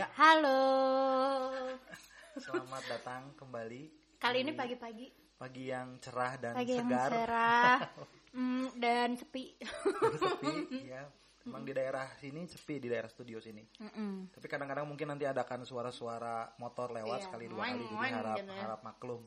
[0.00, 0.60] Ya, Halo.
[2.34, 7.10] selamat datang kembali Kali ini pagi-pagi, pagi yang cerah dan pagi yang segar.
[7.12, 7.78] cerah
[8.40, 9.60] mm, dan sepi.
[9.60, 10.52] sepi,
[10.96, 11.04] ya.
[11.40, 13.60] Emang di daerah sini sepi di daerah studio sini.
[13.76, 14.28] Mm-mm.
[14.32, 18.52] Tapi kadang-kadang mungkin nanti adakan suara-suara motor lewat Iya, sekali dua kali jadi harap gitu
[18.52, 18.60] ya.
[18.60, 19.20] harap maklum.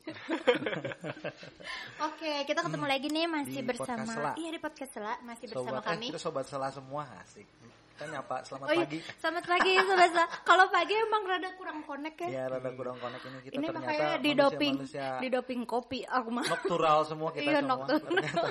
[2.10, 4.34] Oke, kita ketemu lagi nih masih Di bersama.
[4.34, 6.06] Iya di podcast Sela masih bersama Sobat, eh, kami.
[6.10, 7.46] kita sobat sela semua asik.
[7.94, 8.98] Kita nyapa selamat Oh iya, pagi.
[9.16, 10.26] selamat pagi sobat Sela.
[10.50, 12.28] Kalau pagi emang rada kurang connect ya.
[12.28, 14.74] Ya rada kurang connect ini kita ini ternyata makanya di doping,
[15.22, 16.42] di doping kopi aku mah.
[16.44, 17.70] noctural semua kita Iya, semua.
[17.78, 18.44] nocturnal.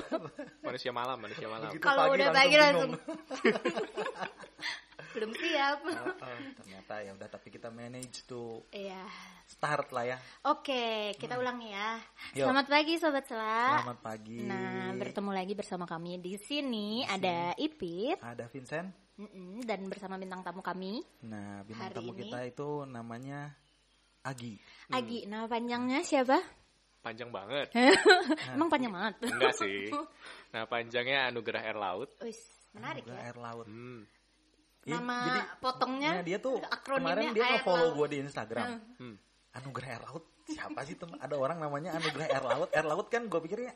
[0.64, 1.68] Manusia malam, manusia malam.
[1.76, 2.90] Kalau udah pagi langsung
[5.14, 5.78] belum siap.
[5.86, 5.94] Oh,
[6.26, 8.98] oh, ternyata ya udah tapi kita manage to Iya.
[9.46, 10.16] start lah ya.
[10.48, 12.00] Oke, kita ulangi ya.
[12.34, 12.48] Yuk.
[12.48, 13.78] Selamat pagi sobat Sela.
[13.78, 14.42] Selamat pagi.
[14.42, 19.03] Nah, bertemu lagi bersama kami di sini ada Ipit Ada Vincent.
[19.16, 23.40] Mm-mm, dan bersama bintang tamu kami Nah, bintang Hari tamu ini- kita itu namanya
[24.24, 24.56] Agi.
[24.88, 25.28] Agi.
[25.28, 26.40] Nama panjangnya siapa?
[27.04, 27.68] Panjang banget.
[28.56, 29.20] Emang panjang banget.
[29.28, 29.92] Enggak sih.
[30.56, 32.08] Nah, panjangnya Anugerah Air Laut.
[32.24, 32.40] Wis,
[32.72, 33.28] menarik Juga ya.
[33.28, 33.68] air laut.
[33.68, 34.08] Hmm.
[34.84, 38.66] Iya, Nama jadi, potongnya nah, dia tuh akronimnya kemarin dia nge-follow gue di Instagram.
[38.96, 39.16] Hmm.
[39.52, 40.24] Anugerah air laut.
[40.44, 41.16] Siapa sih teman?
[41.16, 42.68] Ada orang namanya Anugerah air laut.
[42.70, 43.72] Air laut kan gue pikirnya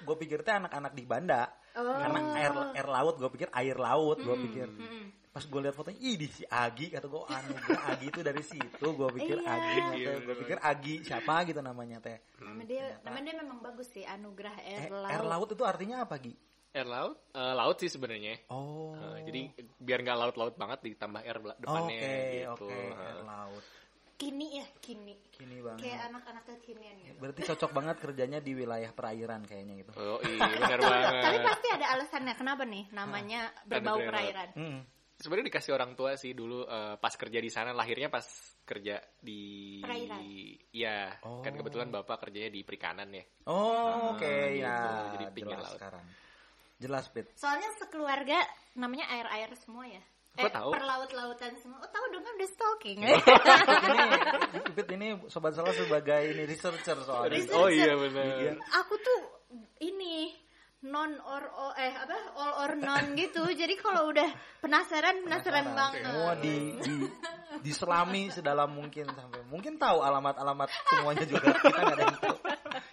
[0.00, 1.46] gue pikir teh anak-anak di Banda.
[1.74, 1.86] Oh.
[1.86, 4.66] Karena air air laut gue pikir air laut gue pikir.
[4.66, 5.06] Mm-mm.
[5.30, 8.82] Pas gue lihat fotonya, ih di si Agi kata gue Anugerah Agi itu dari situ
[8.90, 9.46] gue pikir Iya.
[9.46, 12.18] Agi Iya, gue pikir Agi siapa gitu namanya teh.
[12.42, 15.06] Nama dia, nama dia memang bagus sih, Anugerah Air Eh, Laut.
[15.06, 16.34] air laut itu artinya apa Gi?
[16.70, 17.14] Air laut?
[17.30, 18.42] Eh, laut sih sebenarnya.
[18.50, 18.90] Oh.
[18.98, 19.40] Eh, jadi
[19.78, 22.66] biar nggak laut-laut banget ditambah air depannya Oke, gitu.
[22.66, 23.64] oke, Eh, air laut.
[24.20, 25.16] Kini ya, kini.
[25.32, 25.80] Kini banget.
[25.80, 27.16] Kayak anak-anak kekinian gitu.
[27.16, 29.90] Berarti cocok banget kerjanya di wilayah perairan kayaknya gitu.
[29.96, 31.12] Oh iya, benar banget.
[31.24, 34.48] Tapi pasti ada alasannya kenapa nih namanya berbau Anugerah perairan.
[34.52, 34.80] Hmm.
[35.20, 38.24] Sebenarnya dikasih orang tua sih dulu eh, pas kerja di sana lahirnya pas
[38.64, 40.20] kerja di Perairan.
[40.72, 41.40] Iya, Oh.
[41.40, 43.24] kan kebetulan bapak kerjanya di perikanan ya.
[43.48, 44.64] Oh, oke gitu.
[44.64, 44.76] ya.
[45.16, 45.76] Jadi pinggir jelas laut.
[45.80, 46.04] sekarang.
[46.80, 47.26] Jelas, Pit.
[47.36, 48.40] Soalnya sekeluarga
[48.80, 50.00] namanya air-air semua ya.
[50.30, 50.70] Kok eh, tahu?
[50.72, 51.82] perlaut-lautan semua.
[51.82, 52.98] Oh, tahu dong kan udah stalking.
[53.04, 53.12] ini,
[54.78, 57.34] Pit ini sobat salah sebagai ini researcher soalnya.
[57.34, 57.58] Researcher.
[57.58, 57.94] Oh iya Iya.
[57.98, 58.54] benar.
[58.86, 59.20] Aku tuh
[59.82, 60.30] ini
[60.80, 63.42] non or, or eh apa all or non gitu.
[63.42, 64.30] Jadi kalau udah
[64.62, 66.06] penasaran penasaran banget.
[66.08, 66.94] Semua di, di
[67.66, 72.36] diselami sedalam mungkin sampai mungkin tahu alamat-alamat semuanya juga kita nggak ada yang tahu.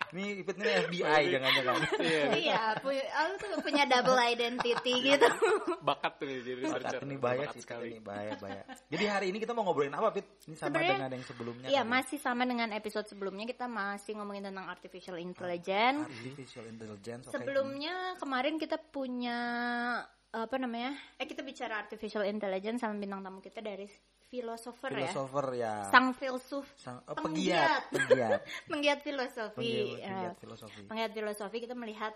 [0.07, 1.75] Ini Ipit ini FBI jangan-jangan.
[1.99, 5.27] Iya, Iya, punya, aku tuh punya double identity gitu.
[5.87, 6.99] bakat tuh nih jadi researcher.
[6.99, 7.87] Bakat ini bahaya sih sekali.
[7.91, 8.63] ini bahaya bahaya.
[8.87, 10.25] Jadi hari ini kita mau ngobrolin apa, Pit?
[10.45, 11.67] Ini sama Sebenarnya- dengan yang sebelumnya.
[11.67, 11.91] Iya, tadi.
[11.91, 16.07] masih sama dengan episode sebelumnya kita masih ngomongin tentang artificial intelligence.
[16.07, 17.23] Artificial intelligence.
[17.25, 17.33] oke.
[17.33, 19.37] Sebelumnya kemarin kita punya
[20.29, 20.91] apa namanya?
[21.15, 23.87] Eh kita bicara artificial intelligence sama bintang tamu kita dari
[24.27, 25.07] filosofer ya.
[25.07, 25.73] filosofer ya.
[25.87, 27.87] Sang filsuf, Sang, oh, Penggiat.
[27.89, 28.39] pegiat.
[28.71, 29.55] penggiat filosofi.
[29.55, 30.81] Penggiat, Ya, penggiat filosofi.
[30.85, 32.13] penggiat filosofi kita melihat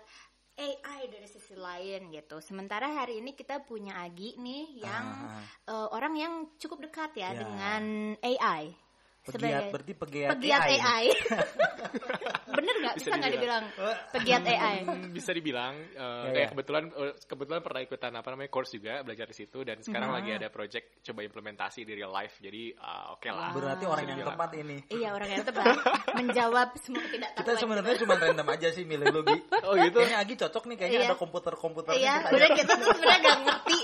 [0.52, 2.36] AI dari sisi lain gitu.
[2.44, 7.32] Sementara hari ini kita punya Agi nih yang Ah, eh, orang yang cukup dekat ya,
[7.32, 7.40] Ya.
[7.40, 7.82] dengan
[8.20, 8.76] AI.
[9.22, 10.76] Pegiat berarti pegiat, pegiat AI.
[10.76, 11.04] AI.
[12.82, 12.94] Nggak?
[12.96, 13.96] Bisa nggak dibilang dibilang.
[14.10, 14.76] pegiat AI?
[15.16, 16.48] Bisa dibilang eh, Ya, kayak ya.
[16.50, 20.18] kebetulan eh, kebetulan pernah ikutan apa namanya course juga belajar di situ dan sekarang Hmm.
[20.18, 24.18] lagi ada project coba implementasi di real life jadi ah, oke lah Berarti orang yang
[24.18, 24.34] dibilang.
[24.34, 24.76] tepat ini.
[24.88, 25.64] Iya orang yang tepat
[26.12, 29.38] menjawab semua tidak Kita sebenarnya cuma random aja sih milih lu Gi.
[29.64, 29.96] Oh, gitu?
[29.96, 31.08] Kayaknya Agi cocok nih kayaknya Iya.
[31.08, 33.78] ada komputer-komputernya Iya, kita udah kita tuh sebenarnya gak ngerti.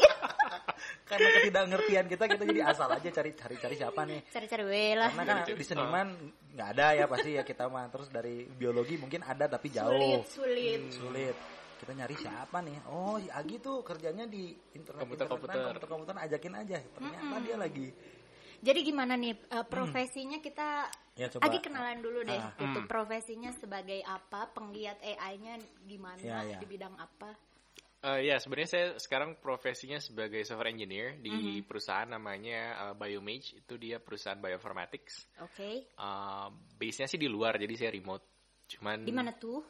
[1.08, 4.20] Karena ketidakngertian kita kita jadi asal aja cari cari cari siapa nih.
[4.28, 5.10] Cari-cari we lah.
[5.10, 6.08] Karena kan di seniman
[6.52, 10.20] nggak ada ya pasti ya kita mah terus dari biologi mungkin ada tapi Sulit, jauh.
[10.28, 10.80] sulit.
[10.92, 11.36] Sulit.
[11.78, 12.90] Kita nyari siapa nih?
[12.90, 15.62] Oh, si Agi tuh kerjanya di internet Komputer-komputer.
[15.62, 16.78] internetan, komputer ajakin aja.
[16.82, 17.88] Ternyata dia lagi
[18.58, 21.50] Jadi gimana nih eh, profesinya kita Ya, coba.
[21.50, 22.38] Agi kenalan dulu deh.
[22.38, 22.54] Ah.
[22.54, 24.54] Itu profesinya sebagai apa?
[24.54, 26.22] Penggiat AI-nya gimana?
[26.22, 26.58] Ya, ya.
[26.62, 27.34] Di bidang apa?
[27.98, 31.66] Eh, ya sebenarnya saya sekarang profesinya sebagai software engineer di Mm-hmm.
[31.66, 35.82] perusahaan namanya eh, Biomage itu dia perusahaan bioinformatics Oke.
[35.84, 36.46] Eh,
[36.78, 38.22] base-nya sih di luar jadi saya remote
[38.68, 39.66] cuman Di mana tuh?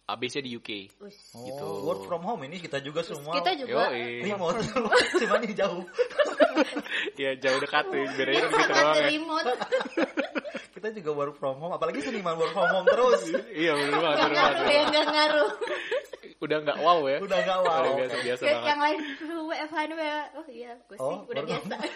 [0.00, 0.70] eh, base-nya di UK
[1.02, 1.34] Us.
[1.34, 1.66] oh, Gitu.
[1.84, 4.22] work from home ini kita juga semua Kita juga Yoi.
[4.22, 4.62] remote
[5.18, 5.82] cuma ini jauh.
[7.16, 9.50] ya jauh dekat tuh bedanya kan gitu doang ya remote.
[10.70, 13.26] Kita juga work from home apalagi seniman work from home terus.
[13.52, 15.50] iya bener banget Gak banget, ngaruh ya, gak ngaruh.
[16.40, 17.80] Udah nggak wow ya Udah nggak wow.
[17.84, 18.98] udah biasa biasa Kayak banget yang lain
[19.50, 20.26] WFH ini WFH.
[20.32, 21.74] Oh iya, gue sih Oh, udah baru biasa.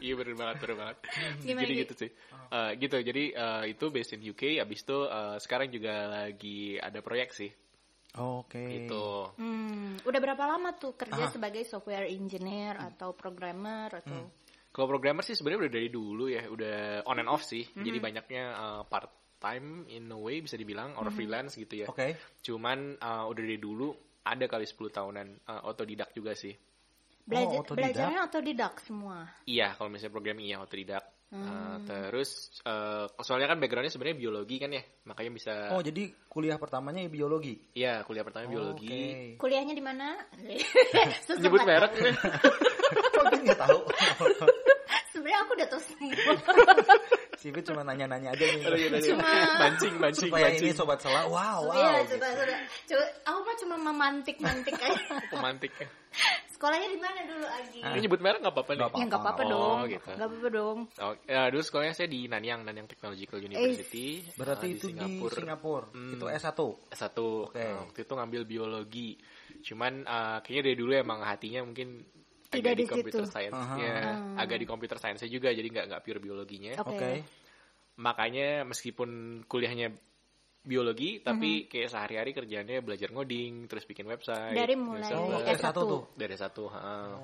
[0.00, 0.96] Iya bener banget, bener banget.
[1.44, 1.82] Gimana, jadi Gi?
[1.84, 2.10] gitu sih.
[2.50, 7.04] Eh, gitu, jadi eh, itu based in UK, abis itu eh, sekarang juga lagi ada
[7.04, 7.52] proyek sih.
[8.16, 8.58] Oke.
[8.58, 9.06] Gitu.
[9.38, 11.30] Hmm, udah berapa lama tuh kerja Ah.
[11.30, 14.32] sebagai software engineer atau programmer atau
[14.70, 17.66] Kalau programmer sih sebenarnya udah dari dulu ya, udah on and off sih.
[17.66, 17.84] Mm-hmm.
[17.90, 21.16] Jadi banyaknya uh, part time in a way bisa dibilang or Mm-hmm.
[21.16, 21.86] freelance gitu ya.
[21.88, 22.14] Oke.
[22.44, 23.90] Cuman uh, udah dari dulu
[24.20, 26.52] ada kali 10 tahunan uh, otodidak juga sih.
[27.24, 27.76] Belajar, otodidak.
[27.96, 29.16] belajarnya otodidak semua.
[29.48, 31.04] Iya, kalau misalnya programming iya otodidak.
[31.30, 31.86] Uh, Hmm.
[31.86, 37.06] terus uh, soalnya kan backgroundnya sebenarnya biologi kan ya, makanya bisa Oh, jadi kuliah pertamanya
[37.06, 37.54] biologi.
[37.70, 38.90] Iya, kuliah pertama biologi.
[38.90, 39.38] Oke.
[39.38, 40.18] Kuliahnya di mana?
[41.38, 41.70] Nyebut banget.
[41.70, 42.10] merek ini.
[43.14, 43.78] Kok dia nggak tahu?
[45.14, 46.34] Sebenarnya aku udah tahu semua.
[47.40, 48.60] Si Fit cuma nanya-nanya aja nih.
[48.60, 49.00] Iya, iya, iya.
[49.00, 50.68] Cuma- mancing, mancing, Supaya mancing.
[50.68, 51.24] ini sobat salah.
[51.24, 51.72] Wow, wow.
[51.72, 52.20] Iya, gitu.
[52.20, 53.04] coba, coba, coba.
[53.24, 55.02] Aku mah cuma memantik-mantik aja.
[55.32, 55.88] Pemantiknya.
[56.50, 57.78] Sekolahnya di mana dulu, Agi?
[57.80, 58.80] Ini nyebut merek nggak apa-apa nih.
[58.82, 59.78] Nggak Ya nggak apa-apa Oh, dong.
[59.88, 60.10] gitu.
[60.12, 60.78] Nggak apa-apa dong.
[61.00, 64.08] Oh, ya, dulu sekolahnya saya di Nanyang, Nanyang Technological University.
[64.36, 65.88] Berarti uh, itu di Singapura.
[65.96, 66.12] Hmm.
[66.12, 66.60] Itu S1.
[66.92, 67.16] S1.
[67.16, 67.56] Oke.
[67.56, 69.10] Nah, waktu itu ngambil biologi.
[69.64, 72.04] Cuman uh, kayaknya dari dulu emang hatinya mungkin
[72.50, 73.30] Tidak agak di di computer situ.
[73.30, 74.42] science-nya, Aha.
[74.42, 76.72] agak di computer science juga jadi nggak nggak pure biologinya.
[76.82, 76.90] Oke.
[76.98, 77.12] Oke.
[78.02, 79.94] Makanya meskipun kuliahnya
[80.60, 84.52] biologi tapi kayak sehari-hari kerjanya belajar ngoding, terus bikin website.
[84.52, 85.56] Dari mulai Oh, S1.
[85.56, 86.02] S1 tuh.
[86.18, 86.64] dari satu.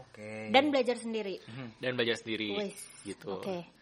[0.09, 0.49] Oke.
[0.49, 1.37] Dan belajar sendiri.
[1.83, 2.81] dan belajar sendiri Wis.
[3.05, 3.37] gitu.
[3.37, 3.76] Oke.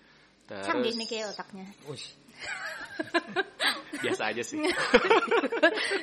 [0.45, 1.67] Terus Canggih nih kayak otaknya.
[1.89, 2.07] Ush.
[4.05, 4.61] biasa aja sih.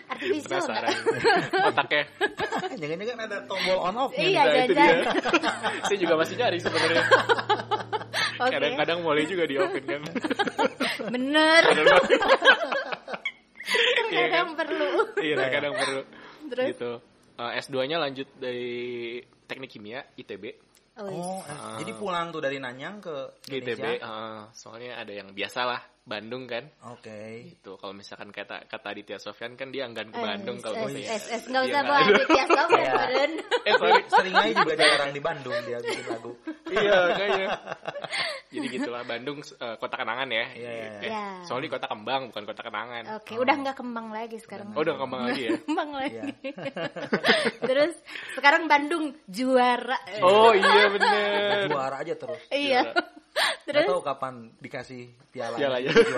[0.09, 0.95] Artificial Penasaran
[1.69, 2.03] otaknya.
[2.81, 4.11] Jangan-jangan ada tombol on off.
[4.17, 4.95] Iya, Nah, itu dia.
[5.87, 7.03] Saya juga masih cari sebenarnya.
[8.41, 8.51] Oke.
[8.57, 10.01] Kadang-kadang boleh juga di open kan.
[11.13, 11.61] Bener.
[14.11, 14.57] Iya Kadang kan?
[14.65, 14.89] perlu.
[15.21, 16.01] Iya, kadang perlu.
[16.51, 16.67] Terus?
[16.75, 16.91] Gitu.
[17.39, 18.71] Eh, S2-nya lanjut dari
[19.47, 20.70] Teknik Kimia ITB.
[20.99, 21.07] Oh.
[21.07, 21.39] Oh,
[21.79, 23.15] jadi pulang tuh dari Nanyang ke
[23.47, 23.95] ITB, Indonesia.
[24.03, 26.65] eh, soalnya ada yang biasa lah, Bandung kan.
[26.89, 27.45] Oke.
[27.47, 27.77] Gitu.
[27.77, 31.07] Kalau misalkan kata kata Aditya Sofyan kan dia enggan ke Eh, Bandung kalau es, katanya.
[31.11, 31.43] es, es.
[31.45, 31.85] Nggak Iya, usah nggak?
[31.87, 33.03] bawa Aditya Sofyan, Iya.
[33.61, 34.01] Eh, sorry.
[34.07, 36.31] Sering aja juga ada orang di Bandung dia bikin lagu.
[36.67, 37.47] iya, kayaknya.
[38.51, 40.45] Jadi gitulah Bandung eh, kota kenangan ya.
[40.51, 41.25] Iya, iya, Eh, iya.
[41.43, 43.03] Soalnya kota kembang bukan kota kenangan.
[43.15, 44.67] Oke, udah nggak kembang lagi sekarang.
[44.73, 45.51] Oh, udah kembang lagi ya.
[45.69, 46.17] Kembang lagi.
[47.69, 47.93] Terus
[48.33, 50.01] sekarang Bandung juara.
[50.19, 51.69] Oh iya bener.
[51.69, 52.41] Juara aja terus.
[52.49, 52.89] Iya.
[53.61, 55.55] Gak Terus tahu kapan dikasih piala.
[55.61, 56.13] Juara aja dulu.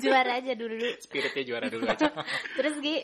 [0.00, 0.76] juara aja dulu.
[0.98, 2.08] Spiritnya juara dulu aja.
[2.58, 2.96] Terus Gi,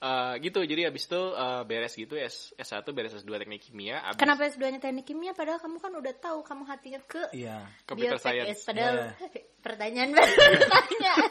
[0.00, 4.16] Eh, gitu jadi abis itu eh, beres gitu S S1 beres S2 teknik kimia abis
[4.16, 7.68] kenapa S2-nya teknik kimia padahal kamu kan udah tahu kamu hatinya ke Iya.
[7.84, 8.64] computer biotek science S.
[8.64, 9.12] Padahal Iya.
[9.68, 11.30] pertanyaan pertanyaan.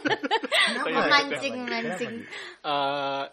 [0.85, 1.01] Kenapa?
[1.09, 1.73] mancing Kenapa?
[1.81, 2.13] mancing.
[2.61, 3.23] Eh,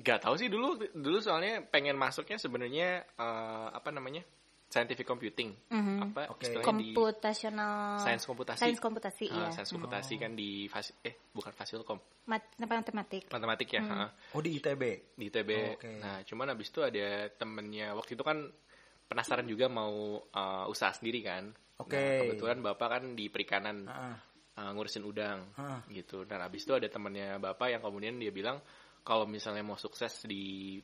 [0.00, 4.24] Gak tahu sih dulu dulu soalnya pengen masuknya sebenarnya eh, apa namanya
[4.70, 5.98] scientific computing Mhm.
[6.08, 6.46] apa Oke.
[6.46, 7.98] istilahnya di Komputasional.
[7.98, 9.48] sains komputasi Sains komputasi, Ah, iya.
[9.50, 13.26] sains komputasi kan di fasi, eh bukan fasilkom Mat- matematik.
[13.28, 14.06] matematik ya ha.
[14.32, 14.82] Oh di ITB.
[15.18, 15.90] di ITB Oh, oke.
[15.98, 18.46] nah cuman abis itu ada temennya waktu itu kan
[19.04, 21.50] penasaran juga mau eh, usaha sendiri kan
[21.80, 21.96] Oke.
[21.96, 24.20] Nah, kebetulan bapak kan di perikanan Ah,
[24.60, 25.80] uh, ngurusin udang Ah.
[25.88, 28.60] gitu dan abis itu ada temannya bapak yang kemudian dia bilang
[29.00, 30.76] kalau misalnya mau sukses di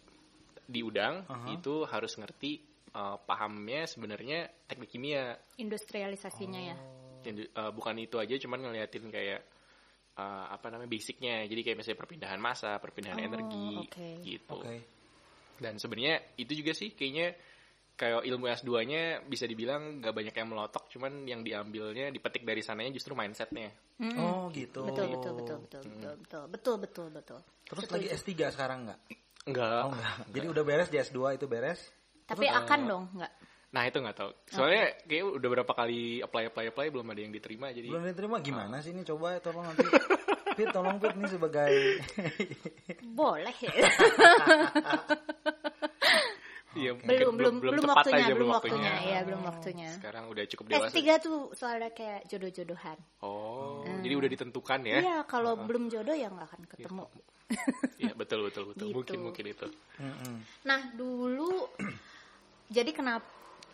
[0.64, 1.52] di udang Aha.
[1.52, 2.58] itu harus ngerti
[2.96, 6.76] uh, pahamnya sebenarnya teknik kimia industrialisasinya ya?
[6.76, 7.20] oh.
[7.22, 9.40] ya Indu, uh, bukan itu aja cuman ngeliatin kayak
[10.16, 14.14] uh, apa namanya basicnya jadi kayak misalnya perpindahan massa perpindahan oh, energi okay.
[14.24, 14.80] gitu okay.
[15.60, 17.36] dan sebenarnya itu juga sih kayaknya
[17.96, 22.92] kayak ilmu S2-nya bisa dibilang gak banyak yang melotok, cuman yang diambilnya dipetik dari sananya
[22.92, 23.72] justru mindsetnya.
[23.96, 24.16] Hmm.
[24.20, 24.84] Oh gitu.
[24.84, 26.20] Betul betul betul betul hmm.
[26.20, 27.40] betul betul betul betul.
[27.64, 29.00] Terus betul, lagi S3 sekarang nggak?
[29.48, 29.80] Enggak.
[29.88, 30.14] Oh, enggak.
[30.28, 31.80] Jadi udah beres di S2 itu beres?
[32.26, 33.32] Tapi akan dong nggak?
[33.70, 34.30] Nah itu nggak tahu.
[34.50, 37.88] Soalnya kayak udah berapa kali apply apply apply belum ada yang diterima jadi.
[37.90, 39.86] Belum diterima gimana sih ini coba ya tolong nanti.
[40.56, 41.72] Fit tolong Fit nih sebagai
[43.14, 43.70] Boleh ya.
[46.76, 48.92] Iya, belum belum belum, tepat waktunya, aja, belum waktunya.
[49.00, 49.88] Iya, belum waktunya.
[49.96, 50.92] Sekarang udah cukup dewasa.
[50.92, 52.98] S3 tuh soalnya kayak jodoh-jodohan.
[53.24, 54.98] Oh, jadi udah ditentukan ya?
[55.00, 57.04] Iya, kalau belum jodoh ya nggak akan ketemu.
[57.96, 58.86] Iya betul betul betul.
[58.92, 58.96] Gitu.
[58.96, 59.66] Mungkin mungkin itu.
[60.68, 61.64] Nah, dulu
[62.68, 63.26] jadi kenapa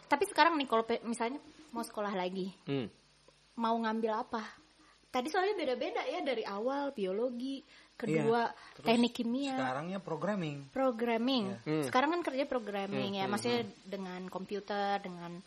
[0.07, 1.41] tapi sekarang nih kalau misalnya
[1.73, 2.85] mau sekolah lagi, Hmm.
[3.57, 4.45] mau ngambil apa?
[5.09, 7.65] Tadi soalnya beda-beda ya dari awal biologi,
[7.97, 10.69] kedua Iya, terus teknik kimia, Sekarangnya programming.
[10.69, 11.57] programming.
[11.65, 11.85] Hmm.
[11.89, 15.41] Sekarang kan kerja programming ya, maksudnya dengan komputer, dengan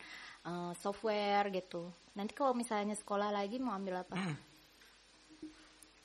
[0.46, 1.86] uh, software gitu.
[2.18, 4.18] Nanti kalau misalnya sekolah lagi mau ambil apa?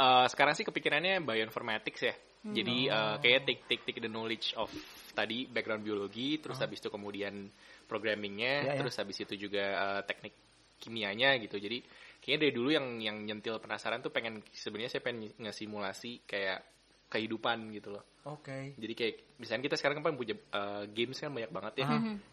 [0.02, 2.16] Eh, sekarang sih kepikirannya bioinformatics ya.
[2.42, 4.74] Jadi eh, kayak take take take the knowledge of
[5.12, 7.48] tadi background biologi, terus habis itu kemudian
[7.86, 8.80] programmingnya, Ya, ya.
[8.82, 10.34] terus habis itu juga eh, teknik
[10.82, 11.62] kimianya gitu.
[11.62, 11.86] Jadi
[12.18, 16.66] kayaknya dari dulu yang yang nyentil penasaran tuh pengen sebenarnya saya pengen ngesimulasi kayak
[17.12, 18.04] kehidupan gitu loh.
[18.26, 18.74] Oke.
[18.78, 21.88] Jadi kayak misalnya kita sekarang kan punya uh, games kan banyak banget ya.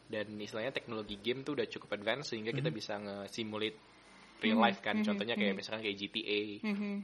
[0.06, 3.97] Dan istilahnya teknologi game tuh udah cukup advance sehingga kita bisa nge-simulate
[4.40, 4.98] real life kan.
[4.98, 6.40] Contohnya kayak misalkan kayak GTA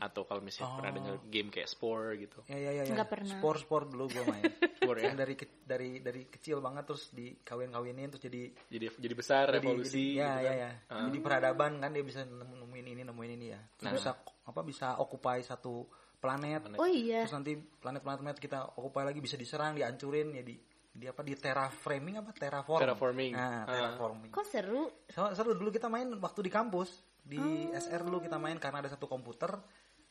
[0.01, 0.97] atau kalau misalnya pernah Oh.
[0.97, 2.39] denger game kayak Spore gitu.
[2.47, 2.83] Ya ya ya.
[2.83, 2.93] ya.
[2.93, 3.35] Nggak pernah.
[3.35, 4.43] Sport sport dulu gue main.
[4.79, 5.05] Spore ya.
[5.07, 9.55] Yang dari ke- dari dari kecil banget terus dikawin-kawinin terus jadi Jadi jadi besar jadi,
[9.57, 10.15] revolusi.
[10.15, 10.57] jadi- ya gitu ya kan.
[10.57, 10.71] ya.
[10.89, 11.05] Ah.
[11.05, 13.61] Jadi peradaban kan dia bisa nemu- nemuin ini nemuin ini ya.
[13.75, 13.95] Terus Nah.
[13.95, 14.11] bisa
[14.45, 15.85] apa bisa occupy satu
[16.17, 16.73] planet.
[16.75, 17.25] Oh iya.
[17.25, 20.57] Terus nanti planet-planet kita occupy lagi bisa diserang, dihancurin ya di
[20.89, 22.79] di apa di terraframing apa terraform.
[22.79, 23.33] Terraforming.
[23.35, 23.67] Nah, Ah.
[23.67, 24.31] terraforming.
[24.31, 24.87] Kok seru?
[25.07, 27.73] So- seru dulu kita main waktu di kampus di Oh.
[27.73, 29.57] SR dulu kita main karena ada satu komputer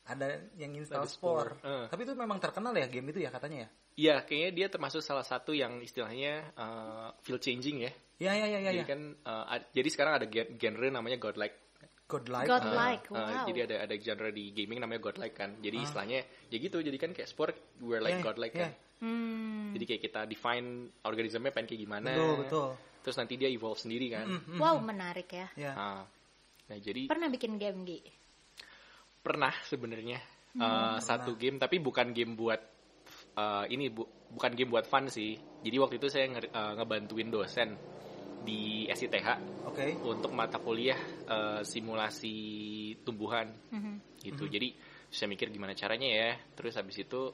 [0.03, 1.55] ada yang install Spore.
[1.55, 1.63] Spore.
[1.63, 1.85] Eh.
[1.87, 3.69] Tapi itu memang terkenal ya game itu ya katanya ya.
[3.93, 7.91] Iya, kayaknya dia termasuk salah satu yang istilahnya uh, field changing ya.
[8.19, 8.71] Ya ya ya ya.
[8.75, 8.89] jadi ya.
[8.89, 11.55] kan uh, ad- jadi sekarang ada gen- genre namanya godlike.
[12.03, 12.49] Godlike.
[12.51, 13.03] Godlike.
[13.09, 13.45] Uh, uh, wow.
[13.47, 15.55] jadi ada ada genre di gaming namanya godlike kan.
[15.63, 16.19] Jadi istilahnya
[16.51, 16.77] ya gitu.
[16.83, 18.69] Jadi kan kayak sport we're like Yeah, godlike yeah.
[18.69, 18.71] kan.
[18.99, 19.71] Hmm.
[19.71, 20.67] Jadi kayak kita define
[21.07, 22.11] organismenya pengen kayak gimana.
[22.11, 22.67] Betul betul.
[23.07, 24.27] Terus nanti dia evolve sendiri kan.
[24.59, 25.47] Wow, menarik ya.
[25.55, 25.71] Ya.
[25.75, 26.03] Ah.
[26.69, 27.99] Nah jadi Pernah bikin game Gi?
[29.23, 30.19] pernah sebenarnya
[30.53, 32.61] Hmm, uh, satu game tapi bukan game buat
[33.41, 35.33] uh, ini bu, bukan game buat fun sih.
[35.65, 37.73] Jadi waktu itu saya nge- uh, ngebantuin dosen
[38.45, 39.97] di SITH Oke.
[40.05, 42.37] untuk mata kuliah uh, simulasi
[43.01, 44.21] tumbuhan Mhm.
[44.21, 44.45] gitu.
[44.45, 44.77] Jadi
[45.09, 46.29] saya mikir gimana caranya ya.
[46.53, 47.33] Terus habis itu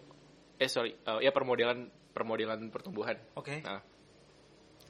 [0.56, 3.20] eh sorry uh, ya permodelan permodelan pertumbuhan.
[3.36, 3.60] Oke.
[3.68, 3.84] Nah,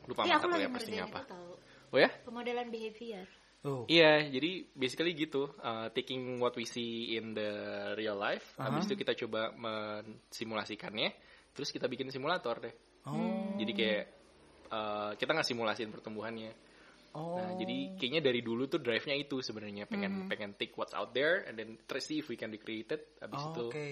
[0.06, 1.20] lupa Iya, mata kuliah pastinya apa.
[1.26, 1.52] tahu.
[1.90, 2.14] Oh ya?
[2.22, 3.26] Pemodelan behavior.
[3.60, 3.84] Tuh.
[3.92, 7.52] Iya, jadi basically gitu, uh, taking what we see in the
[8.00, 11.12] real life, habis itu kita coba mensimulasikannya,
[11.52, 12.76] terus kita bikin simulator deh.
[13.04, 13.60] Oh.
[13.60, 14.06] Jadi kayak
[14.72, 16.56] uh, kita nggak simulasiin pertumbuhannya.
[17.20, 17.36] Oh.
[17.36, 21.44] Nah, jadi kayaknya dari dulu tuh drive-nya itu sebenarnya pengen pengen take what's out there
[21.44, 23.20] and then try see if we can recreate it.
[23.20, 23.88] Habis Oh, itu Oke.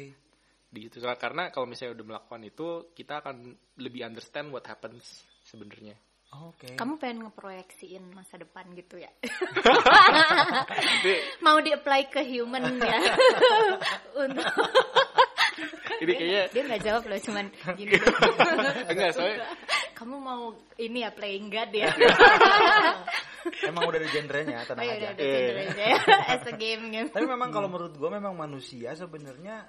[0.71, 3.51] di situ karena kalau misalnya udah melakukan itu, kita akan
[3.83, 5.99] lebih understand what happens sebenarnya.
[6.27, 6.75] Oke.
[6.75, 9.07] Kamu pengen ngeproyeksiin masa depan gitu ya?
[11.45, 12.99] Mau di-apply ke human ya?
[14.27, 14.43] Untuk
[15.97, 17.97] ini kayaknya dia nggak jawab loh, cuman gini.
[18.91, 19.49] enggak soalnya
[19.97, 21.89] Kamu mau ini ya playing God ya?
[23.65, 24.99] Emang udah ada genrenya, Oh tenang ya aja.
[24.99, 25.37] udah, udah Iya.
[25.41, 25.97] gendernya ya.
[26.37, 27.09] As a game game.
[27.09, 29.65] Tapi memang kalau menurut gue memang manusia sebenarnya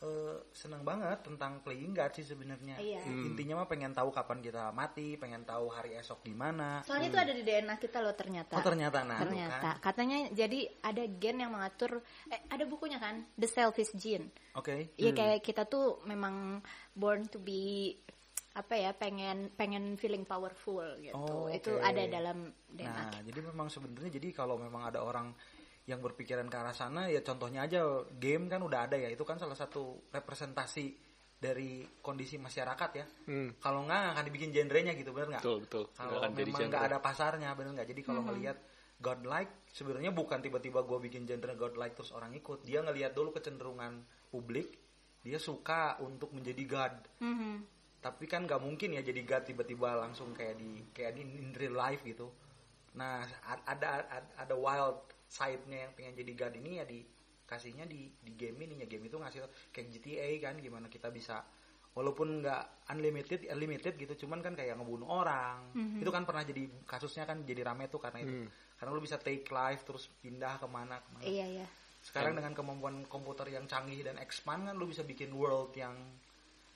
[0.00, 2.76] eh, senang banget tentang playing God sih sebenarnya.
[2.76, 3.04] Iya.
[3.04, 6.80] Intinya mah pengen tahu kapan kita mati, pengen tahu hari esok di mana.
[6.82, 8.56] Soalnya itu ada di DNA kita loh ternyata.
[8.56, 9.82] Oh ternyata nah ternyata kan.
[9.82, 14.92] katanya jadi ada gen yang mengatur eh ada bukunya kan The Selfish Gene Oke.
[14.96, 16.60] ya kayak kita tuh memang
[16.92, 17.92] born to be
[18.50, 21.86] apa ya pengen pengen feeling powerful gitu Oh, itu oke.
[21.86, 23.18] ada dalam DNA Nah, kita.
[23.30, 25.30] jadi memang sebenarnya jadi kalau memang ada orang
[25.88, 29.40] yang berpikiran ke arah sana ya contohnya aja game kan udah ada ya itu kan
[29.40, 31.10] salah satu representasi
[31.40, 33.06] dari kondisi masyarakat ya.
[33.32, 33.56] Hmm.
[33.56, 35.42] Kalau nggak akan dibikin genrenya gitu bener nggak?
[35.42, 35.84] Betul, betul.
[35.96, 36.68] Kalau memang genre.
[36.68, 37.88] nggak ada pasarnya bener nggak?
[37.88, 38.60] Jadi kalau ngelihat
[39.00, 42.60] godlike sebenarnya bukan tiba-tiba gue bikin genre godlike terus orang ikut.
[42.68, 44.76] Dia ngelihat dulu kecenderungan publik,
[45.24, 46.94] dia suka untuk menjadi god.
[47.24, 47.52] Mhm.
[48.04, 51.72] Tapi kan nggak mungkin ya jadi god tiba-tiba langsung kayak di kayak di in real
[51.72, 52.28] life gitu.
[53.00, 53.24] Nah
[53.64, 58.66] ada ada, ada wild side-nya yang pengen jadi god ini ya dikasihnya di di game
[58.66, 58.82] ini.
[58.82, 61.38] Ya game itu ngasih kayak GTA kan gimana kita bisa
[61.90, 65.70] walaupun nggak unlimited unlimited gitu cuman kan kayak ngebunuh orang.
[66.02, 68.34] Itu kan pernah jadi kasusnya kan jadi rame tuh karena itu.
[68.74, 71.24] Karena lu bisa take life terus pindah ke mana ke mana.
[71.24, 71.66] Iya iya.
[72.00, 75.92] Sekarang dengan kemampuan komputer yang canggih dan expand kan lu bisa bikin world yang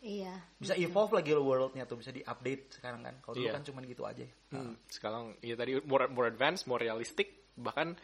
[0.05, 0.37] iya.
[0.61, 3.15] bisa evolve lagi lo worldnya tuh bisa diupdate sekarang kan.
[3.25, 3.57] Kalau dulu Iya.
[3.57, 7.97] kan cuman gitu aja Hmm, sekarang ya tadi more more advanced, more realistic, bahkan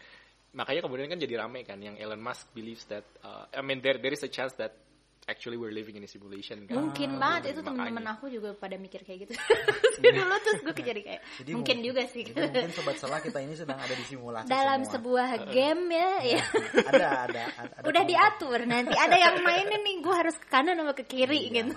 [0.53, 3.97] makanya kemudian kan jadi rame kan yang Elon Musk believes that uh, I mean there
[3.97, 4.75] there is a chance that
[5.23, 6.75] actually we're living in a simulation kan.
[6.75, 9.35] mungkin banget itu temen-temen aku juga pada mikir kayak gitu
[10.03, 13.39] dulu terus gue jadi kayak Jadi mungkin mung- juga sih jadi mungkin sobat salah kita
[13.39, 14.95] ini sedang ada di simulasi dalam semua.
[14.97, 16.43] sebuah game ya, ya.
[16.83, 20.75] ada ada, ada, ada udah diatur nanti ada yang mainin nih gue harus ke kanan
[20.75, 21.63] sama ke kiri Iya.
[21.63, 21.75] gitu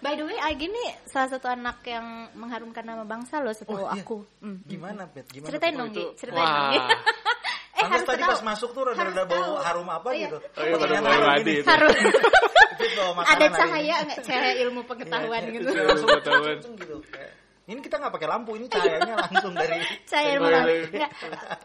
[0.00, 3.90] by the way Agi nih salah satu anak yang mengharumkan nama bangsa loh setahu Oh,
[3.90, 4.00] iya.
[4.00, 4.60] aku Hmm.
[4.62, 6.80] gimana pet gimana ceritain dong Gi itu- ceritain dong Gi
[7.84, 10.26] Eh Pantes harus tadi tahu pas masuk tuh rada-rada bau harum apa Oh, iya.
[10.26, 11.08] gitu Oh, iya, ternyata
[12.74, 14.04] Pet bawa makanan ada cahaya ini.
[14.04, 16.54] nggak cahaya ilmu pengetahuan Iya, gitu langsung Pengetahuan.
[16.54, 17.30] langsung gitu kayak,
[17.64, 19.78] ini kita nggak pakai lampu ini cahayanya langsung dari
[20.10, 20.90] cahaya ilmu pengetahuan.
[20.90, 21.10] Nggak,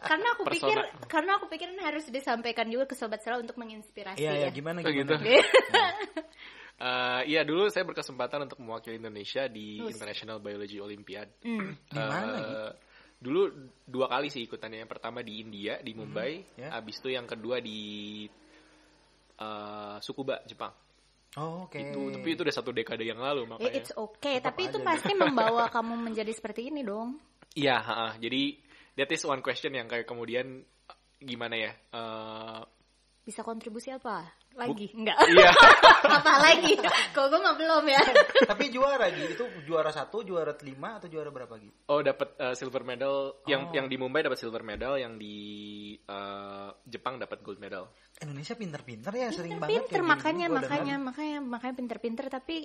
[0.02, 0.54] karena aku Persona.
[0.54, 4.42] pikir karena aku pikir ini harus disampaikan juga ke sobat salah untuk menginspirasi iya ya
[4.46, 5.16] ya gimana Oh, gitu.
[5.16, 5.28] gimana
[6.80, 9.92] Uh, iya dulu saya berkesempatan untuk mewakili Indonesia di Terus.
[9.94, 11.28] International Biology Olympiad.
[11.42, 11.76] Hmm.
[11.76, 12.72] Di mana, Eh,
[13.20, 13.52] dulu
[13.84, 14.88] dua kali sih ikutannya.
[14.88, 16.72] Yang pertama di India di Mumbai, ya.
[16.74, 18.24] habis itu yang kedua di
[19.40, 20.74] eh, Tsukuba Jepang.
[21.38, 21.78] Oh, oke.
[21.78, 23.74] Itu tapi itu udah satu dekade yang lalu Ya, makanya.
[23.78, 27.22] it's okay, Tetap tapi itu aja pasti membawa kamu menjadi seperti ini dong.
[27.54, 28.10] Iya, ha-ha.
[28.18, 28.58] jadi
[28.98, 30.66] that is one question yang kayak kemudian
[31.22, 31.72] gimana ya?
[31.74, 32.62] eh,
[33.22, 34.26] Bisa kontribusi apa?
[34.58, 34.88] Lagi?
[34.92, 35.18] Enggak.
[35.30, 35.52] Iya.
[36.20, 36.74] apa lagi?
[37.14, 38.02] Kok gue mah belum ya.
[38.52, 41.90] Tapi juara Gi, itu juara satu, juara lima atau juara berapa Gi?
[41.90, 43.76] Oh dapat eh, silver medal yang Oh.
[43.76, 45.36] yang di Mumbai dapat silver medal, yang di
[45.96, 47.94] eh, Jepang dapat gold medal.
[48.20, 51.08] Indonesia pinter-pinter ya, sering banget pinter kayak makanya makanya dengar.
[51.14, 52.58] makanya makanya pinter-pinter tapi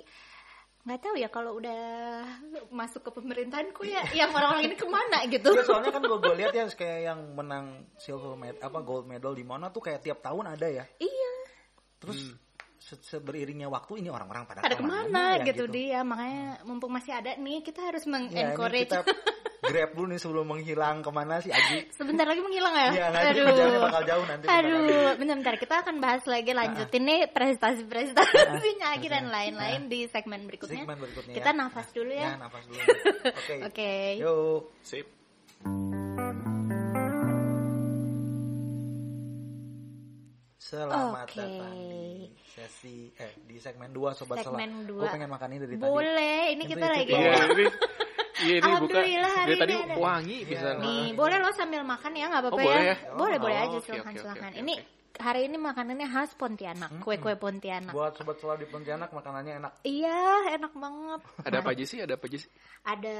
[0.85, 1.81] nggak tahu ya kalau udah
[2.69, 6.53] masuk ke pemerintahanku ya yang orang-orang ini ke mana gitu Iya, soalnya kan gue lihat
[6.53, 10.53] ya kayak yang menang silver medal apa gold medal di mana tuh kayak tiap tahun
[10.53, 10.85] ada ya.
[11.01, 11.34] iya
[12.05, 12.21] Terus
[12.77, 17.11] se- seberiringnya waktu ini orang-orang pada, ada ke mana ya, gitu, dia makanya mumpung masih
[17.11, 19.01] ada nih kita harus Ya, mengencourage kita
[19.65, 21.89] grab dulu nih sebelum menghilang ke mana sih Agi?
[21.91, 24.45] sebentar lagi menghilang ya Iya, nanti jalannya bakal jauh nanti.
[24.45, 24.77] aduh
[25.17, 30.97] bentar-bentar kita akan bahas lagi lanjutin nih prestasi-prestasinya Agi dan lain-lain di segmen berikutnya Segmen
[31.01, 31.57] berikutnya kita ya.
[31.57, 32.77] nafas dulu Ya, ya nafas dulu.
[33.33, 33.55] Oke.
[33.67, 34.61] oke Yuk.
[34.79, 35.07] Sip.
[40.65, 41.37] Selamat Oke.
[41.37, 44.87] datang di sesi eh di segmen 2 sobat Segmen Salah.
[44.89, 45.01] dua.
[45.05, 45.85] Gue pengen makan ini dari tadi.
[45.85, 47.19] boleh ini Itu kita lagi ya.
[47.21, 47.65] Iya ini
[48.35, 49.95] Iya ini buka Alhamdulillah hari dari tadi ini ada.
[49.95, 50.49] wangi Iya.
[50.49, 50.67] bisa.
[50.75, 52.89] Nih, boleh lo sambil makan ya, nggak apa-apa Oh, boleh ya.
[52.89, 52.95] ya?
[53.13, 54.49] Boleh, Oh, boleh aja oke, silakan, oke, silakan.
[54.49, 54.73] oke, Ini
[55.17, 57.91] hari ini makanannya khas Pontianak, kue-kue Pontianak.
[57.91, 59.71] Buat sobat Salah di Pontianak makanannya enak.
[59.81, 60.19] Iya,
[60.53, 61.21] enak banget.
[61.41, 61.99] Ada apa aja sih?
[61.99, 62.49] Ada apa aja sih?
[62.81, 63.17] Ada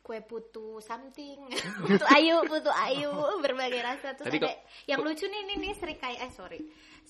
[0.00, 1.38] kue putu something,
[1.84, 4.16] putu ayu, putu ayu, berbagai rasa.
[4.16, 6.60] Terus Tadi ada kok- yang lucu nih, nih, nih serikaya, eh sorry,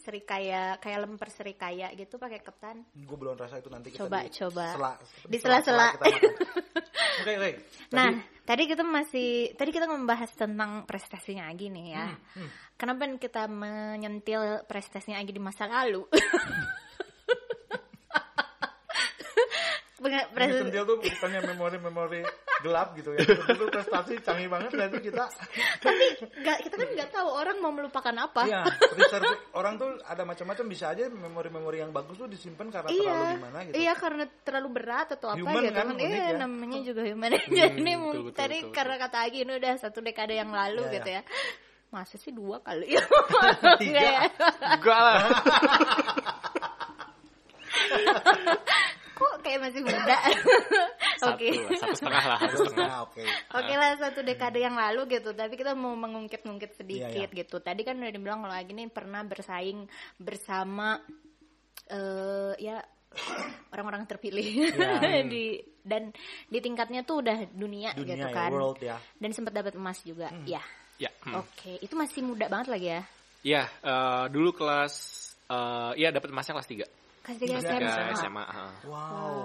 [0.08, 2.80] serikaya kayak lemper serikaya gitu pakai ketan.
[2.96, 4.66] Gue belum rasa itu nanti kita Coba, di coba.
[4.72, 5.88] sela- Di sela-sela.
[7.18, 7.50] Oke, oke.
[7.90, 8.14] Nah,
[8.46, 12.14] tadi kita masih tadi kita membahas tentang prestasinya Agi nih ya.
[12.14, 12.46] Hmm,
[12.78, 16.06] Kenapa kita menyentil prestasinya Agi di masa lalu?
[19.98, 22.22] Sentil tuh bukannya memori-memori
[22.60, 23.22] gelap gitu ya.
[23.22, 25.24] Itu prestasi canggih banget ya sih kita.
[25.78, 26.04] tapi
[26.36, 28.42] nggak- kita kan nggak tahu orang mau melupakan apa.
[28.44, 32.98] Iya, research orang tuh ada macam-macam bisa aja memori-memori yang bagus tuh disimpan karena Iya,
[33.00, 33.74] terlalu gimana gitu.
[33.76, 35.96] iya karena terlalu berat atau apa Human gitu kan, kan?
[35.98, 36.36] Iya, ya.
[36.36, 37.30] namanya juga human.
[37.52, 40.82] Jadi betul, mungkin betul, tadi betul, karena kata Agi ini udah satu dekade yang lalu
[40.84, 41.20] Iya, gitu iya.
[41.20, 41.56] ya.
[41.88, 43.02] Masa sih dua kali ya?
[43.76, 43.96] Tiga.
[43.96, 44.22] Nggak ya?
[44.74, 45.20] Enggak lah.
[49.18, 50.16] Kok kayak masih muda?
[51.34, 51.50] Oke.
[51.74, 52.86] satu setengah lah, satu setengah.
[52.86, 53.22] Nah, oke.
[53.58, 57.38] Oke lah satu dekade yang lalu gitu, tapi kita mau mengungkit-ungkit sedikit Iya, iya.
[57.42, 57.58] gitu.
[57.58, 61.02] Tadi kan udah dibilang kalau lagi nih pernah bersaing bersama
[61.90, 62.78] eh ya
[63.74, 65.26] orang-orang terpilih Iya.
[65.32, 66.12] di dan
[66.46, 68.50] di tingkatnya tuh udah dunia, Dunia gitu ya, kan.
[68.54, 68.96] world ya.
[69.18, 70.30] Dan sempat dapat emas juga.
[70.46, 70.62] Ya.
[71.02, 71.10] Ya.
[71.26, 71.34] hmm.
[71.34, 73.02] Oke, itu masih muda banget lagi ya.
[73.42, 74.94] Ya, eh, dulu kelas
[75.48, 77.07] eh ya dapat emasnya kelas 3.
[77.28, 78.16] Kelas tiga Tiga SMA.
[78.16, 78.44] SMA.
[78.46, 78.66] ha.
[78.82, 78.96] Wow.
[79.12, 79.38] Wow.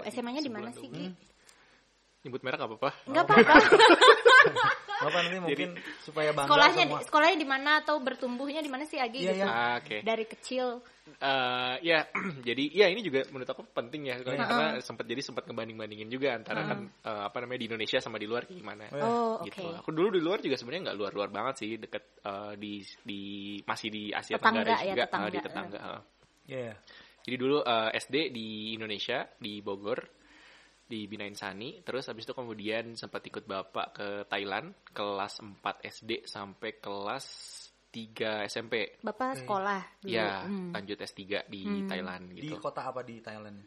[0.00, 1.02] Ya, SMA-nya di mana sih, dulu.
[1.02, 1.06] Gi?
[2.22, 2.90] Nyebut merek gak apa-apa.
[3.04, 3.54] Enggak apa-apa.
[4.94, 5.70] Bapak nanti mungkin
[6.00, 7.00] supaya bangga Sekolahnya semua.
[7.02, 9.36] sekolahnya di mana atau bertumbuhnya di mana sih Agi Iya, gitu?
[9.36, 9.46] iya.
[9.50, 9.96] Ah, Oke.
[10.00, 10.66] Dari kecil.
[11.20, 11.98] Eh, ya,
[12.48, 14.48] jadi ya ini juga menurut aku penting ya karena Iya.
[14.48, 18.24] karena sempat jadi sempat ngebanding-bandingin juga antara kan eh, apa namanya di Indonesia sama di
[18.24, 18.84] luar kayak gimana.
[18.96, 19.50] Oh, oke.
[19.52, 19.66] gitu.
[19.76, 22.72] Aku dulu di luar juga sebenarnya nggak luar-luar banget sih, deket eh, di
[23.04, 23.20] di
[23.60, 25.28] masih di Asia Tetangga Tenggara ya, juga, tetangga.
[25.28, 25.78] di tetangga.
[25.82, 26.00] eh.
[26.44, 26.72] Iya.
[27.24, 30.00] Jadi dulu eh, SD di Indonesia di Bogor
[30.84, 36.28] di Bina Insani, terus habis itu kemudian sempat ikut bapak ke Thailand kelas 4 SD
[36.28, 37.24] sampai kelas
[37.88, 39.00] 3 SMP.
[39.00, 40.12] Bapak sekolah dulu.
[40.12, 40.76] Ya, Hmm.
[40.76, 42.60] lanjut S3 di Thailand Di gitu.
[42.60, 43.64] kota apa di Thailand?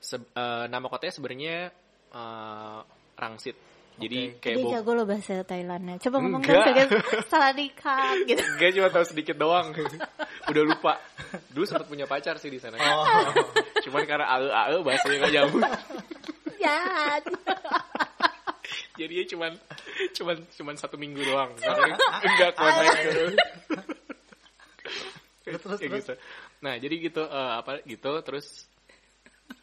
[0.00, 1.56] Se- eh, nama kotanya sebenarnya
[2.16, 2.80] eh,
[3.16, 3.75] Rangsit.
[3.96, 4.40] Jadi Oke.
[4.44, 5.96] kayak Dia jago loh bahasa Thailandnya.
[5.96, 6.68] Coba ngomong Enggak.
[6.68, 6.90] dong
[7.32, 8.42] salah dikat gitu.
[8.60, 9.72] Enggak cuma tahu sedikit doang.
[10.52, 10.92] Udah lupa.
[11.48, 12.76] Dulu sempat punya pacar sih di sana.
[12.76, 13.32] Oh.
[13.88, 15.62] Cuman karena ae-ae bahasanya nggak nyambung.
[16.60, 17.22] Jahat.
[18.96, 19.52] Jadinya cuman
[20.16, 21.52] cuman cuman satu minggu doang.
[21.56, 23.24] Karena enggak connect gitu.
[25.46, 26.04] Terus, terus, Kayak terus.
[26.04, 26.14] gitu.
[26.64, 28.66] Nah, jadi gitu eh, apa gitu terus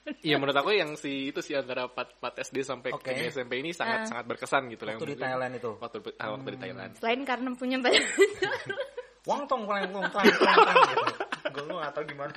[0.27, 3.11] Iya menurut aku yang si itu sih antara 4, 4 SD sampai Oke.
[3.11, 4.07] ke SMP ini sangat Ah.
[4.07, 4.95] sangat berkesan gitu lah.
[4.95, 5.71] Waktu di Thailand itu.
[5.79, 6.91] Waktu ah, waktu di Thailand.
[6.99, 8.03] Selain karena punya banyak
[9.29, 11.05] Wang tong paling wong tong tong tong gitu.
[11.55, 12.33] Gue nggak tahu gimana.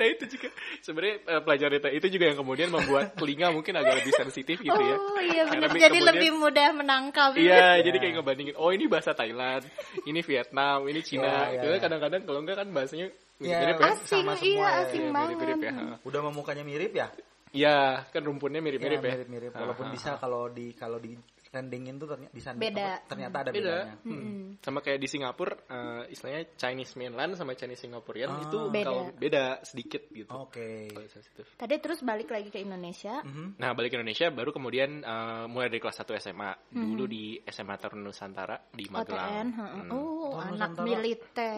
[0.00, 0.48] Nah itu juga
[0.80, 4.80] sebenarnya eh, pelajaran itu, itu juga yang kemudian membuat telinga mungkin agak lebih sensitif gitu
[4.80, 4.96] ya.
[4.96, 5.68] Oh iya benar.
[5.70, 7.30] Jadi kemudian- lebih mudah menangkap.
[7.36, 7.68] Iya, Iya.
[7.86, 8.54] jadi kayak ngebandingin.
[8.56, 9.62] Oh ini bahasa Thailand,
[10.02, 11.52] ini Vietnam, ini Cina.
[11.52, 11.78] Iya, gitu iya.
[11.84, 13.06] kadang-kadang kalau enggak kan bahasanya
[13.38, 13.88] Iya, mirip-mirip ya.
[13.94, 15.36] Asing, Sama semua iya ya, asing Iya, banget.
[15.38, 15.72] mirip-mirip ya.
[15.78, 15.84] ha.
[16.02, 17.08] Udah memukanya mirip ya?
[17.48, 17.76] Iya,
[18.12, 19.12] kan rumputnya mirip-mirip ya.
[19.14, 19.52] mirip-mirip.
[19.54, 21.14] Ha, Walaupun bisa kalau di kalau di
[21.48, 22.88] trendingin tuh ternyata di sana Beda.
[22.94, 23.64] apa, ternyata ada Beda.
[23.80, 23.94] bedanya.
[24.04, 24.44] Hmm.
[24.58, 28.42] Sama kayak di Singapura, eh, istilahnya Chinese mainland sama Chinese Singaporean Ah.
[28.42, 28.84] itu Beda.
[28.84, 30.28] kalau beda sedikit gitu.
[30.30, 30.92] Oke.
[31.08, 31.46] Sensitif.
[31.54, 33.20] Tadi terus balik lagi ke Indonesia.
[33.20, 33.56] Mhm.
[33.56, 37.10] Nah balik ke Indonesia baru kemudian eh, mulai dari kelas 1 SMA dulu Hmm.
[37.10, 39.48] di SMA Taruna Nusantara di OTN, Magelang.
[39.50, 39.80] heeh.
[39.80, 39.90] Hmm.
[39.90, 40.84] oh anak Nusantara.
[40.84, 41.54] militer.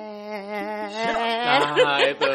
[1.81, 2.29] Nah itu.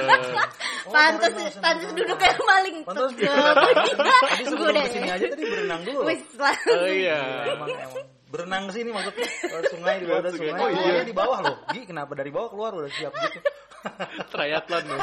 [0.86, 1.64] Oh, pantes Taruna Nusantara.
[1.64, 3.56] pantes duduknya paling Pantas tegap.
[3.56, 3.96] gitu.
[3.96, 4.84] Tadi Gue sebelum deh.
[4.84, 6.00] ke sini aja tadi berenang dulu.
[6.06, 6.22] Wis.
[6.36, 7.22] Oh iya.
[7.46, 9.30] Emang emang berenang ke sini maksudnya
[9.70, 10.50] sungai di bawah ada Sungai.
[10.52, 10.62] sungai.
[10.66, 10.92] Oh, iya.
[10.98, 11.56] iya di bawah loh.
[11.72, 13.40] Gi kenapa dari bawah keluar udah siap gitu.
[14.34, 15.00] Triathlon loh.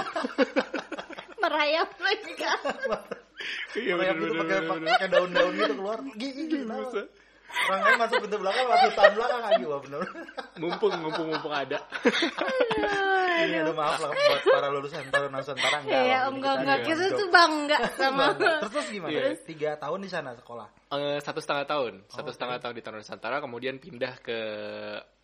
[1.42, 2.61] Merayap lagi kan.
[3.74, 5.98] Iya Kayak gitu pakai pakai daun-daun gitu keluar.
[6.14, 6.59] Gi gi gi.
[6.62, 7.11] kenapa?
[7.69, 10.03] Orang lain masuk pintu belakang masuk hutan belakang aja wah bener.
[10.59, 11.79] Mumpung mumpung mumpung ada.
[13.43, 16.03] Ini aduh maaf lah buat para lulusan Taruna Nusantara enggak.
[16.05, 19.12] Iya, enggak kita enggak kita tuh bangga sama Terus terus gimana?
[19.12, 19.23] Iya.
[19.43, 20.67] Tiga tahun di sana sekolah.
[20.93, 22.37] Eh, satu setengah tahun, satu oke.
[22.37, 24.38] setengah tahun di Taruna Nusantara, kemudian pindah ke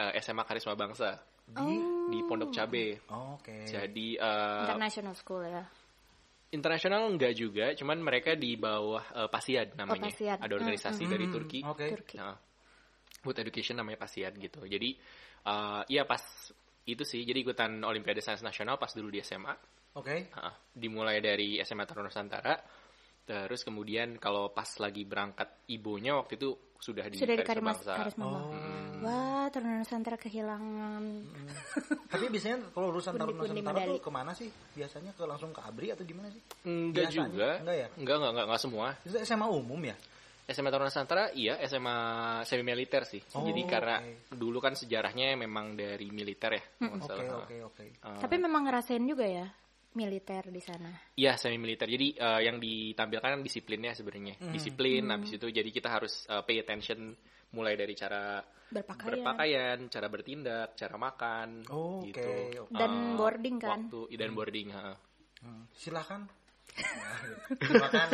[0.01, 1.75] eh, SMA Karisma Bangsa Di
[2.12, 3.01] di Pondok Cabe.
[3.12, 3.69] Oh, Oke.
[3.69, 5.64] Jadi eh, international school ya.
[6.50, 10.08] Internasional enggak juga, cuman mereka di bawah eh, Pasiad namanya.
[10.08, 10.38] Pasiad.
[10.40, 11.61] Ada organisasi Hmm, dari hmm, Turki.
[11.64, 11.87] Oke.
[11.92, 12.16] Turki.
[12.16, 12.37] Nah,
[13.20, 14.64] Food Education namanya Pasiad gitu.
[14.64, 14.96] Jadi
[15.48, 16.20] eh iya pas
[16.88, 19.52] itu sih, jadi ikutan Olimpiade Sains Nasional pas dulu di SMA.
[19.98, 20.30] Oke.
[20.30, 20.54] Heeh.
[20.78, 22.54] dimulai dari SMA Taruna Nusantara.
[23.29, 27.77] Terus kemudian kalau pas lagi berangkat ibunya waktu itu sudah di Sudah di Karisma.
[27.77, 28.33] Karisma Oh.
[28.49, 28.57] Bangsa.
[28.99, 31.03] Wah, Taruna Nusantara kehilangan.
[32.09, 34.01] Tapi biasanya kalau urusan Taruna Nusantara tuh medali.
[34.01, 34.49] ke mana sih?
[34.73, 36.41] Biasanya ke langsung ke Abri atau gimana sih?
[36.64, 37.29] Enggak Biasanya?
[37.29, 37.49] juga.
[37.61, 37.88] Enggak ya?
[38.01, 38.87] Enggak, enggak, enggak, enggak semua.
[39.05, 39.97] Itu SMA umum ya?
[40.49, 41.97] SMA Taruna Nusantara iya, SMA
[42.49, 43.21] semi militer sih.
[43.37, 44.01] Oh, Jadi karena
[44.33, 46.64] dulu kan sejarahnya memang dari militer ya.
[46.88, 47.85] Oke, oke, oke.
[48.01, 49.45] Eh, Tapi memang ngerasain juga ya
[49.90, 50.92] militer di sana.
[51.14, 51.87] Iya semi militer.
[51.87, 54.37] Jadi eh, yang ditampilkan kan disiplinnya sebenarnya.
[54.38, 54.53] Hmm.
[54.53, 55.09] Disiplin.
[55.09, 57.14] Habis itu jadi kita harus eh, pay attention
[57.48, 59.09] mulai dari cara Berpakaian.
[59.24, 62.20] berpakaian, cara bertindak, cara makan, Oh, gitu.
[62.20, 62.77] oke.
[62.77, 63.81] Dan Eh, boarding kan?
[63.88, 64.68] Waktu dan boarding.
[64.77, 64.92] ha.
[65.40, 66.29] Hmm, Silakan.
[67.59, 68.09] Makan.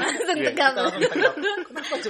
[0.00, 0.72] Langsung Iya, tegap.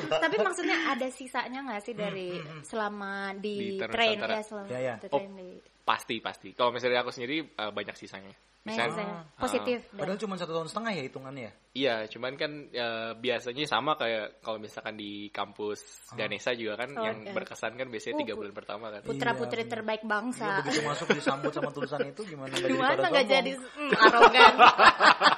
[0.09, 4.95] Tapi maksudnya ada sisanya nggak sih dari selama di, Di train ya selama Ya, ya.
[5.03, 5.49] di Oh, train di
[5.85, 6.51] Pasti pasti.
[6.51, 8.33] Kalau misalnya aku sendiri eh, banyak sisanya.
[8.65, 9.19] Banyak Misalnya, sisanya.
[9.37, 9.79] positif.
[9.85, 11.53] dan- Padahal cuma satu tahun setengah ya hitungannya ya?
[11.75, 17.03] iya, cuman kan eh, biasanya sama kayak kalau misalkan di kampus Ganesa juga kan Oh,
[17.03, 17.35] yang iya.
[17.35, 19.05] berkesan kan biasanya Uh, tiga bulan pertama kan.
[19.05, 19.73] Putra Iya, putri bener.
[19.75, 20.47] terbaik Iya, bangsa.
[20.63, 24.55] begitu masuk disambut sama tulisan itu gimana Gimana nggak jadi hmm, arogan?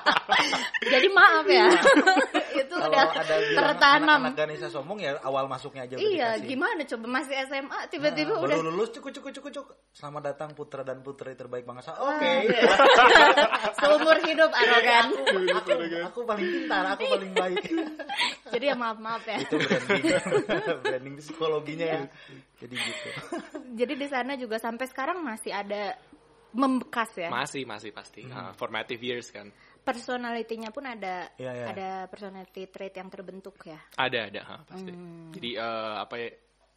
[0.94, 1.66] jadi maaf ya.
[2.76, 4.20] Itu Kalau udah ada tertanam.
[4.20, 6.46] anak-anak Ganesha sombong ya awal masuknya aja udah Iya, dikasih.
[6.46, 9.76] gimana coba masih SMA tiba-tiba Nah, udah lulus cukup cukup cukup cukup.
[9.90, 11.96] Selamat datang putra dan putri terbaik bangsa.
[11.96, 12.32] Ah, Oke.
[12.44, 12.60] iya.
[13.80, 15.06] seumur hidup arogan.
[15.50, 15.72] aku,
[16.04, 17.64] aku paling pintar, aku paling baik.
[18.52, 19.36] Jadi ya maaf-maaf ya.
[19.40, 20.02] itu branding,
[20.84, 22.00] branding psikologinya ya.
[22.56, 23.08] Jadi gitu.
[23.74, 25.96] Jadi di sana juga sampai sekarang masih ada
[26.52, 27.28] membekas ya.
[27.28, 28.24] Masih masih pasti.
[28.24, 28.32] Hmm.
[28.32, 29.50] Ah, formative years kan.
[29.86, 31.66] Personality-nya pun ada Iya, iya.
[31.70, 33.78] ada personality trait yang terbentuk ya.
[33.94, 34.90] Ada ada ha, pasti.
[34.90, 35.30] Hmm.
[35.30, 36.28] Jadi eh, apa ya?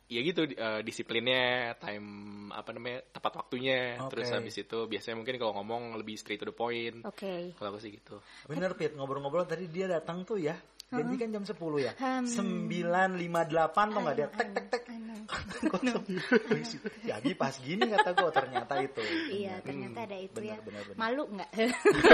[0.10, 2.06] Ya gitu eh, disiplinnya, time
[2.54, 3.98] apa namanya tepat waktunya.
[4.02, 4.14] Oke.
[4.14, 7.02] Terus habis itu biasanya mungkin kalau ngomong lebih straight to the point.
[7.06, 7.54] Oke.
[7.58, 8.22] Kalau aku sih gitu.
[8.46, 10.58] Bener Pit, ngobrol-ngobrol tadi dia datang tuh ya.
[10.90, 11.94] Janji kan jam 10 ya.
[12.02, 12.26] Hmm.
[12.26, 14.84] 9.58 tuh nggak dia tek tek tek.
[17.14, 19.02] Jadi pas gini kata gue ternyata itu.
[19.30, 20.58] Iya, ternyata ada itu ya.
[20.98, 21.50] Malu nggak?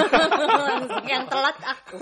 [1.12, 1.98] Yang telat aku.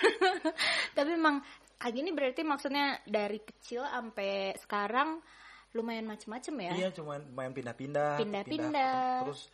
[0.96, 1.40] Tapi memang
[1.80, 5.24] kayak gini berarti maksudnya dari kecil sampai sekarang
[5.72, 6.72] lumayan macem-macem ya.
[6.76, 8.20] Iya cuma main pindah-pindah.
[8.20, 9.24] Pindah-pindah.
[9.24, 9.48] Terus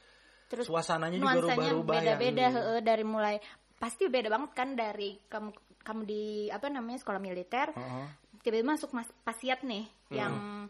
[0.46, 2.14] Terus suasananya juga rubah-rubah ya.
[2.14, 3.36] beda-beda heeh, dari mulai
[3.76, 5.50] pasti beda banget kan dari kamu
[5.86, 8.06] kamu di apa namanya sekolah militer Heeh.
[8.42, 10.66] tiba-tiba masuk mas pasiat nih yang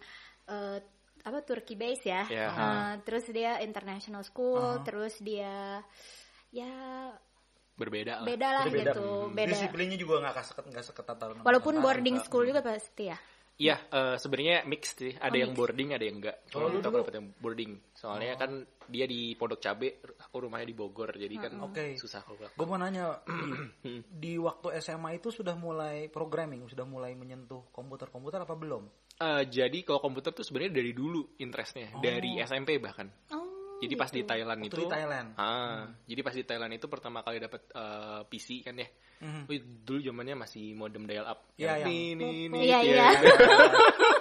[0.47, 0.79] eh,
[1.25, 2.49] apa Turki base ya Ya.
[2.53, 5.81] Eh, terus dia international school terus dia
[6.53, 6.71] ya
[7.77, 8.25] Berbeda lah.
[8.25, 9.37] beda lah gitu Hmm.
[9.37, 13.19] beda Disiplinnya juga nggak kasekat nggak seketat Taruna walaupun boarding school juga pasti ya
[13.57, 15.17] Iya, eh, sebenarnya mix sih.
[15.17, 15.59] Ada Oh, yang mix.
[15.59, 16.37] boarding, ada yang enggak.
[16.53, 16.97] Cuma kita dulu?
[17.01, 17.73] dapat yang boarding.
[17.97, 18.51] Soalnya kan
[18.87, 21.97] dia di Pondok Cabe, aku rumahnya di Bogor, jadi kan Oke.
[21.97, 22.37] susah kalau.
[22.53, 28.45] Gue mau nanya, di, di waktu SMA itu sudah mulai programming, sudah mulai menyentuh komputer-komputer
[28.45, 28.85] apa belum?
[29.17, 33.09] Eh, jadi kalau komputer tuh sebenarnya dari dulu interestnya, dari SMP bahkan.
[33.33, 35.29] oh Jadi pas di Thailand Waktu itu, di Thailand.
[35.37, 38.89] Ah, jadi pas di Thailand itu pertama kali dapat eh, PC kan ya.
[39.17, 39.49] Mhm.
[39.49, 41.41] Wih, dulu zamannya masih modem dial up.
[41.57, 43.01] Iya, yang- nih, nih, nih, Iya, gitu iya.
[43.01, 43.11] ya.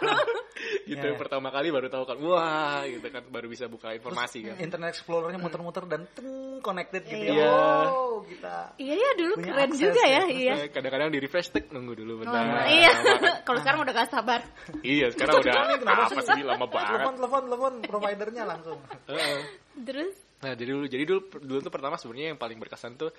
[0.85, 1.17] gitu Iya.
[1.17, 5.37] pertama kali baru tahu kan wah gitu kan baru bisa buka informasi kan Internet Explorer-nya
[5.37, 6.29] muter-muter dan teng
[6.61, 7.41] connected gitu Iya.
[7.41, 7.49] ya.
[7.51, 10.13] Wow, kita Iya ya dulu Punya keren juga ya.
[10.15, 10.53] ya, iya.
[10.63, 12.91] Eh, kadang-kadang di refresh tek nunggu dulu Oh, bentar iya.
[12.93, 13.21] Lama kan.
[13.49, 14.41] Kalau sekarang udah gak sabar.
[14.81, 18.79] iya sekarang udah Ini kenapa apa sih lama banget telepon telepon telepon providernya langsung.
[19.09, 19.37] Heeh.
[19.83, 23.09] Terus nah jadi dulu jadi dulu dulu tuh pertama sebenarnya yang paling berkesan tuh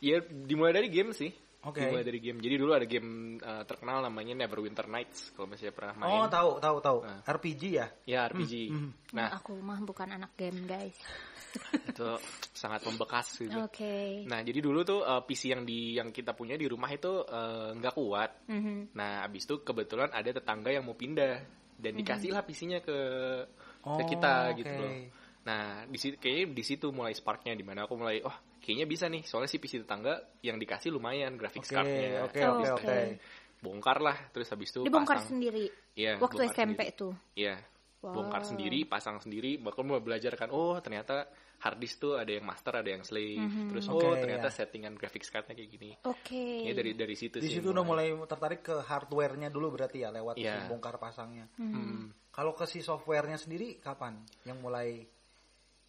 [0.00, 1.32] ya dimulai dari game sih
[1.66, 1.82] Oke.
[1.82, 5.98] dimulai dari game jadi dulu ada game eh, terkenal namanya Neverwinter Nights kalau masih pernah
[5.98, 6.98] main Oh, tahu tahu tahu.
[7.02, 7.20] Nah.
[7.26, 7.86] RPG ya?
[8.06, 10.94] ya RPG nah, nah aku mah bukan anak game, guys.
[11.88, 12.10] itu
[12.52, 14.28] sangat membekas gitu Oke.
[14.28, 17.74] Nah, jadi dulu tuh eh, PC yang di yang kita punya di rumah itu eh,
[17.74, 18.30] nggak kuat.
[18.52, 18.92] Mhm.
[18.94, 21.40] Nah, abis itu kebetulan ada tetangga yang mau pindah
[21.76, 22.98] dan dikasihlah PC-nya ke
[23.86, 24.82] Oh, ke kita gitu oke.
[24.82, 24.92] loh.
[25.46, 28.34] Nah, di situ kayaknya di situ mulai sparknya di mana aku mulai oh,
[28.66, 29.22] kayaknya bisa nih.
[29.22, 32.10] Soalnya si PC tetangga yang dikasih lumayan graphics Oke, card-nya.
[32.20, 32.82] oke, Oh, oke, oke.
[32.82, 32.98] oke.
[33.56, 35.38] Bongkar lah, terus habis itu Dibongkar pasang.
[35.38, 35.64] sendiri.
[35.94, 36.98] Iya, Waktu bongkar SMP sendiri.
[36.98, 37.14] tuh.
[37.32, 37.56] Iya.
[37.96, 38.12] Wow.
[38.12, 41.26] Bongkar sendiri, pasang sendiri, bahkan mau belajar kan, oh ternyata
[41.56, 43.40] hard disk tuh ada yang master, ada yang slave.
[43.40, 43.72] Mhm.
[43.72, 44.54] Terus Oke, oh ternyata ya.
[44.54, 45.90] settingan graphics card-nya kayak gini.
[46.04, 46.68] Oke.
[46.68, 47.58] Ya dari dari situ Di sih.
[47.58, 50.52] situ udah mulai tertarik ke hardware-nya dulu berarti ya lewat Iya.
[50.52, 51.48] si bongkar pasangnya.
[51.56, 52.12] Hmm.
[52.28, 55.08] Kalau ke si software-nya sendiri kapan yang mulai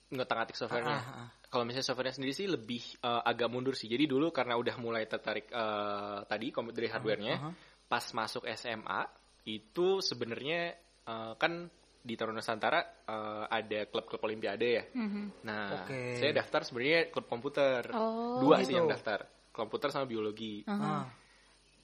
[0.08, 0.96] ngotak-ngatik softwarenya.
[0.96, 1.30] Ah, ah, ah.
[1.48, 3.88] Kalau misalnya softwarenya sendiri sih lebih eh, agak mundur sih.
[3.92, 7.50] Jadi dulu karena udah mulai tertarik eh, tadi kom- dari hardwarenya, aha.
[7.88, 9.02] pas masuk SMA
[9.48, 10.76] itu sebenarnya
[11.08, 11.68] eh, kan
[12.08, 14.84] di Taruna Nusantara eh, ada klub-klub olimpiade ya.
[14.96, 15.44] Mhm.
[15.44, 16.16] Nah, Oke.
[16.20, 17.92] saya daftar sebenarnya klub komputer.
[17.92, 18.80] Oh, Dua sih gitu.
[18.80, 19.28] yang daftar.
[19.52, 20.64] Komputer sama biologi.
[20.68, 21.27] Aha.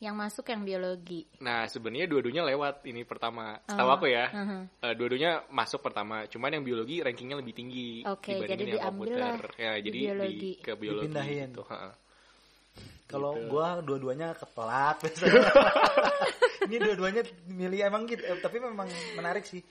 [0.03, 1.23] Yang masuk yang biologi.
[1.39, 3.55] Nah, sebenarnya dua-duanya lewat ini pertama.
[3.55, 4.27] Oh, Setahu aku ya.
[4.27, 4.59] aha.
[4.83, 6.27] eh, dua-duanya masuk pertama.
[6.27, 9.47] Cuman yang biologi rankingnya lebih tinggi Oke, dibandingin jadi yang diambil komputer.
[9.47, 10.35] lah Ya, di jadi biologi.
[10.35, 11.49] di, ke biologi Dipindahin.
[11.49, 11.63] gitu.
[13.05, 13.47] Kalau Gitu.
[13.47, 15.41] gua dua-duanya ketelat biasanya.
[16.63, 19.63] Ini dua-duanya milih emang gitu, eh, tapi memang menarik sih.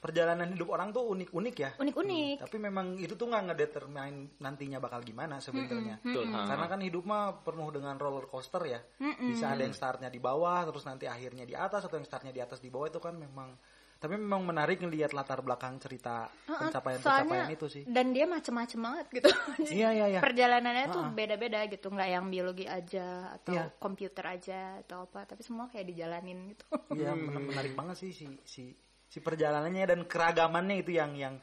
[0.00, 1.70] Perjalanan hidup orang tuh unik-unik ya.
[1.76, 2.36] Unik-unik.
[2.40, 6.00] Tapi memang itu tuh nggak ngedetermine nantinya bakal gimana sebenarnya.
[6.00, 6.24] Betul.
[6.26, 6.48] ha.
[6.48, 8.80] Karena kan hidup mah penuh dengan roller coaster ya.
[8.96, 9.28] Mm-mm.
[9.28, 12.40] Bisa ada yang startnya di bawah, terus nanti akhirnya di atas, atau yang startnya di
[12.40, 13.52] atas di bawah itu kan memang.
[13.94, 17.82] Tapi memang menarik ngelihat latar belakang cerita pencapaian-pencapaian itu sih.
[17.84, 19.28] Dan dia macem-macem banget gitu.
[19.76, 20.20] Iya iya iya.
[20.24, 21.12] Perjalanannya tuh Ha-ha.
[21.12, 23.68] beda-beda gitu, nggak yang biologi aja atau Iya.
[23.76, 26.64] komputer aja atau apa, tapi semua kayak dijalanin gitu.
[26.96, 28.72] Iya men- menarik banget sih si si
[29.10, 31.34] si perjalanannya dan keragamannya itu yang yang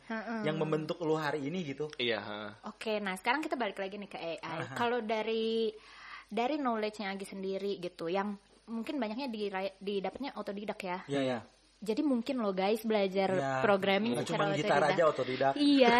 [0.48, 1.92] yang membentuk lu hari ini gitu.
[2.00, 2.56] Iya.
[2.64, 4.72] Oke, nah sekarang kita balik lagi nih ke AI.
[4.72, 5.76] Kalau dari
[6.32, 8.40] dari knowledge-nya Agi sendiri gitu, yang
[8.72, 9.52] mungkin banyaknya di
[9.84, 11.00] didapatnya otodidak ya.
[11.12, 11.40] Iya ya.
[11.78, 14.98] Jadi mungkin lo guys belajar Ya, programming secara cuma gitar otodidak.
[14.98, 15.54] aja otodidak.
[15.54, 15.96] Iya.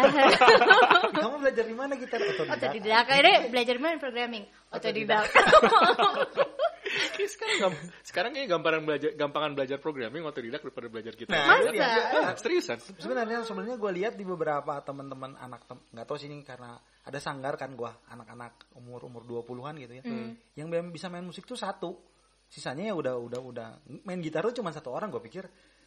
[1.22, 2.58] Kamu belajar di mana gitar otodidak?
[2.58, 2.94] otodidak.
[3.06, 4.44] Akhirnya belajar mana programming?
[4.74, 5.30] Otodidak.
[6.88, 11.32] Kayak sekarang gam- sekarang kayak gampangan belajar gampangan belajar programming otodidak daripada belajar gitar.
[11.32, 11.70] Nah, Masa?
[11.70, 12.20] iya, iya.
[12.22, 12.78] Ah, seriusan?
[12.94, 17.18] Sebenarnya sebenarnya gue lihat di beberapa teman-teman anak tem- nggak tahu sih ini karena ada
[17.18, 20.02] sanggar kan gue anak-anak umur umur 20-an gitu ya.
[20.54, 21.92] Yang bem- bisa main musik tuh satu.
[22.46, 23.68] Sisanya ya udah udah udah
[24.02, 25.44] main gitar tuh cuma satu orang gue pikir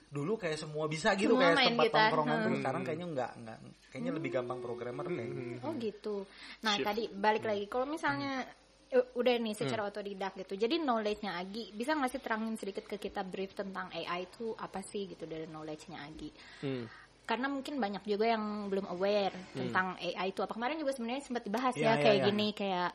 [0.08, 1.98] dulu kayak semua bisa gitu Semua kayak main tempat gitar.
[2.04, 2.60] tongkrongan tuh Hmm.
[2.60, 5.58] sekarang kayaknya enggak enggak kayaknya lebih gampang programmer kayaknya.
[5.62, 6.16] Oh gitu.
[6.62, 6.86] Nah Shift.
[6.86, 8.52] tadi balik lagi kalau misalnya eh,
[8.92, 10.60] udah nih secara otodidak gitu.
[10.60, 14.84] Jadi knowledge-nya Agi bisa nggak sih terangin sedikit ke kita brief tentang AI itu apa
[14.84, 16.30] sih gitu dari knowledge-nya Agi?
[16.60, 16.86] Hmm.
[17.24, 21.44] Karena mungkin banyak juga yang belum aware tentang AI itu apa kemarin juga sebenarnya sempat
[21.48, 22.26] dibahas Iya, ya iya, kayak iya.
[22.28, 22.90] gini kayak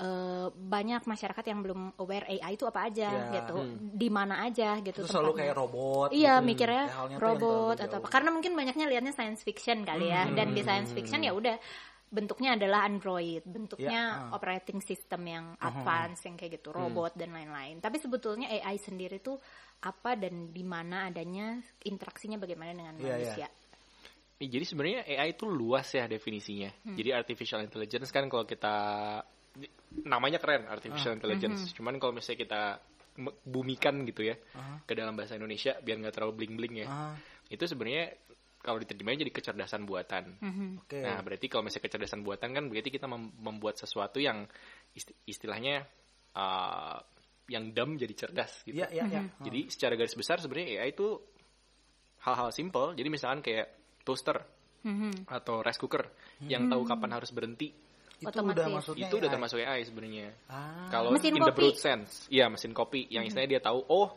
[0.00, 3.42] eh, banyak masyarakat yang belum aware AI itu apa aja Iya.
[3.42, 3.56] gitu,
[3.90, 5.02] di mana aja gitu.
[5.02, 6.08] Terus selalu kayak robot.
[6.14, 6.46] Iya gitu.
[6.46, 10.30] mikirnya Ya, tuh yang robot atau apa karena mungkin banyaknya liatnya science fiction kali ya
[10.30, 11.58] dan di science fiction ya udah
[12.10, 14.34] bentuknya adalah android bentuknya Ya, ah.
[14.34, 19.38] operating system yang advance yang kayak gitu robot dan lain-lain tapi sebetulnya AI sendiri tuh
[19.80, 23.14] apa dan di mana adanya interaksinya bagaimana dengan Iya, iya.
[23.14, 23.48] manusia
[24.40, 26.72] Nih, Jadi sebenarnya AI itu luas ya definisinya.
[26.96, 28.72] Jadi artificial intelligence kan kalau kita
[30.08, 31.76] namanya keren artificial intelligence.
[31.76, 32.62] Cuman kalau misalnya kita
[33.44, 34.80] bumikan gitu ya Ah.
[34.88, 36.88] ke dalam bahasa Indonesia biar nggak terlalu bling-bling ya.
[36.88, 37.14] Ah,
[37.52, 38.16] Itu sebenarnya
[38.60, 40.36] kalau diterjemahin jadi kecerdasan buatan.
[40.38, 40.84] Mhm.
[40.84, 41.00] Oke.
[41.00, 44.44] Nah, berarti kalau misalnya kecerdasan buatan kan berarti kita mem- membuat sesuatu yang
[44.92, 45.84] isti- istilahnya
[46.36, 47.00] uh,
[47.48, 48.78] yang dumb jadi cerdas gitu.
[48.78, 49.22] Iya iya iya.
[49.42, 51.18] Jadi secara garis besar sebenarnya AI itu
[52.22, 52.92] hal-hal simple.
[52.94, 53.66] Jadi misalkan kayak
[54.04, 54.38] toaster
[54.80, 55.28] Mhm.
[55.28, 56.04] atau rice cooker
[56.48, 57.68] yang tahu kapan harus berhenti,
[58.20, 58.52] Itu Otomatis.
[58.52, 59.34] udah maksudnya itu udah AI.
[59.34, 60.28] termasuk AI sebenarnya.
[60.44, 60.88] Ah.
[60.88, 61.56] Kalau Mesin in the kopi.
[61.56, 64.12] broad sense, iya mesin kopi yang istilahnya dia tahu, oh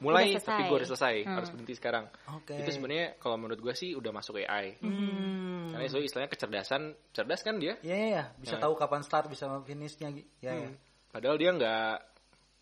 [0.00, 1.36] mulai tapi gue udah selesai, Hmm.
[1.36, 2.04] harus berhenti sekarang.
[2.32, 2.56] Oke.
[2.56, 4.80] Itu sebenarnya kalau menurut gue sih udah masuk AI.
[4.80, 5.68] Hmm.
[5.70, 7.76] Karena itu istilahnya kecerdasan, cerdas kan dia.
[7.80, 8.24] Iya iya iya.
[8.36, 8.60] bisa Ya.
[8.60, 10.08] tahu kapan start bisa finishnya.
[10.40, 10.66] Ya ya.
[10.66, 10.76] Hmm.
[11.08, 11.92] Padahal dia nggak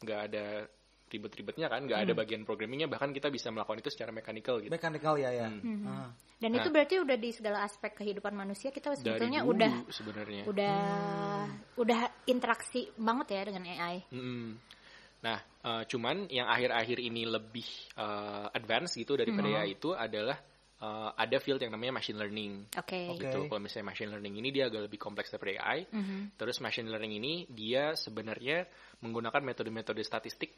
[0.01, 0.47] nggak ada
[1.11, 4.71] ribet-ribetnya kan, nggak ada bagian programmingnya, bahkan kita bisa melakukan itu secara mechanical gitu.
[4.71, 5.49] Mechanical ya ya.
[5.51, 5.83] Hmm.
[5.85, 6.11] Ah.
[6.41, 6.75] Dan itu Nah.
[6.79, 10.43] berarti udah di segala aspek kehidupan manusia kita Dari sebetulnya dulu udah sebenarnya.
[10.49, 10.79] udah
[11.77, 13.97] udah interaksi banget ya dengan AI.
[14.09, 14.47] Mm-mm.
[15.21, 19.57] Nah, eh, cuman yang akhir-akhir ini lebih eh, advance gitu daripada Hmm.
[19.61, 20.39] ya itu adalah
[20.81, 22.73] eh, ada field yang namanya machine learning.
[22.73, 23.13] Oke.
[23.13, 23.29] Oke.
[23.29, 23.39] Gitu.
[23.53, 25.85] Kalau misalnya machine learning ini dia agak lebih kompleks daripada AI.
[25.93, 26.41] Mhm.
[26.41, 28.65] Terus machine learning ini dia sebenarnya
[29.05, 30.57] menggunakan metode-metode statistik.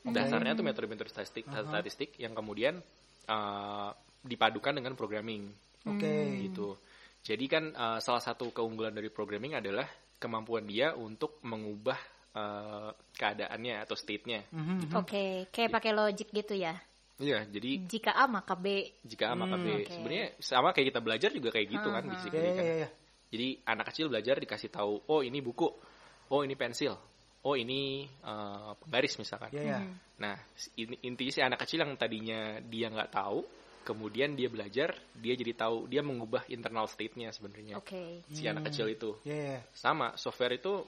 [0.00, 2.80] Dasarnya tuh metode-metode statistik, statistik yang kemudian
[3.28, 3.90] eh,
[4.24, 5.52] dipadukan dengan programming
[5.88, 6.40] Oke.
[6.48, 6.76] gitu.
[7.20, 9.84] Jadi kan eh, salah satu keunggulan dari programming adalah
[10.16, 12.00] kemampuan dia untuk mengubah
[12.32, 14.48] eh, keadaannya atau state-nya.
[14.52, 14.96] Mhm.
[14.96, 16.76] Oke, kayak pakai logic gitu ya.
[17.20, 18.96] Iya, jadi Jika A maka B.
[19.04, 19.68] jika A maka B.
[19.68, 19.92] Hmm, oke.
[19.92, 22.12] Sebenarnya sama kayak kita belajar juga kayak gitu kan Aha.
[22.16, 22.64] basically Ya, kan.
[22.64, 22.90] ya, ya, ya.
[23.30, 25.68] Jadi anak kecil belajar dikasih tahu, oh ini buku,
[26.32, 26.96] oh ini pensil,
[27.44, 29.50] oh ini eh, penggaris misalkan.
[29.52, 29.80] Ya, ya.
[30.20, 30.36] Nah,
[30.76, 33.40] ini, intinya si anak kecil yang tadinya dia nggak tahu,
[33.88, 37.80] kemudian dia belajar, dia jadi tahu, dia mengubah internal state-nya sebenarnya.
[37.80, 38.20] Oke.
[38.28, 39.58] Si anak kecil itu Ya, ya.
[39.72, 40.84] sama software itu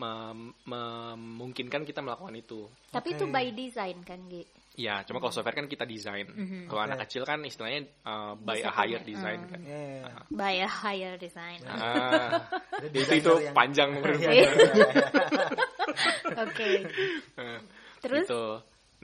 [0.00, 2.64] mem- memungkinkan kita melakukan itu.
[2.88, 3.16] Tapi Oke.
[3.20, 4.61] itu by design kan, Gi?
[4.72, 6.24] Ya, cuma kalau software kan kita desain.
[6.64, 6.88] Kalau Oke.
[6.88, 9.50] anak kecil kan istilahnya uh, by Bisa a higher punya, design hmm.
[9.52, 9.60] kan.
[9.60, 10.14] Ya, ya, ya.
[10.32, 11.58] By a higher design.
[11.68, 12.30] Ah,
[12.80, 14.32] Ada itu, itu yang- panjang Iya, iya, saya.
[14.32, 14.90] iya, iya.
[16.40, 16.68] Oke.
[18.02, 18.24] Terus?
[18.26, 18.44] Gitu.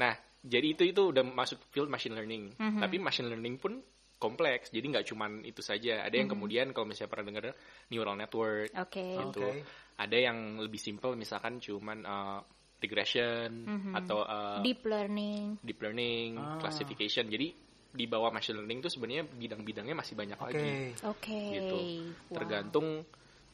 [0.01, 2.57] Nah, jadi itu itu udah masuk field machine learning.
[2.57, 2.81] Mhm.
[2.81, 3.85] Tapi machine learning pun
[4.19, 4.73] kompleks.
[4.73, 6.03] Jadi nggak cuman itu saja.
[6.03, 7.45] Ada yang kemudian kalau misalnya pernah dengar
[7.93, 9.05] neural network Oke.
[9.05, 9.45] gitu.
[9.45, 9.63] Oke.
[9.99, 12.41] Ada yang lebih simple misalkan cuman uh,
[12.79, 13.51] regression
[13.95, 15.59] atau uh, Deep learning.
[15.61, 16.59] deep learning, Ah.
[16.63, 17.27] classification.
[17.27, 17.51] Jadi
[17.89, 20.47] di bawah machine learning itu sebenarnya bidang-bidangnya masih banyak Oke.
[20.53, 20.71] lagi.
[21.03, 21.41] Oke.
[21.57, 21.79] Gitu.
[22.31, 22.35] Wow.
[22.37, 22.87] Tergantung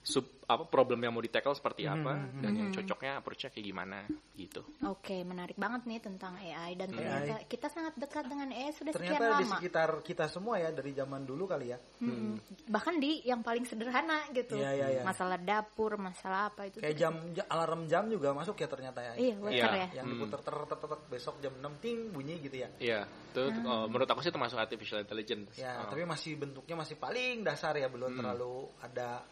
[0.04, 3.48] sub apa problem yang mau di tackle seperti Mhm, apa mhm, dan yang cocoknya approach-nya
[3.48, 3.98] kayak gimana
[4.34, 4.60] gitu.
[4.84, 6.94] Oke, menarik banget nih tentang AI dan AI.
[6.94, 9.54] ternyata kita sangat dekat dengan AI sudah sekian Ternyata di lama.
[9.56, 11.78] sekitar kita semua ya dari zaman dulu kali ya.
[11.98, 12.36] Mm-mm.
[12.68, 14.60] Bahkan di yang paling sederhana gitu.
[14.60, 15.02] Iya, iya, iya.
[15.02, 16.78] Masalah dapur, masalah apa itu.
[16.78, 19.12] Kayak jam ja- alarm jam juga masuk ya ternyata ya.
[19.16, 19.80] Iya, waker Iya.
[19.80, 19.88] ya.
[19.96, 20.12] Yang Hmm.
[20.12, 22.68] diputer ter ter ter ter, besok jam 6 ting bunyi gitu ya.
[22.76, 23.00] Iya,
[23.32, 25.56] itu uh, menurut aku sih termasuk artificial intelligence.
[25.56, 28.18] Ya, Uh, tapi masih bentuknya masih paling dasar ya, belum Hmm.
[28.20, 29.24] terlalu ada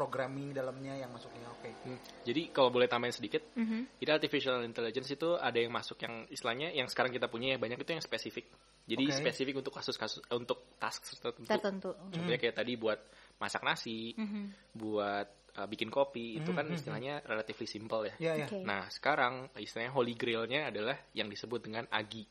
[0.00, 1.44] programming dalamnya yang masuknya.
[1.52, 1.68] Oke.
[1.84, 2.24] hmm.
[2.24, 4.00] Jadi kalau boleh tambahin sedikit, Mhm.
[4.00, 7.76] jadi artificial intelligence itu ada yang masuk yang istilahnya yang sekarang kita punya ya banyak
[7.76, 8.48] itu yang spesifik.
[8.88, 9.20] Jadi Oke.
[9.20, 11.44] spesifik untuk kasus-kasus untuk task tertentu.
[11.44, 11.90] Tertentu.
[12.08, 12.96] Contohnya kayak tadi buat
[13.36, 14.72] masak nasi, Mhm.
[14.72, 15.28] buat
[15.60, 18.14] uh, bikin kopi itu Hmm, kan hmm, istilahnya relatively simple ya.
[18.22, 18.46] Ya, ya.
[18.48, 18.62] Oke.
[18.62, 22.24] Nah sekarang istilahnya holy grailnya adalah yang disebut dengan agi.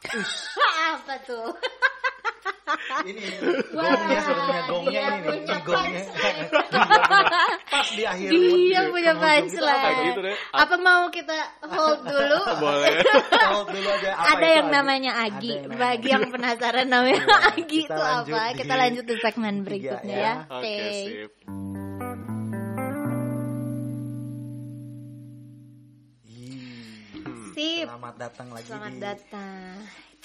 [0.96, 1.52] apa tuh?
[2.90, 3.22] Ini
[3.70, 4.20] Wah, gongnya
[4.66, 6.02] gongnya dia ini punya gongnya.
[7.64, 10.06] Pas di akhir Dia punya penghujung itu punchline.
[10.10, 10.36] gitu deh.
[10.50, 12.40] Apa mau kita hold dulu?
[12.64, 12.92] Boleh.
[13.30, 14.10] Hold dulu aja.
[14.12, 14.74] Apa ada yang Agi?
[14.74, 15.50] namanya Agi.
[15.50, 16.08] yang namanya Bagi Agi.
[16.10, 17.22] yang penasaran namanya
[17.54, 18.40] Agi itu apa?
[18.50, 20.34] di Kita lanjut di segmen berikutnya ya.
[20.42, 20.50] ya.
[20.50, 20.74] Oke
[21.06, 21.30] sip.
[27.52, 27.86] Sip.
[27.86, 29.72] Selamat datang lagi Selamat di datang.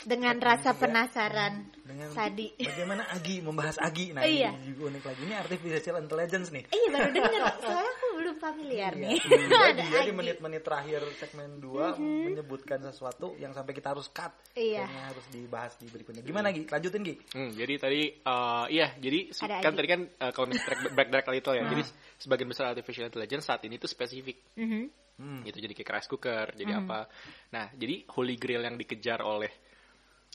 [0.04, 2.52] Dengan rasa penasaran dengan Sadi.
[2.60, 4.12] Bagaimana Agi membahas Agi?
[4.12, 4.52] Nah, Iya.
[4.52, 5.22] ini juga unik lagi.
[5.24, 6.64] Ini artificial intelligence nih.
[6.68, 9.02] Iya baru denger, soalnya aku belum familiar Iya.
[9.08, 9.18] nih.
[9.24, 10.12] Hmm, Ada Jadi, Agi.
[10.12, 11.96] Menit-menit terakhir segmen 2
[12.28, 14.36] menyebutkan sesuatu yang sampai kita harus cut.
[14.54, 14.84] Iya.
[14.84, 16.22] Kayaknya harus dibahas di berikutnya.
[16.22, 16.68] Gimana Gi?
[16.68, 17.16] Lanjutin Gi.
[17.32, 19.78] Hmm, jadi tadi uh, iya, jadi Ada kan Agi.
[19.80, 21.64] tadi kan uh, kalau misalnya track back back kali itu ya.
[21.66, 21.84] Jadi
[22.20, 24.44] sebagian besar artificial intelligence saat ini tuh spesifik.
[24.60, 24.84] Mhm.
[25.16, 25.48] Hmm.
[25.48, 27.08] Gitu jadi kayak rice cooker, jadi apa.
[27.56, 29.48] Nah, jadi holy grail yang dikejar oleh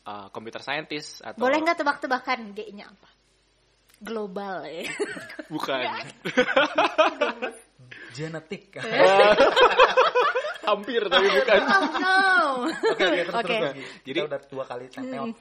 [0.04, 3.08] uh, computer scientist atau Boleh nggak tebak-tebakan G-nya apa?
[4.00, 4.88] Global ya.
[5.52, 5.80] bukan.
[8.16, 8.74] Genetik.
[10.60, 11.60] Hampir tapi bukan.
[11.66, 12.18] Oh no.
[12.94, 13.54] Oke, oke, terus, Oke.
[13.58, 13.82] terus, Gi.
[13.82, 15.34] Kita Jadi- udah dua kali teteot.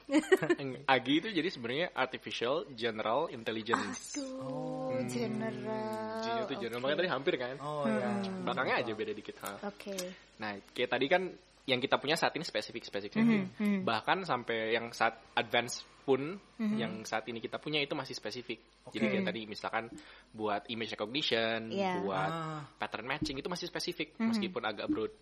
[0.88, 4.16] AGI itu jadi sebenarnya artificial general intelligence.
[4.18, 6.18] Aduh, general.
[6.24, 6.84] G-nya itu general, Oke.
[6.88, 7.54] makanya tadi hampir kan.
[7.62, 8.10] Oh ya.
[8.42, 9.36] Belakangnya aja beda dikit.
[9.44, 9.52] ha.
[9.70, 9.94] Oke.
[10.40, 11.22] Nah, kayak tadi kan
[11.70, 13.22] yang kita punya saat ini spesifik spesifik.
[13.22, 13.86] mhm.
[13.86, 18.58] Bahkan sampai yang saat advance pun yang saat ini kita punya itu masih spesifik.
[18.90, 19.12] Jadi Oke.
[19.14, 19.84] kayak tadi misalkan
[20.30, 22.02] buat image recognition, Iya.
[22.02, 22.60] buat Ah.
[22.74, 25.14] pattern matching itu masih spesifik meskipun agak broad.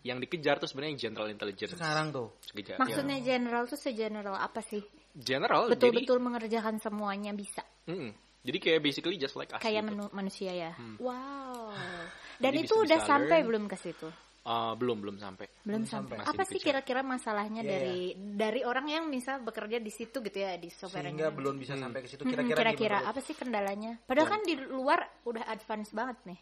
[0.00, 1.74] Yang dikejar tuh sebenarnya yang general intelligence.
[1.74, 2.30] Sekarang tuh.
[2.46, 4.80] Kejar- Maksudnya general tuh segeneral apa sih?
[4.80, 4.94] ya.
[5.16, 7.64] general Betul-betul mengerjakan semuanya bisa.
[7.82, 8.10] jadi mm,
[8.44, 9.58] jadi kayak basically just like us.
[9.58, 10.06] Kayak gitu.
[10.12, 10.70] manusia ya.
[11.00, 11.72] Wow.
[12.36, 13.48] Dan Jadi itu bisa- udah sampai learn.
[13.48, 14.08] belum ke situ?
[14.46, 15.50] Uh, belum belum sampai.
[15.66, 16.22] Belum sampai.
[16.22, 16.30] sampai.
[16.30, 20.38] Apa Masih sih kira-kira masalahnya Iya, dari dari orang yang misal bekerja di situ gitu
[20.38, 22.22] ya di software Sehingga belum bisa sampai ke situ.
[22.22, 23.98] Hmm, Kira-kira kira-kira apa sih kendalanya?
[24.06, 26.38] Padahal kan di luar udah advance banget nih.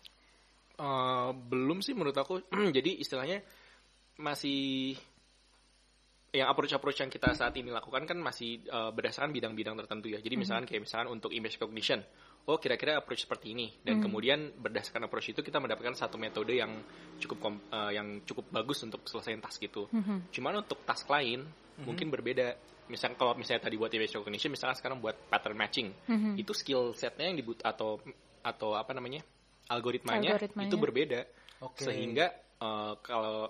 [0.77, 2.45] Uh, belum sih menurut aku.
[2.77, 3.41] jadi istilahnya
[4.21, 5.01] masih
[6.35, 10.19] yang approach-approach yang kita saat ini lakukan kan masih uh, berdasarkan bidang-bidang tertentu ya.
[10.19, 12.03] Jadi misalkan kayak misalkan untuk image recognition,
[12.51, 16.83] oh kira-kira approach seperti ini dan kemudian berdasarkan approach itu kita mendapatkan satu metode yang
[17.23, 19.87] cukup kom- uh, yang cukup bagus untuk selesaiin task itu.
[20.35, 21.47] Cuman untuk task lain
[21.87, 22.59] mungkin berbeda.
[22.85, 25.89] Misalnya kalau misalnya tadi buat image recognition, misalkan sekarang buat pattern matching,
[26.37, 28.03] itu skill setnya yang dibut atau
[28.45, 29.25] atau apa namanya
[29.73, 30.69] algoritmanya, Algoritmanya.
[30.69, 31.21] itu berbeda.
[31.65, 31.81] Oke.
[31.81, 32.29] Sehingga
[32.61, 33.49] uh, kalau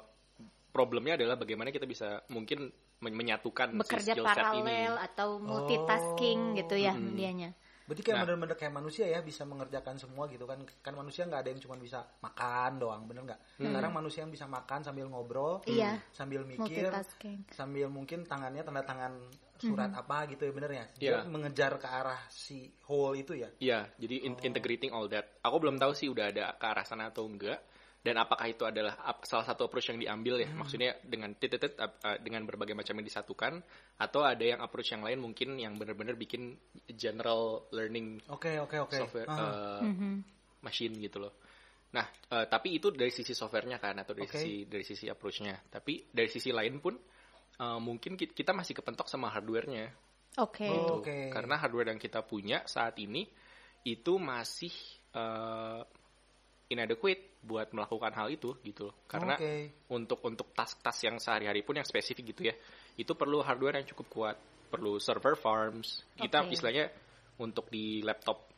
[0.74, 2.66] problemnya adalah bagaimana kita bisa mungkin
[2.98, 4.66] men- menyatukan si bekerja skill set ini.
[4.66, 6.56] paralel atau multitasking Oh.
[6.58, 7.54] gitu ya dianya.
[7.84, 8.24] Berarti kayak Nah.
[8.24, 10.56] bener-bener kayak manusia ya bisa mengerjakan semua gitu kan.
[10.80, 13.40] Kan manusia nggak ada yang cuma bisa makan doang, bener nggak?
[13.60, 16.00] Sekarang manusia yang bisa makan sambil ngobrol, Iya.
[16.10, 17.44] sambil mikir, Multitasking.
[17.52, 19.12] sambil mungkin tangannya tanda tangan
[19.54, 20.84] surat apa gitu ya bener ya?
[20.96, 21.18] Dia Iya.
[21.28, 23.52] mengejar ke arah si whole itu ya.
[23.60, 25.36] Iya, jadi in- integrating all that.
[25.44, 27.60] Aku belum tahu sih udah ada ke arah sana atau enggak.
[28.04, 30.52] Dan apakah itu adalah salah satu approach yang diambil ya?
[30.52, 31.72] Maksudnya dengan titit
[32.20, 33.64] dengan berbagai macam yang disatukan
[33.96, 36.52] atau ada yang approach yang lain mungkin yang benar-benar bikin
[36.92, 38.92] general learning Oke oke oke.
[38.92, 39.80] software Ah.
[39.80, 40.20] uh,
[40.60, 41.32] machine gitu loh.
[41.96, 44.36] Nah, uh, tapi itu dari sisi softwarenya kan atau dari Oke.
[44.36, 45.56] sisi dari sisi approach-nya.
[45.72, 46.92] Tapi dari sisi lain pun
[47.64, 49.88] uh, mungkin ki- kita masih kepentok sama hardware-nya.
[50.44, 50.68] Oke.
[50.68, 51.00] Oh.
[51.00, 51.08] Gitu.
[51.08, 51.16] Oke.
[51.32, 53.24] Karena hardware yang kita punya saat ini
[53.88, 54.74] itu masih
[55.16, 55.80] uh,
[56.68, 58.96] inadequate buat melakukan hal itu gitu loh.
[59.04, 59.84] Karena Oke.
[59.92, 62.54] untuk untuk task-task yang sehari-hari pun yang spesifik gitu ya,
[62.96, 64.36] itu perlu hardware yang cukup kuat,
[64.72, 66.02] perlu server farms.
[66.16, 66.88] Kita istilahnya
[67.38, 68.48] untuk di laptop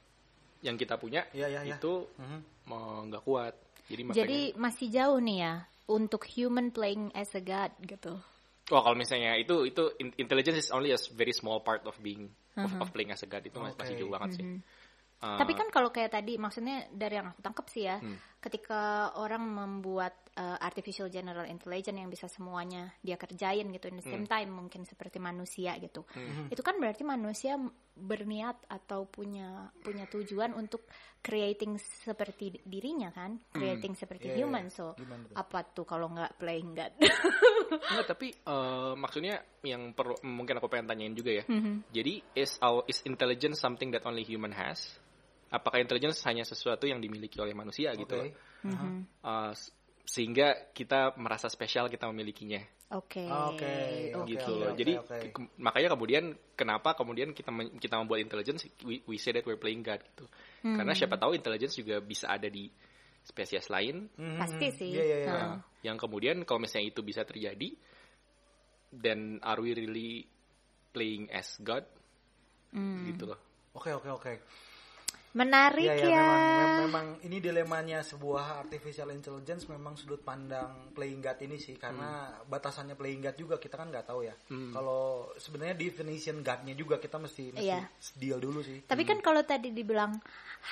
[0.63, 1.77] yang kita punya Iya, iya, iya.
[1.77, 2.41] itu Mhm.
[3.11, 3.55] nggak kuat.
[3.87, 5.55] Jadi makanya Jadi masih jauh nih ya
[5.87, 8.19] untuk human playing as a god gitu.
[8.67, 12.27] Wah kalau misalnya itu itu in- intelligence is only a very small part of being
[12.59, 13.81] of, of playing as a god itu masih, Oke.
[13.87, 14.45] masih jauh banget sih.
[15.17, 18.21] Uh, Tapi kan kalau kayak tadi maksudnya dari yang aku tangkap sih ya, Hmm.
[18.47, 24.07] Ketika orang membuat uh, artificial general intelligence yang bisa semuanya dia kerjain gitu in the
[24.07, 24.23] Hmm.
[24.23, 26.07] same time mungkin seperti manusia gitu.
[26.47, 27.59] Itu kan berarti manusia
[27.99, 30.87] berniat atau punya punya tujuan untuk
[31.19, 31.75] creating
[32.07, 34.71] seperti dirinya kan, creating seperti Iya, iya, human.
[34.71, 35.35] So Gimana tuh?
[35.35, 36.93] apa tuh kalau nggak playing god?
[37.91, 41.45] Enggak, tapi eh, maksudnya yang perlu mungkin aku pengen tanyain juga ya.
[41.51, 41.91] Mhm.
[41.91, 45.03] Jadi is our is intelligence something that only human has?
[45.57, 48.13] Apakah intelligence hanya sesuatu yang dimiliki oleh manusia gitu?
[48.13, 48.29] Loh?
[48.69, 48.91] Mhm.
[49.25, 49.73] Eh, s-
[50.07, 52.61] sehingga kita merasa spesial kita memilikinya
[52.95, 53.27] Oke.
[53.27, 54.71] Oke, oke, gitu oke, loh.
[54.71, 55.19] oke, Jadi oke.
[55.35, 59.59] ke- makanya kemudian kenapa kemudian kita men- kita membuat intelligence we, we say that we're
[59.59, 60.31] playing God gitu.
[60.63, 62.71] Karena siapa tahu intelligence juga bisa ada di
[63.27, 64.39] spesies lain Mhm.
[64.39, 64.95] Pasti sih.
[64.95, 65.35] Iya iya iya.
[65.35, 65.55] Nah.
[65.83, 67.75] Yang kemudian kalau misalnya itu bisa terjadi,
[68.95, 70.27] then are we really
[70.95, 71.83] playing as God?
[73.11, 73.39] Gitu loh.
[73.75, 74.33] Oke oke oke.
[75.37, 76.01] Menarik ya.
[76.01, 81.61] iya, memang, mem- memang ini dilemanya sebuah artificial intelligence memang sudut pandang playing God ini
[81.61, 84.33] sih karena batasannya playing God juga kita kan nggak tahu ya.
[84.49, 87.85] Kalau sebenarnya definition God-nya juga kita mesti mesti Iya.
[88.17, 88.81] deal dulu sih.
[88.83, 90.17] Tapi kan kalau tadi dibilang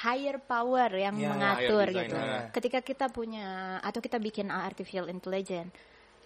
[0.01, 2.17] higher power yang Ya, mengatur gitu.
[2.17, 2.49] ya.
[2.49, 5.77] Ketika kita punya atau kita bikin artificial intelligence,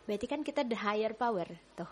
[0.06, 1.90] berarti kan kita the higher power tuh.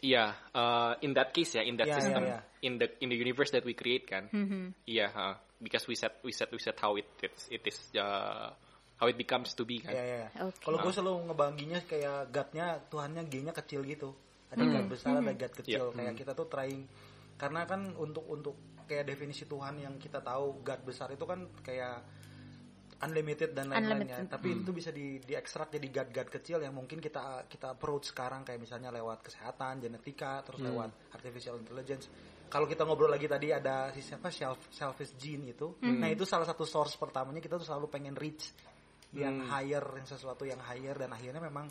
[0.00, 2.40] Iya, uh, in that case ya, in that Iya, system, iya, iya.
[2.60, 4.72] in the in the universe that we create kan, Mhm.
[4.84, 8.50] iya, uh, because we set we set we set how it it, it is uh,
[8.96, 9.92] how it becomes to be kan.
[9.92, 10.16] Iya iya.
[10.28, 10.28] iya.
[10.48, 10.60] Oke.
[10.64, 14.12] Kalau gue selalu ngebaginya kayak God-nya Tuhannya G-nya kecil gitu.
[14.50, 15.94] Ada God besar, ada God kecil.
[15.94, 16.84] Kayak kita tuh trying
[17.40, 22.04] karena kan untuk untuk kayak definisi Tuhan yang kita tahu God besar itu kan kayak
[23.00, 24.20] unlimited dan lain-lainnya.
[24.20, 24.26] Unlimited.
[24.28, 28.60] Tapi itu bisa di diekstrak jadi God-God kecil yang mungkin kita kita approach sekarang kayak
[28.60, 32.12] misalnya lewat kesehatan, genetika, terus lewat artificial intelligence.
[32.50, 35.78] Kalau kita ngobrol lagi tadi ada si siapa self selfish gene itu.
[35.86, 38.50] Nah, itu salah satu source pertamanya kita tuh selalu pengen reach
[39.14, 41.70] yang higher, yang sesuatu yang higher dan akhirnya memang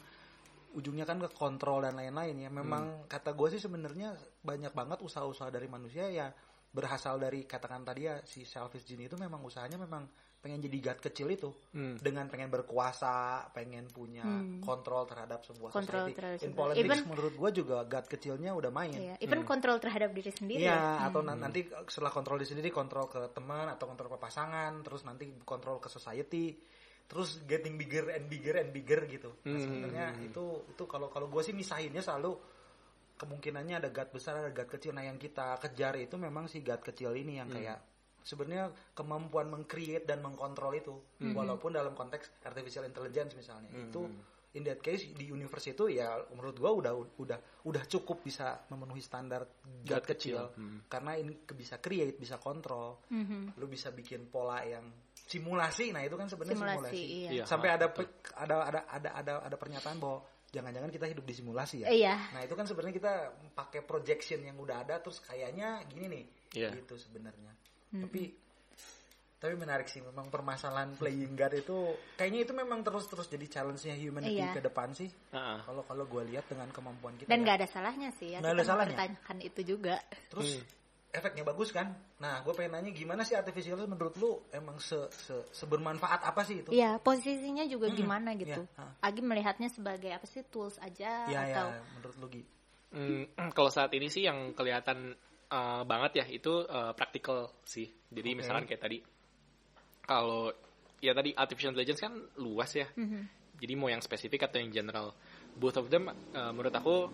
[0.76, 2.50] ujungnya kan ke kontrol dan lain-lain ya.
[2.50, 6.32] Memang kata gue sih sebenarnya banyak banget usaha-usaha dari manusia ya
[6.70, 10.06] berasal dari katakan tadi ya si selfish gene itu memang usahanya memang
[10.40, 12.00] pengen jadi god kecil itu Hmm.
[12.00, 14.24] dengan pengen berkuasa, pengen punya
[14.64, 16.16] kontrol terhadap sebuah Kontrol society.
[16.16, 18.96] terhadap In politics even- menurut gue juga god kecilnya udah main.
[18.96, 20.64] Iya, even kontrol terhadap diri sendiri.
[20.64, 21.12] Iya, ya.
[21.12, 25.04] atau na- nanti setelah kontrol di sendiri kontrol ke teman atau kontrol ke pasangan, terus
[25.04, 26.56] nanti kontrol ke society,
[27.04, 29.36] terus getting bigger and bigger and bigger gitu.
[29.44, 32.38] Nah, sebenarnya itu itu kalau kalau gue sih misahinnya selalu
[33.18, 34.96] kemungkinannya ada God besar ada God kecil.
[34.96, 37.84] Nah, yang kita kejar itu memang si God kecil ini yang kayak
[38.22, 40.96] sebenarnya kemampuan mengcreate dan mengkontrol itu
[41.32, 44.06] walaupun dalam konteks artificial intelligence misalnya itu
[44.50, 48.98] in that case di universe itu ya menurut gua udah udah udah cukup bisa memenuhi
[48.98, 50.90] standar God, God kecil, kecil.
[50.90, 53.54] karena ini ke- bisa create bisa kontrol Mhm.
[53.56, 57.30] lu bisa bikin pola yang simulasi nah itu kan sebenarnya Simulasi, simulasi, iya.
[57.30, 58.10] Iya, sampai ada betul.
[58.10, 60.18] pe- ada ada ada ada ada pernyataan bahwa
[60.50, 61.88] jangan-jangan kita hidup di simulasi ya.
[61.94, 62.16] Iya.
[62.34, 63.14] Nah itu kan sebenarnya kita
[63.54, 66.26] pakai projection yang udah ada terus kayaknya gini nih,
[66.58, 66.74] Iya.
[66.74, 67.54] gitu sebenarnya.
[67.90, 68.22] Tapi
[69.40, 71.78] tapi menarik sih memang permasalahan playing God itu
[72.20, 74.52] kayaknya itu memang terus-terus jadi challenge-nya humanity Iya.
[74.52, 75.08] ke depan sih.
[75.08, 75.58] Heeh.
[75.64, 77.32] Kalau kalau gue lihat dengan kemampuan kita.
[77.32, 77.44] Dan ya.
[77.48, 78.44] nggak ada salahnya sih ya.
[78.44, 78.92] Nggak ada salahnya.
[78.92, 79.96] mempertanyakan itu juga.
[80.28, 80.60] Terus
[81.10, 81.88] efeknya bagus kan?
[82.20, 86.44] Nah, gue pengen nanya gimana sih artificial itu menurut lu emang se, se sebermanfaat apa
[86.44, 86.70] sih itu?
[86.76, 87.98] Iya, posisinya juga Mm-mm.
[87.98, 88.62] gimana gitu.
[88.68, 89.08] Iya, ha.
[89.08, 92.44] Agi melihatnya sebagai apa sih tools aja Iya, atau ya, menurut lu Gi.
[92.92, 93.24] Hmm,
[93.58, 95.16] kalau saat ini sih yang kelihatan
[95.52, 97.90] uh, banget ya itu uh, practical sih.
[98.10, 98.38] Jadi Oke.
[98.42, 98.98] misalkan kayak tadi
[100.06, 100.50] kalau
[101.00, 102.88] ya tadi artificial intelligence kan luas ya.
[102.98, 103.22] Mhm.
[103.60, 105.12] Jadi mau yang spesifik atau yang general,
[105.60, 107.12] both of them uh, menurut aku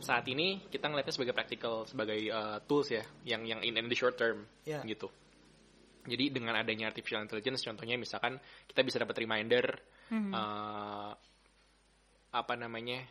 [0.00, 3.96] saat ini kita ngeliatnya sebagai practical, sebagai uh, tools ya, yang yang in, in the
[3.96, 4.84] short term Ya.
[4.84, 5.08] gitu.
[6.04, 9.64] Jadi dengan adanya artificial intelligence, contohnya misalkan kita bisa dapat reminder,
[10.12, 10.32] Mhm.
[10.32, 11.12] uh,
[12.30, 13.04] apa namanya,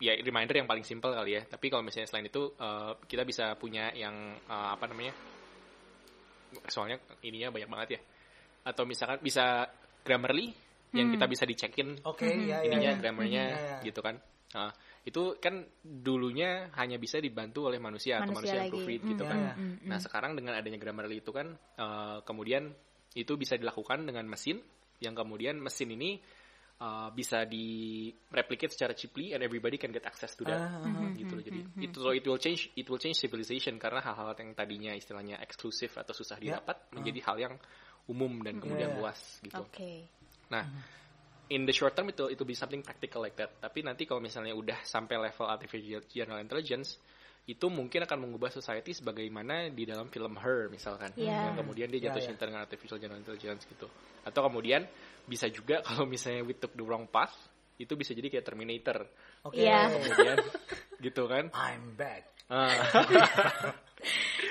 [0.00, 1.42] ya reminder yang paling simple kali ya.
[1.44, 5.12] Tapi kalau misalnya selain itu uh, kita bisa punya yang uh, apa namanya,
[6.66, 8.00] soalnya ininya banyak banget ya.
[8.66, 9.68] Atau misalkan bisa
[10.02, 10.50] Grammarly
[10.90, 12.98] yang kita bisa dicekin Oke, ya, ya, ininya ya.
[12.98, 13.76] grammarnya Ya, ya.
[13.86, 14.18] gitu kan.
[14.50, 14.74] Nah,
[15.06, 18.72] itu kan dulunya hanya bisa dibantu oleh manusia, atau Manusia manusia yang lagi.
[18.74, 19.38] proofread gitu Mm, kan.
[19.38, 22.74] ya, mm, Nah, sekarang dengan adanya Grammarly itu kan eh, kemudian
[23.14, 24.58] itu bisa dilakukan dengan mesin
[24.98, 26.18] yang kemudian mesin ini
[26.80, 30.56] eh, bisa di replicate secara cheaply and everybody can get access to that.
[30.56, 31.12] Ah.
[31.12, 31.44] gitu loh.
[31.44, 35.36] Jadi itu so it will change it will change civilization karena hal-hal yang tadinya istilahnya
[35.44, 36.56] eksklusif atau susah Ya.
[36.56, 37.54] didapat menjadi hal yang
[38.08, 38.98] umum dan kemudian ya.
[38.98, 39.60] luas gitu.
[39.60, 40.08] Oke.
[40.50, 40.64] Nah,
[41.52, 43.50] in the short term itu itu be something practical like that.
[43.60, 46.96] Tapi nanti kalau misalnya udah sampai level artificial general intelligence,
[47.50, 51.10] itu mungkin akan mengubah society sebagaimana di dalam film Her misalkan.
[51.18, 51.50] Iya.
[51.50, 52.28] Yang kemudian dia jatuh Ya, ya.
[52.30, 53.90] cinta dengan artificial general intelligence gitu.
[54.22, 54.86] Atau kemudian
[55.26, 57.34] bisa juga kalau misalnya we took the wrong path,
[57.76, 59.02] itu bisa jadi kayak Terminator.
[59.42, 59.58] Oke.
[59.58, 59.90] Iya.
[59.90, 60.36] Kemudian
[61.10, 61.44] gitu kan.
[61.50, 62.30] I'm back.
[62.46, 62.70] Ah,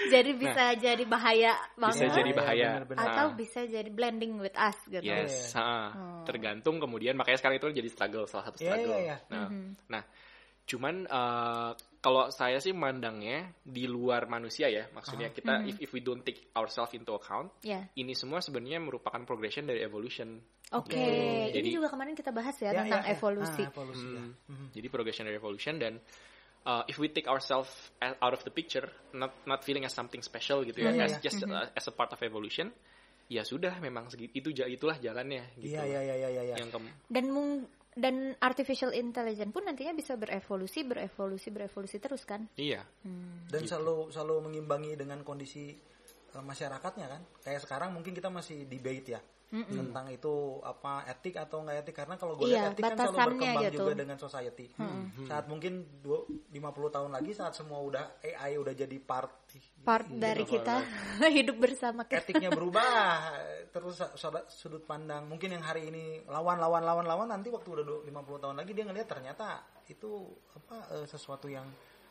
[0.09, 1.89] Jadi bisa jadi bahaya Nah.
[1.89, 2.69] bisa banget jadi bahaya.
[2.87, 3.35] atau Ah.
[3.35, 5.01] bisa jadi blending with us gitu.
[5.03, 5.89] Yes, ah.
[5.93, 6.23] Oh.
[6.23, 8.93] tergantung kemudian makanya sekarang itu jadi struggle salah satu Iya, struggle.
[8.93, 9.17] iya, iya.
[9.27, 9.69] Nah, Mhm.
[9.89, 10.03] nah,
[10.69, 15.67] cuman eh, kalau saya sih mandangnya di luar manusia ya, maksudnya kita Mhm.
[15.67, 17.89] if if we don't take ourselves into account, Ya.
[17.97, 20.37] ini semua sebenarnya merupakan progression dari evolution.
[20.71, 20.93] Oke,
[21.49, 23.15] Jadi- ini juga kemarin kita bahas ya, Ya, tentang ya, ya.
[23.17, 23.61] evolusi.
[23.65, 24.21] Ah, evolusi ya.
[24.21, 24.33] Hmm.
[24.47, 24.67] Mhm.
[24.71, 25.93] Jadi progression dari evolution dan
[26.61, 30.21] uh, if we take ourselves a- out of the picture, not not feeling as something
[30.21, 31.23] special gitu ya, Iya, iya, as iya.
[31.25, 32.69] just uh, as a part of evolution,
[33.27, 35.73] ya sudah memang segi- itu itulah jalannya gitu.
[35.73, 36.55] Iya, iya, iya, iya, iya.
[36.61, 37.65] Yang kem- Dan mung-
[37.97, 42.45] dan artificial intelligence pun nantinya bisa berevolusi, berevolusi, berevolusi terus kan?
[42.55, 42.85] iya.
[43.05, 43.49] Hmm.
[43.49, 43.73] dan Gitu.
[43.73, 45.73] selalu selalu mengimbangi dengan kondisi
[46.35, 51.61] eh, masyarakatnya kan kayak sekarang mungkin kita masih debate ya tentang itu apa etik atau
[51.61, 51.95] nggak etik.
[51.95, 53.77] Karena kalau gue Iya, lihat etik kan selalu berkembang gitu.
[53.79, 54.65] juga dengan society.
[55.25, 59.33] Saat mungkin dua- 50 tahun lagi saat semua udah AI udah jadi part
[59.79, 60.75] Part Iya, dari kita
[61.37, 62.21] hidup bersama kita.
[62.21, 63.33] etiknya berubah.
[63.73, 63.97] Terus
[64.49, 68.13] sudut pandang mungkin yang hari ini lawan lawan lawan lawan nanti waktu udah du- 50
[68.39, 71.65] tahun lagi dia ngelihat ternyata itu apa eh, sesuatu yang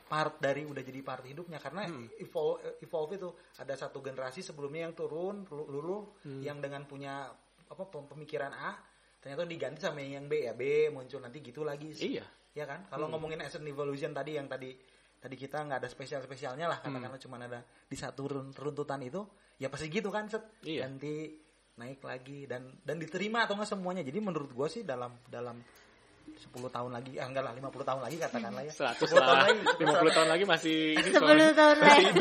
[0.09, 1.61] part dari udah jadi part hidupnya.
[1.61, 1.85] Karena
[2.19, 3.29] evolve, evolve itu
[3.61, 6.03] ada satu generasi sebelumnya yang turun lu- luluh
[6.41, 7.29] yang dengan punya
[7.69, 8.73] apa pem- pemikiran A
[9.21, 10.57] ternyata diganti sama yang B ya.
[10.57, 11.93] B muncul nanti gitu lagi.
[11.93, 12.25] Iya.
[12.51, 12.89] ya kan?
[12.89, 14.73] Kalau ngomongin as an evolution tadi yang tadi
[15.19, 19.23] tadi kita nggak ada spesial spesialnya lah katakanlah cuma ada di satu run- runtutan itu
[19.59, 20.63] ya pasti gitu kan set?
[20.65, 20.87] Iya.
[20.87, 21.35] ganti
[21.77, 24.03] naik lagi dan dan diterima atau nggak semuanya.
[24.03, 25.59] Jadi menurut gua sih dalam dalam
[26.39, 29.45] 10 tahun lagi ah enggak lah 50 tahun lagi katakanlah ya 100 10 tahun lah.
[29.45, 31.49] lagi 50 tahun lagi masih ini 10 soalnya.
[31.53, 32.13] tahun lagi.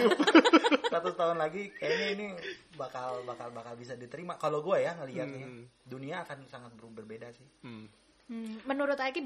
[0.88, 2.26] 100 tahun lagi kayaknya ini
[2.74, 5.64] bakal bakal bakal bisa diterima kalau gua ya ngelihatnya Hmm.
[5.84, 7.86] dunia akan sangat ber- berbeda sih Hmm.
[8.26, 9.24] Hmm, menurut Aki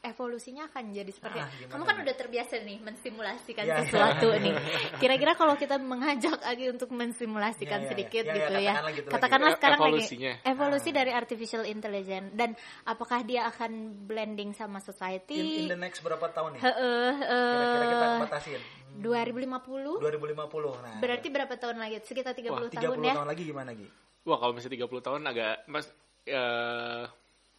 [0.00, 2.04] evolusinya akan jadi seperti Ah, Kamu kan nih?
[2.08, 3.76] udah terbiasa nih mensimulasikan Ya.
[3.78, 4.54] sesuatu nih.
[4.96, 7.90] Kira-kira kalau kita mengajak Aki untuk mensimulasikan Ya, ya, ya.
[7.90, 8.72] sedikit Ya, ya, gitu ya.
[8.72, 9.14] katakanlah gitu lagi.
[9.14, 10.32] Katakanlah E- sekarang evolusinya.
[10.34, 12.50] lagi evolusi dari artificial intelligence dan
[12.82, 13.70] apakah dia akan
[14.04, 15.38] blending sama in, society?
[15.60, 18.60] in the next berapa tahun nih Heeh, kira-kira kita batasin
[18.96, 22.00] 2050 2050 nah berarti berapa tahun lagi?
[22.02, 23.14] Sekitar 30 Wah, 30 tahun tahun, ya.
[23.22, 23.86] lagi gimana Gi?
[24.22, 25.86] Wah, kalau misalnya 30 tahun agak mas
[26.24, 27.04] eh,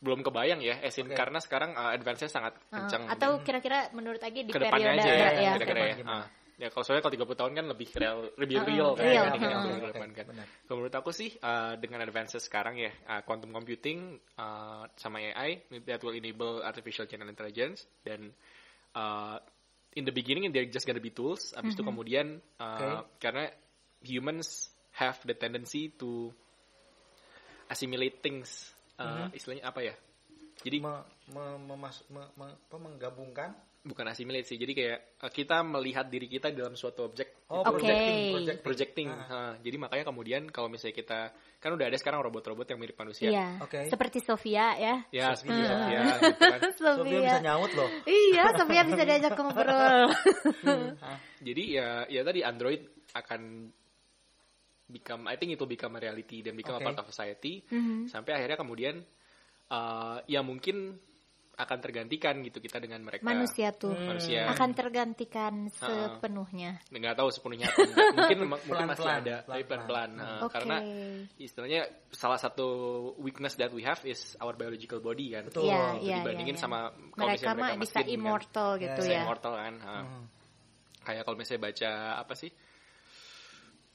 [0.01, 1.13] belum kebayang ya, esin Oke.
[1.13, 3.05] karena sekarang uh, advance-nya sangat Eh, kencang.
[3.05, 5.51] atau kira-kira menurut Aki di ke depannya periode aja ya, ya.
[5.61, 5.95] kira-kira ya.
[6.09, 6.27] Ah.
[6.61, 9.97] Ya kalau soalnya kalau 30 tahun kan lebih real, lebih Uh-uh, real kan real, Oke,
[9.97, 10.25] depan kan.
[10.69, 15.65] Kalau menurut aku sih uh, dengan advances sekarang ya, uh, quantum computing uh, sama AI
[15.85, 18.29] that will enable artificial general intelligence dan
[18.93, 19.41] uh,
[19.97, 21.49] in the beginning they're just gonna be tools.
[21.57, 23.49] Abis itu kemudian uh, karena
[24.05, 24.69] humans
[25.01, 26.29] have the tendency to
[27.73, 28.69] assimilate things,
[29.01, 29.93] uh, istilahnya apa ya?
[30.61, 33.49] Jadi me- me- memas- me- me- apa, menggabungkan
[33.81, 34.61] bukan assimilate sih.
[34.61, 37.81] Jadi kayak eh, kita melihat diri kita dalam suatu objek oh Oke.
[37.81, 38.61] projecting, projecting.
[38.61, 39.07] projecting.
[39.09, 39.25] Ah.
[39.25, 41.19] Ha, jadi makanya kemudian kalau misalnya kita
[41.57, 43.33] kan udah ada sekarang robot-robot yang mirip manusia.
[43.33, 43.47] Iya.
[43.65, 43.89] Oke.
[43.89, 44.95] Seperti Sofia ya.
[45.09, 45.49] Ya, Sofia.
[45.49, 46.59] seperti Sofia gitu kan.
[47.01, 50.01] Sofia bisa nyaut loh Iya, Sofia bisa diajak ngobrol.
[51.47, 52.81] Jadi ya ya tadi Android
[53.17, 53.41] akan
[54.91, 56.83] become I think it will become a reality dan become Oke.
[56.83, 58.11] a part of society Mhm.
[58.11, 59.01] sampai akhirnya kemudian
[59.71, 60.99] uh, ya mungkin
[61.51, 66.81] akan tergantikan gitu kita dengan mereka Manusia tuh manusia akan tergantikan sepenuhnya.
[66.89, 67.69] nggak tahu sepenuhnya
[68.17, 70.09] mungkin mungkin masih Pelan-pelan, ada tapi pelan-pelan.
[70.17, 70.53] Nah, Oke.
[70.57, 70.77] karena
[71.37, 72.67] istilahnya salah satu
[73.21, 75.69] weakness that we have is our biological body kan Betul.
[75.69, 76.63] Iya, Jadi iya, dibandingin iya.
[76.65, 76.79] sama
[77.13, 78.07] kalau Mereka mah mereka bisa kan.
[78.09, 79.21] immortal gitu bisa ya.
[79.21, 79.73] immortal kan.
[79.77, 80.23] Hmm.
[81.01, 82.49] kayak kalau misalnya baca apa sih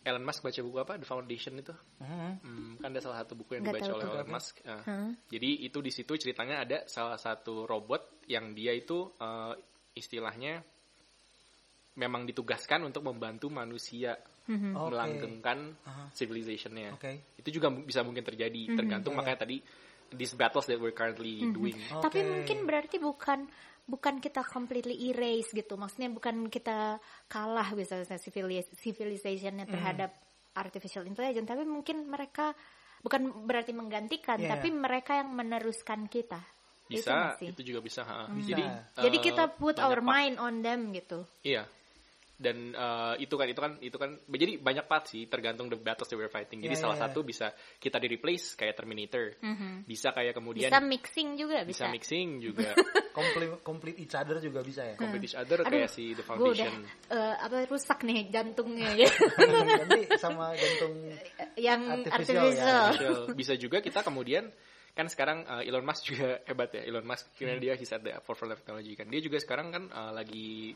[0.07, 2.39] Elon Musk baca buku apa The Foundation itu Hmm.
[2.39, 4.07] Hmm, kan ada salah satu buku yang Nggak dibaca oleh.
[4.07, 4.55] Elon Musk.
[4.63, 4.81] Ah.
[4.87, 5.11] Hah?
[5.27, 9.55] Jadi itu di situ ceritanya ada salah satu robot yang dia itu eh,
[9.99, 10.63] istilahnya
[11.97, 14.15] memang ditugaskan untuk membantu manusia
[14.47, 14.79] Mhm.
[14.79, 14.89] Oke.
[14.95, 16.05] melanggengkan Aha.
[16.15, 16.95] civilizationnya.
[16.95, 17.35] Oke.
[17.35, 18.77] Itu juga bisa mungkin terjadi, Mhm.
[18.79, 19.19] tergantung Iya.
[19.19, 19.59] makanya tadi
[20.15, 21.75] these battles that we're currently doing.
[21.91, 22.31] Tapi Oke.
[22.31, 23.51] mungkin berarti bukan
[23.87, 25.79] bukan kita completely erase gitu.
[25.79, 26.99] Maksudnya bukan kita
[27.31, 28.19] kalah misalnya
[28.77, 29.73] civilizationnya Hmm.
[29.73, 30.11] terhadap
[30.53, 32.51] artificial intelligence, tapi mungkin mereka
[33.01, 34.57] bukan berarti menggantikan, Iya.
[34.59, 36.43] tapi mereka yang meneruskan kita.
[36.87, 37.51] Itu Bisa, sih?
[37.51, 38.03] itu juga bisa.
[38.07, 38.31] ha.
[38.31, 38.55] Bisa.
[38.55, 38.63] Jadi,
[39.11, 40.07] Jadi eh, kita put banyak our part.
[40.07, 41.27] mind on them gitu.
[41.43, 41.67] Iya.
[42.37, 46.05] Dan eh, itu kan itu kan itu kan jadi banyak part sih tergantung the battles
[46.05, 46.61] that we're fighting.
[46.61, 49.41] Jadi Iya, salah iya, satu bisa kita di replace kayak Terminator.
[49.41, 49.89] Mhm.
[49.89, 51.85] Bisa kayak kemudian Bisa mixing juga bisa bisa.
[51.89, 52.77] mixing juga
[53.17, 56.53] complete complete each other juga bisa ya compete each other Aduh, kayak si The Gue
[56.53, 56.83] udah Foundation.
[57.09, 59.09] eh, apa rusak nih jantungnya ya.
[59.81, 60.93] Jadi sama jantung
[61.57, 62.53] yang Artificial, artificial.
[62.53, 62.85] ya.
[62.93, 63.17] Official.
[63.33, 64.53] Bisa juga kita kemudian
[64.93, 68.13] kan sekarang eh, Elon Musk juga hebat ya Elon Musk kira dia he's at the
[68.21, 70.73] forefront of technology kan dia juga sekarang kan eh, lagi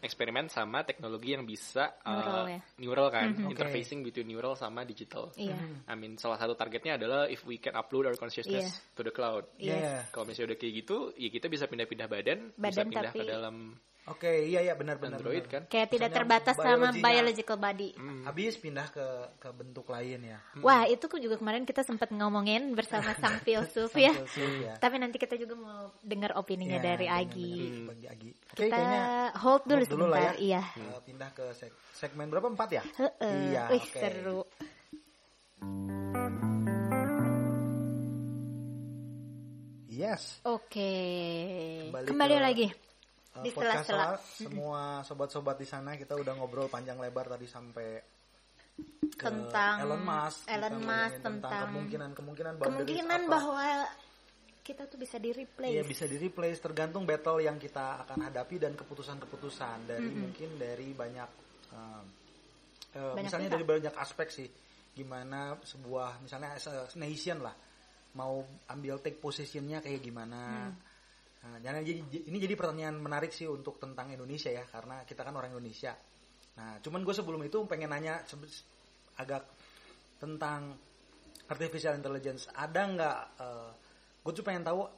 [0.00, 2.60] eksperimen sama teknologi yang bisa eh, Neural ya?
[2.76, 3.52] neural kan Oke.
[3.52, 5.54] interfacing between neural sama digital Iya.
[5.84, 8.94] I mean salah satu targetnya adalah if we can upload our consciousness Iya.
[8.94, 9.78] to the cloud Yes.
[9.78, 9.94] Iya.
[10.10, 13.30] kalau misalnya udah kayak gitu ya kita bisa pindah-pindah badan, bisa Badan pindah ke tapi-
[13.30, 13.56] dalam
[14.04, 15.16] Oke, iya iya benar benar.
[15.16, 15.52] Android benar.
[15.54, 17.90] kan Kayak tidak Misalnya terbatas sama biological body.
[17.94, 18.22] Hmm.
[18.22, 20.38] Habis pindah ke ke bentuk lain ya.
[20.60, 24.12] Wah, itu kok juga kemarin kita sempat ngomongin bersama sang filsuf ya.
[24.12, 24.76] Filsuf ya.
[24.76, 27.52] Tapi nanti kita juga mau dengar opininya Iya, dari Agi.
[27.82, 28.30] Bagi Agi.
[28.30, 29.02] Oke, Kita kayaknya
[29.34, 30.36] hold dulu hold dulu lah sebentar.
[30.36, 30.44] ya.
[30.44, 30.62] Iya.
[30.84, 32.46] eh, pindah ke seg- segmen berapa?
[32.46, 32.82] Empat ya?
[32.84, 33.36] Heeh.
[33.50, 33.96] Iya, Wih, oke.
[33.96, 34.40] seru.
[39.86, 40.42] Yes.
[40.42, 40.92] Oke.
[41.86, 42.66] Kembali Kembali, ke- lagi.
[43.34, 43.86] Eh, Di podcast.
[43.90, 47.88] Sela, semua sobat-sobat di sana kita udah ngobrol panjang lebar tadi sampai
[49.14, 53.86] ke Tentang Elon Musk, Elon Musk, ngomongin tentang kemungkinan-kemungkinan Kemungkinan bahwa
[54.64, 55.74] kita tuh bisa di replace.
[55.74, 60.88] Iya bisa di replace tergantung battle yang kita akan hadapi dan keputusan-keputusan dari mungkin dari
[60.94, 61.30] banyak
[61.74, 62.02] eh,
[62.94, 63.56] Banyak misalnya pihak.
[63.58, 64.48] dari banyak aspek sih
[64.94, 67.50] gimana sebuah misalnya as a nation lah
[68.14, 70.70] mau ambil take positionnya kayak gimana
[71.44, 72.00] Nah, jangan jadi
[72.32, 75.92] ini jadi pertanyaan menarik sih untuk tentang Indonesia ya karena kita kan orang Indonesia.
[76.56, 78.24] Nah, cuman gue sebelum itu pengen nanya
[79.20, 79.44] agak
[80.16, 80.72] tentang
[81.52, 82.48] artificial intelligence.
[82.48, 83.18] Ada nggak?
[84.24, 84.88] gue tuh pengen tahu,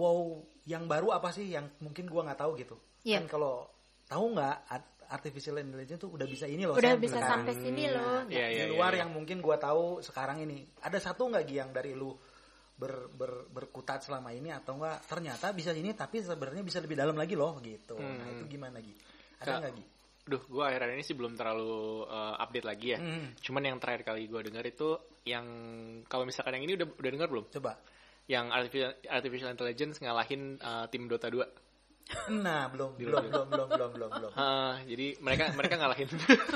[0.00, 2.76] wow, yang baru apa sih yang mungkin gue nggak tahu gitu.
[3.04, 3.20] Iya.
[3.20, 3.68] Kan kalau
[4.08, 6.74] tahu nggak art- artificial intelligence tuh udah bisa ini loh.
[6.74, 8.24] Udah bisa sampai sini loh.
[8.26, 10.66] Iya, di iya, luar iya, yang mungkin gue tahu sekarang ini.
[10.82, 12.16] Ada satu nggak Gi yang dari lu
[12.76, 17.16] ber, ber, berkutat selama ini atau enggak ternyata bisa ini tapi sebenarnya bisa lebih dalam
[17.16, 17.96] lagi loh gitu.
[17.96, 18.34] Nah, Hmm.
[18.36, 18.94] itu gimana Gi?
[19.40, 19.84] Ada nggak Gi?
[20.26, 22.98] Duh, gue akhir-akhir ini sih belum terlalu uh, update lagi ya.
[22.98, 23.30] Hmm.
[23.38, 25.46] Cuman yang terakhir kali gue dengar itu yang
[26.04, 27.46] kalau misalkan yang ini udah udah dengar belum?
[27.48, 27.78] Coba.
[28.26, 31.46] Yang artificial, artificial intelligence ngalahin uh, tim Dota 2.
[32.38, 34.32] Nah, belum, belum, belum, belum, belum, belum, belum.
[34.34, 36.06] Ah, jadi mereka mereka ngalahin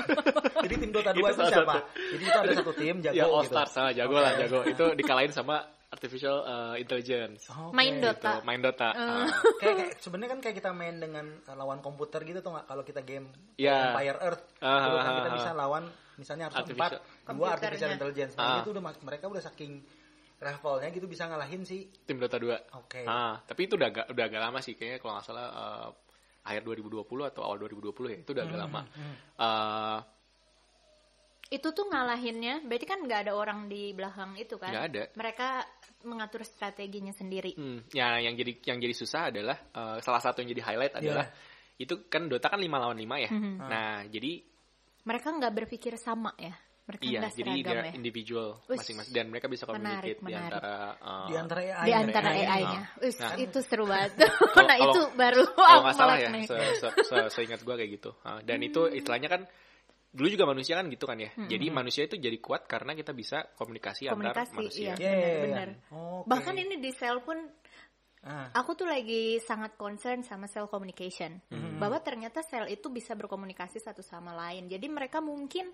[0.63, 1.75] Jadi tim Dota 2 Itu itu, siapa?
[1.75, 1.79] satu.
[1.91, 3.51] Jadi itu ada satu tim jago ya All gitu.
[3.51, 4.23] Stars salah jago Oke.
[4.23, 4.59] lah jago.
[4.63, 7.45] Itu dikalahin sama artificial uh, intelligence.
[7.45, 7.75] Oke.
[7.75, 8.31] Main Gitu, Dota.
[8.41, 8.89] main Dota.
[8.89, 9.27] Ah.
[9.61, 12.81] Kayak, kayak sebenarnya kan kayak kita main dengan uh, lawan komputer gitu tuh nggak kalau
[12.81, 13.91] kita game Iya.
[13.91, 15.83] Empire Earth Ah, dulu kan ah, kita ah, bisa lawan
[16.15, 16.97] misalnya harus Artificial.
[16.97, 18.59] empat dua artificial intelligence nah, Ah.
[18.59, 19.83] itu udah mereka udah saking
[20.37, 22.81] levelnya gitu bisa ngalahin sih tim Dota 2.
[22.81, 23.05] Oke.
[23.05, 25.87] Ah, tapi itu udah agak udah agak lama sih kayaknya kalau nggak salah uh,
[26.41, 26.97] akhir 2020
[27.29, 28.17] atau awal 2020 ya.
[28.17, 28.81] Itu udah agak lama.
[29.37, 29.97] Uh,
[31.51, 34.71] Itu tuh ngalahinnya, berarti kan nggak ada orang di belakang itu kan?
[34.71, 35.03] Nggak ada.
[35.19, 35.47] Mereka
[36.07, 37.53] mengatur strateginya sendiri.
[37.53, 41.01] hmm, ya yang jadi yang jadi susah adalah uh, salah satu yang jadi highlight Iya.
[41.03, 41.25] adalah
[41.75, 43.29] itu kan Dota kan 5 lawan 5 ya.
[43.29, 43.53] Mhm.
[43.59, 44.31] Nah, jadi
[45.01, 46.53] Mereka nggak berpikir sama ya.
[46.81, 47.93] Mereka Iya, jadi dia ya.
[47.93, 50.45] individual masing-masing dan mereka bisa menarik, communicate di menarik.
[50.49, 51.97] antara uh, di antara AI Di ya.
[52.01, 52.45] antara AI.
[52.47, 52.81] AI-nya.
[53.01, 53.33] Us, Nah.
[53.37, 54.11] itu seru banget.
[54.55, 57.91] Kalau- nah, itu kalau- baru kalau nggak salah ya, se, se, se- seingat gue kayak
[57.97, 58.11] gitu.
[58.23, 59.41] Uh, dan itu istilahnya kan
[60.11, 61.31] dulu juga manusia kan gitu kan ya.
[61.35, 64.91] Jadi manusia itu jadi kuat karena kita bisa komunikasi, antar Komunikasi, manusia.
[64.93, 64.95] iya.
[64.99, 65.27] Iya, iya, iya.
[65.39, 65.69] Benar-benar.
[65.95, 66.27] Oke.
[66.27, 67.37] Bahkan ini di sel pun
[68.21, 68.53] Ah.
[68.53, 71.41] aku tuh lagi sangat concern sama cell communication.
[71.49, 71.81] Hmm.
[71.81, 74.69] Bahwa ternyata sel itu bisa berkomunikasi satu sama lain.
[74.69, 75.73] Jadi mereka mungkin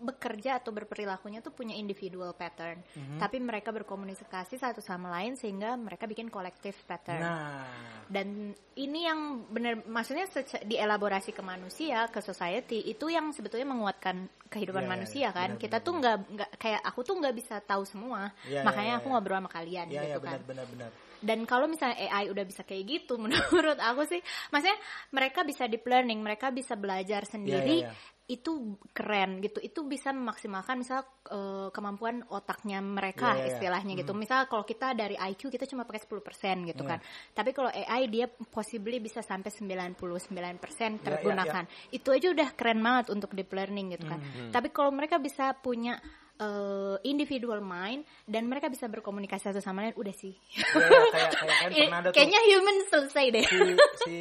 [0.00, 3.20] bekerja atau berperilakunya tuh punya individual pattern, Hmm.
[3.20, 7.20] tapi mereka berkomunikasi satu sama lain sehingga mereka bikin collective pattern.
[7.20, 7.68] Nah,
[8.10, 10.26] Dan ini yang benar, maksudnya
[10.64, 15.54] dielaborasi ke manusia, ke society, itu yang sebetulnya menguatkan kehidupan Iya, iya, manusia kan.
[15.54, 18.92] Benar, Kita benar, tuh nggak nggak kayak aku tuh nggak bisa tahu semua, Iya, makanya
[18.94, 19.12] iya, aku iya.
[19.14, 20.24] ngobrol sama kalian iya gitu iya kan.
[20.26, 20.90] benar benar benar.
[21.20, 24.78] Dan kalau misalnya AI udah bisa kayak gitu, menurut aku sih, maksudnya
[25.12, 28.18] mereka bisa deep learning, mereka bisa belajar sendiri, iya, iya.
[28.30, 28.52] Itu
[28.94, 29.58] keren gitu.
[29.58, 33.50] Itu bisa memaksimalkan misal eh, kemampuan otaknya mereka Iya, iya, iya.
[33.50, 34.12] istilahnya gitu.
[34.14, 36.90] Misal kalau kita dari IQ kita cuma pakai 10% gitu Iya.
[36.94, 36.98] kan.
[37.34, 41.64] Tapi kalau AI dia possibly bisa sampai 99% Iya, tergunakan.
[41.90, 44.22] Itu aja udah keren banget untuk deep learning gitu kan.
[44.22, 45.98] Hmm, Tapi kalau mereka bisa punya
[46.36, 50.32] eh, individual mind dan mereka bisa berkomunikasi satu sama lain udah sih.
[50.32, 53.44] Iya, iya, kayak kayak kan pernah ada tuh Kayaknya human selesai deh.
[53.44, 53.58] si,
[54.00, 54.16] si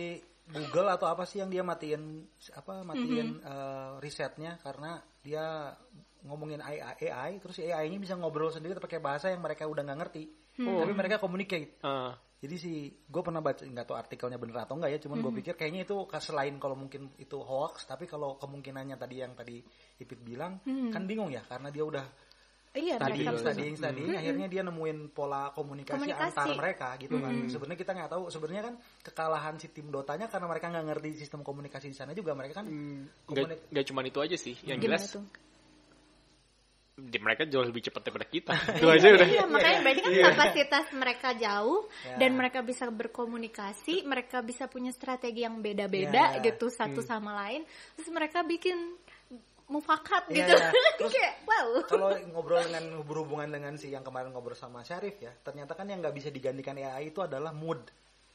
[0.49, 2.25] Google atau apa sih yang dia matiin
[2.57, 3.45] apa matiin Mm-hmm.
[3.45, 4.57] eh, risetnya?
[4.57, 5.73] Karena dia
[6.25, 9.99] ngomongin AI, AI terus AI ini bisa ngobrol sendiri pakai bahasa yang mereka udah nggak
[10.05, 10.25] ngerti.
[10.59, 10.83] Hmm.
[10.83, 11.79] tapi mereka communicate.
[11.79, 15.33] Uh, jadi si gue pernah baca nggak tahu artikelnya bener atau enggak ya cuman gue
[15.43, 19.59] pikir kayaknya itu selain kalau mungkin itu hoax tapi kalau kemungkinannya tadi yang tadi
[19.99, 22.05] Ipit bilang kan bingung ya karena dia udah
[22.69, 26.37] Iya, studying, mereka studying, studying, akhirnya dia nemuin pola komunikasi, Komunikasi.
[26.37, 27.33] antar mereka gitu kan.
[27.49, 31.41] Sebenarnya kita nggak tahu, sebenarnya kan kekalahan si tim Dotanya karena mereka nggak ngerti sistem
[31.41, 34.53] komunikasi di sana juga mereka kan nggak komunik- nggak cuma itu aja sih.
[34.69, 35.25] Yang Gimana jelas tuh?
[36.99, 38.53] di mereka jauh lebih cepat daripada kita.
[38.77, 39.27] itu aja udah.
[39.27, 42.15] Iya, makanya berarti kan kapasitas mereka jauh Ya.
[42.19, 46.43] dan mereka bisa berkomunikasi, mereka bisa punya strategi yang beda-beda ya.
[46.43, 47.63] gitu satu sama lain.
[47.95, 48.99] Terus mereka bikin
[49.69, 50.53] mufakat Iya, gitu.
[50.53, 50.69] iya.
[50.99, 51.69] Terus- Kayak wow.
[51.85, 56.01] kalau ngobrol dengan berhubungan dengan si yang kemarin ngobrol sama Syarif ya, ternyata kan yang
[56.01, 57.79] nggak bisa digantikan AI itu adalah mood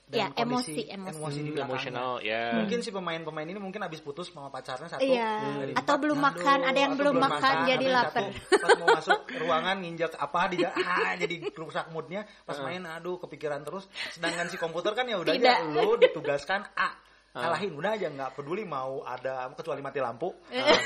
[0.05, 1.17] Ya, kondisi emosi, emosi.
[1.41, 1.65] di Hmm, belakangnya.
[1.65, 2.43] emosional ya.
[2.61, 5.57] Mungkin si pemain-pemain ini mungkin habis putus sama pacarnya satu, Iya.
[5.57, 8.23] dari Atau belum makan, ada yang belum makan, jadi habis lapar.
[8.29, 12.29] satu, Pas mau masuk ruangan nginjak apa dia ah jadi rusak moodnya.
[12.45, 13.89] Pas main aduh kepikiran terus.
[14.13, 17.01] Sedangkan si komputer kan ya udah aja lu ditugaskan A
[17.35, 20.31] kalahin udah aja nggak peduli mau ada kecuali mati lampu.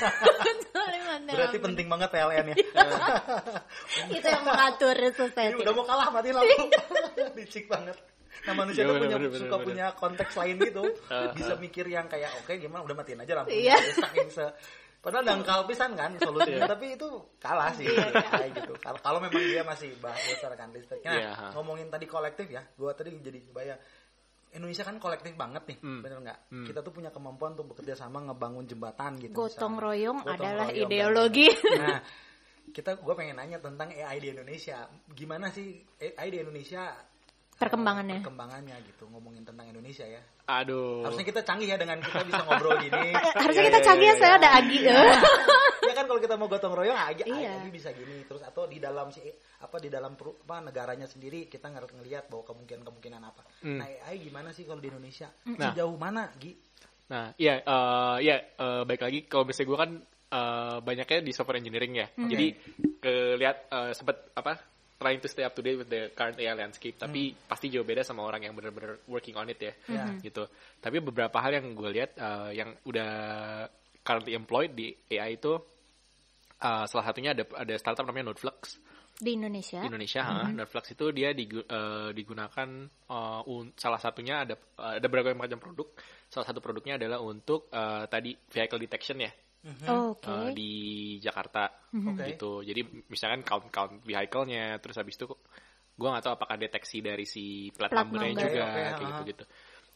[0.73, 1.29] Sorry, mana.
[1.29, 2.55] Berarti penting banget PLN ya.
[4.17, 5.61] itu yang mengatur Ini society.
[5.61, 6.57] udah mau kalah mati lampu.
[7.37, 7.97] Licik banget.
[8.49, 9.67] Nah manusia Iya, tuh punya bener, suka bener.
[9.67, 10.83] punya konteks lain gitu.
[11.37, 13.53] Bisa mikir yang kayak oke gimana udah matiin aja lampu.
[13.53, 13.77] Iya.
[13.93, 14.45] Saking se
[14.99, 17.07] Padahal dangkal pisan kan solusinya, tapi itu
[17.39, 18.75] kalah sih Iya, kayak gitu.
[18.83, 20.99] Kalau memang dia masih bahas berdasarkan listrik.
[21.07, 23.79] Nah, Iya, ngomongin tadi kolektif ya, gua tadi jadi bayang
[24.49, 26.01] Indonesia kan kolektif banget nih, Hmm.
[26.01, 26.39] bener nggak?
[26.65, 29.33] Kita tuh punya kemampuan untuk bekerja sama ngebangun jembatan gitu.
[29.33, 29.85] Gotong misalnya.
[29.85, 31.47] royong Gotong adalah royong, ideologi.
[31.53, 31.77] bener.
[31.85, 31.99] Nah,
[32.69, 34.85] kita gue pengen nanya tentang AI di Indonesia.
[35.09, 36.93] Gimana sih AI di Indonesia
[37.59, 38.23] Perkembangannya.
[38.23, 40.23] perkembangannya gitu ngomongin tentang Indonesia ya.
[40.47, 41.03] Aduh.
[41.03, 43.11] Harusnya kita canggih ya dengan kita bisa ngobrol gini.
[43.43, 44.39] Harusnya Iya, kita iya, canggih ya, iya, saya iya.
[44.39, 44.77] ada Agi.
[45.89, 47.59] ya kan kalau kita mau gotong royong Agi, Iya.
[47.59, 49.19] Agi bisa gini terus atau di dalam si
[49.59, 53.43] apa di dalam peru- apa negaranya sendiri kita nggak ngelihat bahwa kemungkinan-kemungkinan apa.
[53.59, 53.83] Hmm.
[53.83, 55.27] Nah, AI gimana sih kalau di Indonesia?
[55.43, 55.75] Nah.
[55.75, 56.55] Sejauh mana, Gi?
[57.11, 58.35] Nah, iya, eh ya
[58.85, 59.91] baik lagi kalau misalnya gue kan
[60.29, 62.07] eh, banyaknya di software engineering ya.
[62.15, 62.47] Jadi
[63.03, 64.68] kelihat eh, sempet apa
[64.99, 68.03] trying to stay up to date with the current AI landscape, tapi pasti jauh beda
[68.03, 70.05] sama orang yang benar-benar working on it ya, Ya.
[70.19, 70.43] gitu.
[70.77, 73.11] Tapi beberapa hal yang gue lihat eh, yang udah
[73.99, 75.55] currently employed di AI itu
[76.59, 78.75] eh, salah satunya ada ada startup namanya Nodeflux
[79.15, 79.79] Di Indonesia.
[79.79, 80.21] di Indonesia.
[80.21, 80.47] ha.
[80.47, 85.87] Nodeflux itu dia digu- eh, digunakan eh, un- salah satunya ada ada berbagai macam produk.
[86.27, 89.31] Salah satu produknya adalah untuk eh, tadi vehicle detection ya
[89.91, 90.31] Oh, Oke.
[90.31, 90.71] eh, di
[91.19, 92.31] Jakarta Oke.
[92.31, 92.63] gitu.
[92.63, 92.81] Jadi
[93.11, 95.27] misalkan count count vehicle-nya, terus habis itu
[95.99, 98.45] gue nggak tahu apakah deteksi dari si plat, Plat number-nya number.
[98.47, 99.43] juga oke, kayak gitu gitu.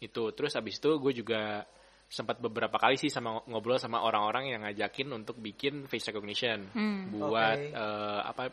[0.04, 1.64] Itu terus habis itu gue juga
[2.12, 6.68] sempat beberapa kali sih sama ngobrol sama orang-orang yang ngajakin untuk bikin face recognition
[7.10, 7.74] buat Oke.
[7.74, 8.44] eh, apa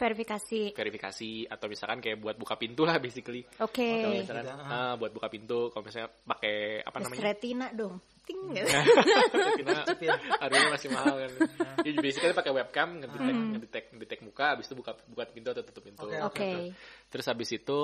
[0.00, 0.72] Verifikasi.
[0.72, 3.44] verifikasi atau misalkan kayak buat buka pintu lah basically.
[3.60, 3.84] Oke.
[4.00, 7.24] Kalau misalkan Tidak, ah, buat buka pintu, kalau misalnya pakai apa Terus namanya?
[7.28, 7.94] retina dong.
[8.30, 8.54] Ting.
[8.54, 9.82] Retina,
[10.42, 11.32] harganya masih mahal kan.
[11.82, 13.50] Jadi basically pakai webcam ngedetek Hmm.
[13.58, 16.06] ngedetek ngedetek muka, habis itu buka buka pintu atau tutup pintu.
[16.06, 16.38] Oke, Oke.
[16.38, 16.58] Gitu.
[17.10, 17.78] Terus habis itu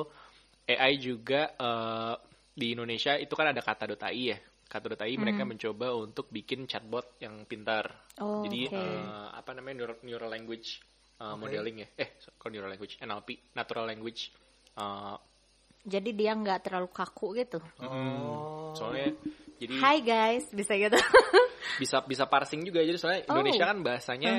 [0.67, 2.15] AI juga eh,
[2.55, 4.39] di Indonesia itu kan ada kata.ai ya.
[4.67, 7.87] Kata.ai mereka mencoba untuk bikin chatbot yang pintar.
[8.19, 8.79] Oh, Jadi oke.
[8.79, 10.79] eh, apa namanya neural, neural language
[11.19, 11.89] uh, modeling ya?
[11.99, 12.99] Eh, kok neural language?
[12.99, 14.31] NLP, natural language.
[14.75, 15.15] Uh,
[15.87, 17.63] Jadi dia nggak terlalu kaku gitu.
[17.79, 18.75] Oh.
[18.75, 19.15] soalnya
[19.57, 20.97] jadi Hai guys, bisa gitu.
[21.83, 23.37] bisa bisa parsing juga jadi soalnya Oh.
[23.37, 24.33] Indonesia kan bahasanya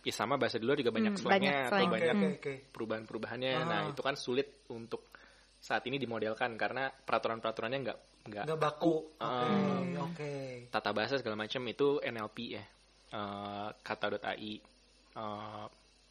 [0.00, 2.52] ya sama bahasa di luar juga banyak Hmm, slangnya banyak atau banyak oke.
[2.72, 3.52] perubahan-perubahannya.
[3.52, 3.64] Ah.
[3.64, 5.12] Nah itu kan sulit untuk
[5.56, 9.12] saat ini dimodelkan karena peraturan-peraturannya nggak nggak Nggak baku.
[9.12, 10.04] Oke, Ah.
[10.04, 10.32] oke.
[10.68, 12.64] tata bahasa segala macam itu NLP ya
[13.10, 14.54] Eh, kata.ai
[15.10, 15.64] eh,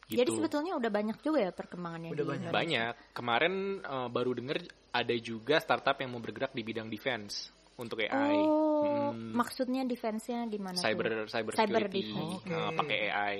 [0.06, 0.18] gitu.
[0.20, 2.46] Jadi sebetulnya udah banyak juga ya perkembangannya Udah di banyak.
[2.46, 2.58] Indonesia.
[2.60, 4.58] banyak kemarin eh, baru denger
[4.92, 7.48] ada juga startup yang mau bergerak di bidang defense
[7.80, 9.32] untuk AI Oh, Hmm.
[9.34, 11.28] maksudnya defense-nya di mana cyber tuh?
[11.28, 11.52] cyber Cyber
[11.84, 12.32] security defense.
[12.38, 12.52] Oke.
[12.52, 13.36] eh, pakai AI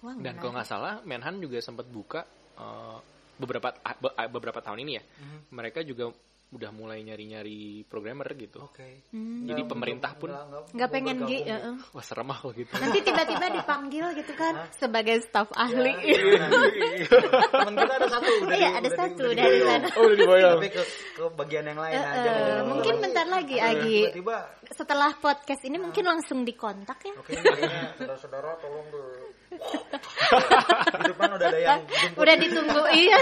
[0.00, 2.22] Wah, dan kalau nggak salah Menhan juga sempat buka
[2.56, 2.98] eh,
[3.36, 5.38] beberapa be- beberapa tahun ini ya Mhm.
[5.50, 6.10] mereka juga
[6.50, 9.06] udah mulai nyari-nyari programmer gitu Oke.
[9.14, 9.46] Hmm.
[9.46, 10.34] jadi Nggak- pemerintah pun
[10.74, 11.46] nggak- pengen gitu.
[11.46, 11.74] heeh.
[11.90, 15.94] wah serem ah kalau gitu Nanti tiba-tiba dipanggil gitu kan sebagai staf ahli.
[15.94, 17.06] Ya,
[17.46, 19.86] Temen kita ada satu udah Iya, di- ada udah di- satu udah dari sana.
[19.94, 20.82] oh udah dibayar Tapi ke,
[21.14, 22.18] ke bagian yang lain Eh, aja.
[22.20, 22.62] eh, gitu.
[22.66, 23.98] mungkin bentar lagi, Ada Agi.
[24.10, 24.36] Tiba-tiba
[24.70, 27.14] Setelah podcast ini mungkin langsung dikontak ya.
[27.14, 29.06] Oke, kayaknya saudara-saudara tolong tuh.
[29.50, 33.18] Di depan udah ada yang jemput Udah ditunggu iya.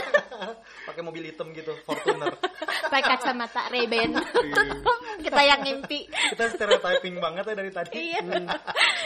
[0.85, 2.37] pakai mobil hitam gitu, Fortuner.
[2.85, 4.11] Pakai kacamata Ray-Ban.
[5.19, 6.07] Kita yang ngimpi.
[6.07, 7.91] Kita stereotyping banget ya dari tadi.
[8.14, 8.21] Iya.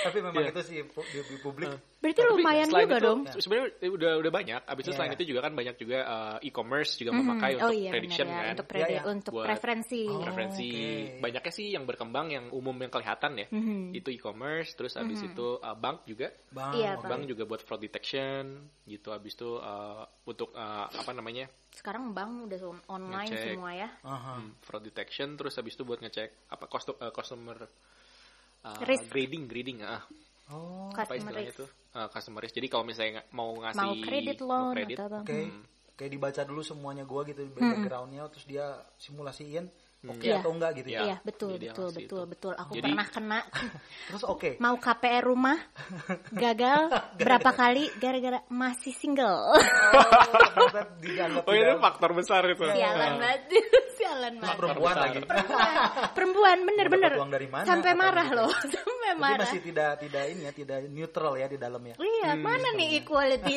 [0.04, 1.72] Tapi memang itu sih di, di publik.
[2.02, 3.20] Berarti lumayan selain juga itu, dong.
[3.30, 4.96] sebenarnya udah udah banyak abis itu Iya.
[4.98, 7.18] selain itu juga kan banyak juga eh, e-commerce juga Mhm.
[7.22, 9.02] memakai oh untuk iya prediction benar ya, kan untuk Iya, predi- iya.
[9.06, 10.00] untuk Buat- preferensi.
[10.04, 10.20] Oh.
[10.20, 11.20] preferensi oke.
[11.22, 13.94] banyaknya sih yang berkembang yang umum yang kelihatan ya Mhm.
[13.94, 16.28] itu e-commerce terus abis itu uh, bank juga.
[16.74, 17.06] Iya, oke.
[17.06, 17.10] Bang.
[17.14, 18.44] bank juga buat fraud detection
[18.82, 23.48] gitu abis itu uh, untuk uh, apa namanya Sekarang bank udah on- online Ngecek.
[23.50, 23.88] semua ya.
[24.02, 27.58] Hmm, fraud detection terus abis itu buat ngecek apa custom, uh, customer
[28.62, 29.08] uh, Risk.
[29.08, 30.04] grading grading ah
[30.48, 31.58] Oh, apa Customer istilahnya risk.
[31.58, 35.06] itu Uh, customer risk jadi kalau misalnya mau ngasih Mau kredit mau loan kredit, atau
[35.06, 35.18] apa.
[35.22, 35.40] oke.
[35.44, 35.62] Hmm.
[35.92, 38.64] Kayak dibaca dulu semuanya gua gitu backgroundnya terus dia
[38.96, 39.68] simulasiin
[40.04, 40.38] oke Iya.
[40.38, 40.92] atau enggak gitu ya.
[40.92, 41.02] Iya.
[41.04, 42.16] Iya, betul, Jadi betul, betul, itu.
[42.28, 42.52] betul.
[42.54, 43.40] Aku Jadi- pernah kena
[44.10, 44.50] Terus oke.
[44.58, 45.58] mau KPR rumah
[46.42, 46.80] gagal
[47.14, 49.54] berapa kali gara-gara masih single.
[50.98, 53.40] Dianggap oh itu faktor besar itu Sialan banget.
[53.48, 54.56] Sialan Banget.
[54.58, 55.18] perempuan lagi.
[56.12, 57.64] Perempuan Mau bener-bener dapat uang dari mana?
[57.64, 59.40] sampai marah loh, sampai Tapi marah.
[59.44, 61.94] masih tidak tidak ini ya, tidak neutral ya di dalamnya.
[61.96, 63.56] Iya, mana nih equality?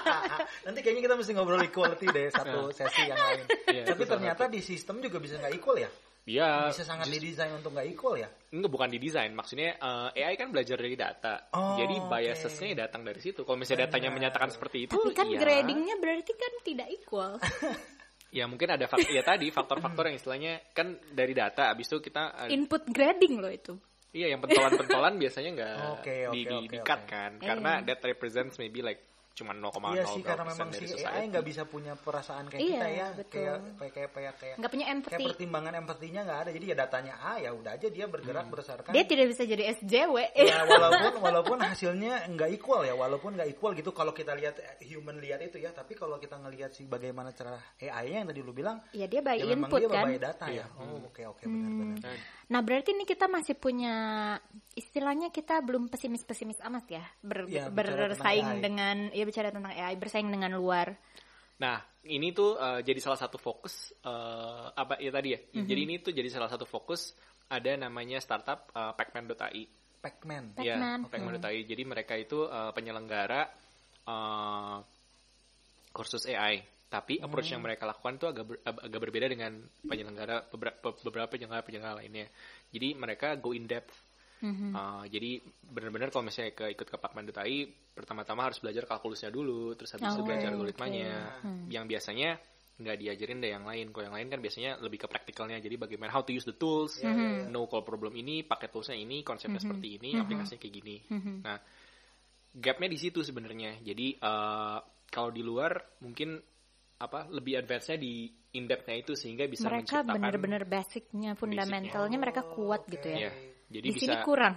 [0.66, 3.44] Nanti kayaknya kita mesti ngobrol equality deh satu sesi yang lain.
[3.68, 5.90] Iya, Tapi ternyata di sistem juga bisa nggak equal ya?
[6.24, 8.24] Iya, Bisa sangat didesain untuk nggak equal ya?
[8.48, 11.52] Enggak bukan di desain, maksudnya eh, AI kan belajar dari data.
[11.52, 13.44] Oh, Jadi biasesnya datang dari situ.
[13.44, 17.36] Kalau misalnya datanya menyatakan seperti itu, Tapi kan ya, gradingnya berarti kan tidak equal.
[18.34, 22.50] ya mungkin ada faktor ya tadi faktor-faktor yang istilahnya kan dari data abis itu kita
[22.50, 23.78] eh, Input grading loh itu.
[24.10, 27.10] iya yang pentolan-pentolan biasanya nggak Oke, oke, di, di, di-cut oke.
[27.10, 27.30] kan.
[27.38, 27.46] Iya.
[27.54, 28.98] Karena that represents maybe like
[29.34, 32.86] cuma 0,0 Iya sih karena memang si AI nggak bisa punya perasaan kayak Iya, kita
[32.88, 33.30] ya, betul.
[33.34, 35.24] kayak kayak kayak kayak kayak, Nggak punya kayak empathy.
[35.26, 36.50] pertimbangan empatinya nggak ada.
[36.50, 40.16] Jadi ya datanya A ya udah aja dia bergerak berdasarkan Dia tidak bisa jadi SJW.
[40.32, 44.86] ya walaupun walaupun hasilnya nggak equal ya walaupun nggak equal gitu kalau kita lihat eh,
[44.86, 48.52] human lihat itu ya tapi kalau kita ngelihat sih bagaimana cara AI-nya yang tadi lu
[48.52, 50.04] bilang Ya dia by ya memang input dia kan.
[50.04, 52.16] by data ya oh oke oke benar-benar Nah,
[52.50, 53.94] Nah berarti ini kita masih punya
[54.76, 59.96] istilahnya kita belum pesimis-pesimis amat ya ber, Iya, bicara bersaing dengan ya bicara tentang AI
[59.96, 60.92] bersaing dengan luar.
[61.54, 61.78] Nah,
[62.10, 65.40] ini tuh eh, jadi salah satu fokus eh, apa ya tadi ya.
[65.40, 65.66] Mhm.
[65.66, 67.14] Jadi ini tuh jadi salah satu fokus
[67.48, 69.68] ada namanya startup uh, Pacman.ai.
[70.00, 70.98] Pacman Ya, Pacman.
[71.08, 71.64] Pacman.ai.
[71.64, 73.48] Jadi mereka itu uh, penyelenggara
[74.08, 74.80] uh,
[75.92, 76.64] kursus AI.
[76.88, 81.62] Tapi approach yang mereka lakukan tuh agak ber- agak berbeda dengan penyelenggara beberapa beberapa penyelenggara
[81.66, 82.26] penyelenggara lainnya.
[82.70, 83.94] Jadi mereka go in depth.
[84.44, 84.76] Mhm.
[84.76, 85.40] Uh, jadi
[85.72, 87.64] benar-benar kalau misalnya ke ikut ke Pacman.ai,
[87.96, 90.54] pertama-tama harus belajar kalkulusnya dulu, terus habis itu Oh, belajar oke.
[90.60, 91.40] algoritmanya.
[91.40, 91.64] Hmm.
[91.72, 92.30] Yang biasanya
[92.74, 93.86] nggak diajarin deh yang lain.
[93.94, 95.62] Kalau yang lain kan biasanya lebih ke praktikalnya.
[95.62, 97.48] Jadi bagaimana how to use the tools, Mhm.
[97.48, 100.96] know kalau problem ini, pakai toolsnya ini, konsepnya seperti ini, aplikasinya kayak gini.
[101.08, 101.34] Mhm.
[101.40, 101.58] Nah,
[102.58, 103.80] gapnya di situ sebenarnya.
[103.80, 104.78] Jadi eh,
[105.08, 105.72] kalau di luar
[106.02, 106.36] mungkin
[107.04, 112.42] apa lebih advance-nya di in depth-nya itu sehingga bisa mereka menciptakan benar-benar basicnya, fundamentalnya mereka
[112.46, 113.28] kuat gitu ya.
[113.28, 113.32] ya.
[113.68, 114.56] Jadi Di bisa sini kurang.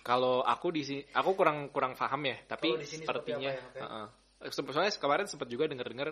[0.00, 3.50] kalau aku di sini aku kurang kurang paham ya, tapi Kalau di sini seperti sepertinya
[3.52, 3.62] ya?
[3.68, 3.80] Oke.
[3.82, 4.06] uh-uh.
[4.52, 6.08] Se- soalnya kemarin sempat juga dengar-dengar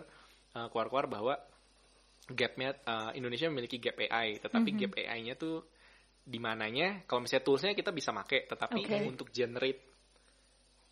[0.57, 1.35] uh, keluar-keluar bahwa
[2.33, 4.79] gapnya uh, Indonesia memiliki gap AI, tetapi Mhm.
[4.79, 5.65] gap AI-nya tuh
[6.23, 8.99] di mananya kalau misalnya toolsnya kita bisa make, tetapi Oke.
[9.05, 9.83] untuk generate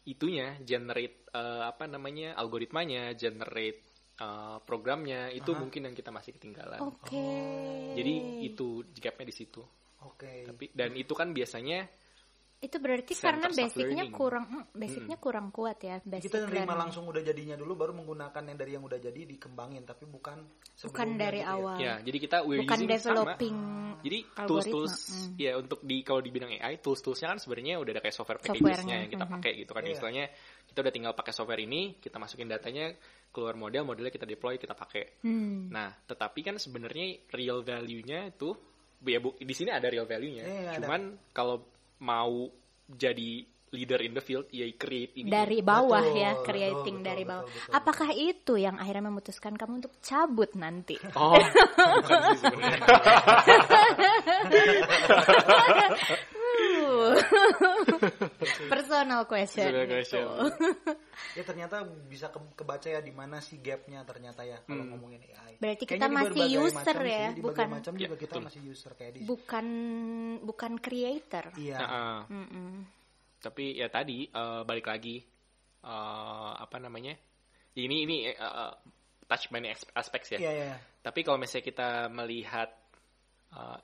[0.05, 3.78] itunya, generate uh, apa namanya algoritmanya, generate
[4.21, 5.59] uh, programnya itu Aha.
[5.59, 6.79] mungkin yang kita masih ketinggalan.
[6.85, 7.27] Oke.
[7.97, 9.64] Jadi itu gapnya di situ.
[10.05, 10.45] Oke.
[10.47, 11.89] Tapi dan itu kan biasanya
[12.61, 14.12] Itu berarti karena basicnya learning.
[14.12, 16.81] kurang mm, basicnya kurang kuat ya, basic Kita nerima learning.
[16.85, 20.45] langsung udah jadinya dulu baru menggunakan yang dari yang udah jadi dikembangin tapi bukan
[20.85, 21.57] bukan dari gitu ya.
[21.57, 21.77] awal.
[21.81, 23.81] ya jadi kita we're bukan using developing sama.
[24.01, 24.49] Jadi algoritma.
[24.49, 25.33] tools-tools Mm.
[25.37, 28.97] ya untuk di kalau di bidang AI tools-toolsnya kan sebenarnya udah ada kayak software packages-nya
[29.05, 29.33] yang kita mhm.
[29.41, 29.83] pakai gitu kan.
[29.85, 29.93] Iya.
[29.97, 30.25] Istilahnya
[30.68, 32.93] kita udah tinggal pakai software ini, kita masukin datanya,
[33.31, 35.22] keluar model, modelnya kita deploy, kita pakai.
[35.22, 35.70] Hmm.
[35.70, 38.51] Nah, tetapi kan sebenarnya real value-nya itu
[39.07, 40.45] ya bu, di sini ada real value-nya.
[40.45, 40.78] Iya, ada.
[40.83, 41.01] Cuman
[41.31, 41.62] kalau
[42.03, 42.51] mau
[42.91, 47.07] jadi leader in the field ya create ini dari bawah Betul, ya betul, creating betul,
[47.07, 47.47] dari betul, bawah.
[47.47, 47.70] betul.
[47.70, 50.99] Apakah itu yang akhirnya memutuskan kamu untuk cabut nanti?
[51.14, 51.39] Oh,
[52.03, 52.83] bukan sih sebenarnya.
[57.11, 57.19] Uh.
[58.73, 59.67] Personal question.
[59.67, 59.95] Personal gitu.
[59.97, 60.27] question.
[61.39, 64.91] Ya ternyata bisa ke- kebaca ya di mana sih gapnya ternyata ya kalau Hmm.
[64.97, 65.61] ngomongin AI.
[65.61, 68.43] Berarti Kayaknya kita di masih user macam ya, sih, bukan- macam Ya, juga kita betul.
[68.49, 69.21] masih user kayak di.
[69.29, 69.67] Bukan
[70.43, 71.45] bukan creator.
[71.55, 71.77] Iya.
[71.79, 72.71] Nah, Mm-mm.
[73.39, 75.17] tapi ya tadi eh, balik lagi
[75.81, 77.15] eh, apa namanya
[77.73, 78.73] ini ini eh,
[79.25, 80.75] touch banyak as- aspek ya Iya, iya.
[81.01, 82.69] tapi kalau misalnya kita melihat
[83.55, 83.79] eh,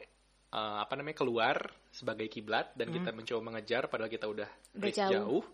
[0.56, 1.56] eh, apa namanya keluar
[1.92, 5.12] sebagai kiblat dan kita mencoba mengejar padahal kita udah, Udah reach jauh.
[5.12, 5.44] jauh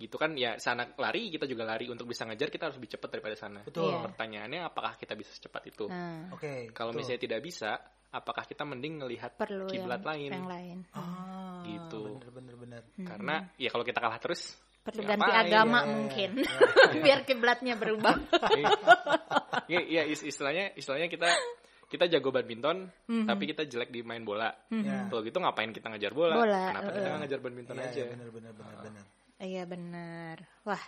[0.00, 3.08] gitu kan ya sana lari kita juga lari untuk bisa ngejar kita harus lebih cepat
[3.12, 3.92] daripada sana Betul.
[3.92, 4.00] Iya.
[4.08, 6.72] pertanyaannya apakah kita bisa secepat itu Nah, Oke.
[6.72, 7.04] kalau betul.
[7.04, 7.70] misalnya tidak bisa
[8.10, 10.78] apakah kita mending ngelihat perlu kiblat yang, lain yang lain.
[10.96, 12.00] Ah, Gitu.
[12.16, 12.82] Bener bener bener.
[13.04, 15.44] karena ya kalau kita kalah terus Perlu ya ganti ngapain?
[15.52, 16.30] agama ya, ya, mungkin.
[16.40, 16.58] ya.
[17.04, 18.16] Biar kiblatnya berubah.
[19.70, 21.30] Iya, iya is- istilahnya istilahnya kita
[21.90, 23.26] kita jago badminton, Mhm.
[23.26, 24.46] tapi kita jelek di main bola.
[24.70, 25.10] Ya.
[25.10, 26.38] Kalau gitu ngapain kita ngejar bola?
[26.38, 27.98] Bola, Kenapa kita nggak ngejar badminton Iya, aja?
[27.98, 29.04] iya, bener bener bener bener.
[29.40, 30.36] Iya benar.
[30.62, 30.84] Wah,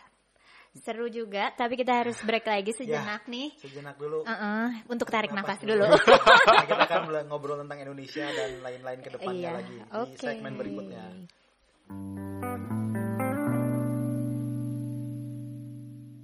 [0.78, 1.50] seru juga.
[1.53, 3.50] Tapi kita harus break lagi sejenak nih.
[3.59, 4.22] Sejenak dulu.
[4.22, 5.90] Uh-uh, untuk tarik Napas nafas dulu.
[6.53, 10.16] Nah, kita akan ngobrol tentang Indonesia dan lain-lain ke depannya Iya, lagi di oke.
[10.22, 11.05] segmen berikutnya.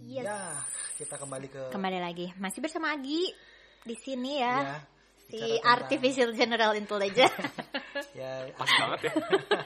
[0.06, 0.24] Yes.
[0.24, 0.38] Ya,
[0.98, 2.26] kita kembali ke Kembali lagi.
[2.38, 3.30] Masih bersama Agi
[3.82, 4.56] di sini ya.
[4.58, 4.76] ya,
[5.28, 7.36] si tentang- artificial general intelligence.
[8.18, 9.12] ya Pas banget ya.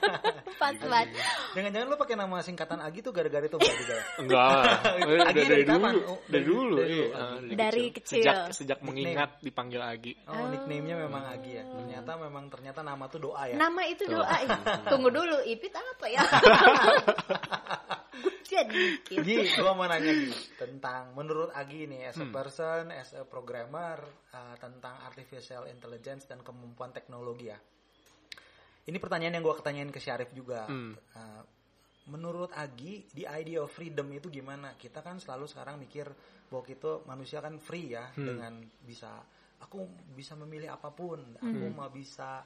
[0.62, 1.08] Pas banget.
[1.54, 4.04] Jangan-jangan lu pakai nama singkatan Agi tuh gara-gara itu enggak juga ya?
[4.22, 4.62] Enggak.
[4.98, 5.98] Udah Agi dari, dari dulu.
[6.02, 6.74] Oh, dari dari- dulu.
[6.74, 7.06] dari iya.
[7.06, 7.54] dulu, Ah, Agi.
[7.54, 8.22] Dari kecil.
[8.22, 10.12] Sejak sejak mengingat dipanggil Agi.
[10.26, 11.64] Oh, nickname-nya memang Agi ya.
[11.64, 13.54] Ternyata memang ternyata nama tuh doa ya.
[13.54, 14.36] Nama itu doa.
[14.86, 16.22] Tunggu dulu, Ipit apa ya?
[18.12, 18.84] Gue jadi.
[19.08, 22.32] Gi, gua mau nanya Gi tentang menurut Agi nih as a Hmm.
[22.32, 23.96] person, as a programmer
[24.30, 27.56] uh, tentang artificial intelligence dan kemampuan teknologi ya.
[28.82, 30.68] Ini pertanyaan yang gua ketanyain ke Syarif juga.
[30.68, 30.92] Hmm.
[31.14, 31.42] Uh,
[32.10, 34.74] menurut Agi, the idea of freedom itu gimana?
[34.74, 36.10] Kita kan selalu sekarang mikir
[36.50, 38.26] bahwa kita manusia kan free ya Hmm.
[38.26, 38.52] dengan
[38.82, 39.22] bisa
[39.62, 42.42] aku bisa memilih apa pun, aku mau bisa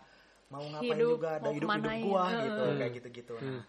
[0.47, 1.01] mau ngapain Hmm.
[1.01, 2.39] Hidup, juga ada hidup hidup gua Hmm.
[2.45, 2.77] gitu Hmm.
[2.79, 3.35] kayak gitu-gitu.
[3.41, 3.65] Nah,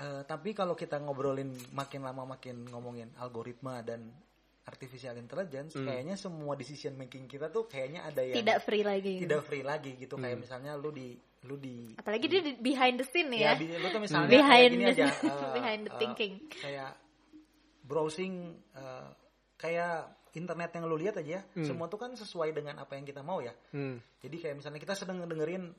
[0.00, 4.08] Eh, tapi kalau kita ngobrolin makin lama makin ngomongin algoritma dan
[4.62, 5.84] artificial intelligence, Hmm.
[5.84, 9.20] kayaknya semua decision making kita tuh kayaknya ada yang Tidak free lagi.
[9.20, 10.16] tidak free lagi gitu.
[10.16, 10.42] Kayak Hmm.
[10.42, 13.76] misalnya lu di lu di Apalagi dia di behind the scene ya, ya.
[13.76, 16.32] lu tuh misalnya Behind kayak the- aja eh, behind the eh, thinking.
[16.50, 16.90] kayak
[17.82, 18.34] browsing
[18.72, 19.08] eh,
[19.56, 19.92] kayak
[20.32, 21.66] internet yang lu lihat aja ya, Hmm.
[21.66, 23.50] semua tuh kan sesuai dengan apa yang kita mau ya.
[23.74, 23.98] Hmm.
[24.16, 25.74] Jadi kayak misalnya kita sedang dengerin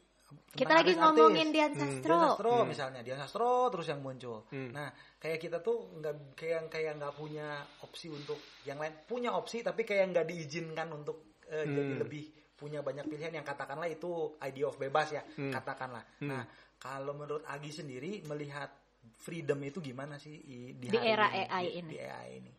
[0.51, 1.01] Kita lagi artis-artis.
[1.17, 1.79] ngomongin Dian Hmm.
[1.79, 2.11] Sastro.
[2.11, 2.67] Dian Sastro Hmm.
[2.67, 4.37] misalnya Dian Sastro terus yang muncul.
[4.47, 4.69] Hmm.
[4.69, 7.47] Nah kayak kita tuh nggak kayak kayak nggak punya
[7.81, 11.73] opsi untuk yang lain punya opsi tapi kayak nggak diizinkan untuk eh, Hmm.
[11.73, 12.23] jadi lebih
[12.55, 14.07] punya banyak pilihan yang katakanlah itu
[14.39, 15.51] idea of bebas ya Hmm.
[15.51, 16.03] katakanlah.
[16.17, 16.29] Hmm.
[16.29, 16.43] Nah
[16.77, 18.71] kalau menurut Agi sendiri melihat
[19.17, 21.89] freedom itu gimana sih di, Di hari era ini, AI di, ini.
[21.89, 22.51] di AI ini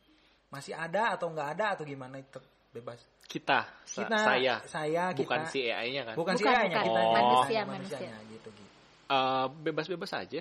[0.48, 2.36] masih ada atau nggak ada atau gimana itu
[2.68, 3.00] bebas?
[3.32, 5.48] Kita, sa- Kita, saya, saya, bukan kita.
[5.48, 6.14] si AI-nya kan.
[6.14, 6.84] Bukan, si Bukan, AI-nya bukan.
[6.84, 7.12] kita Oh.
[7.14, 8.72] Manusia, manusianya gitu gitu.
[9.08, 10.40] Eh, bebas-bebas aja.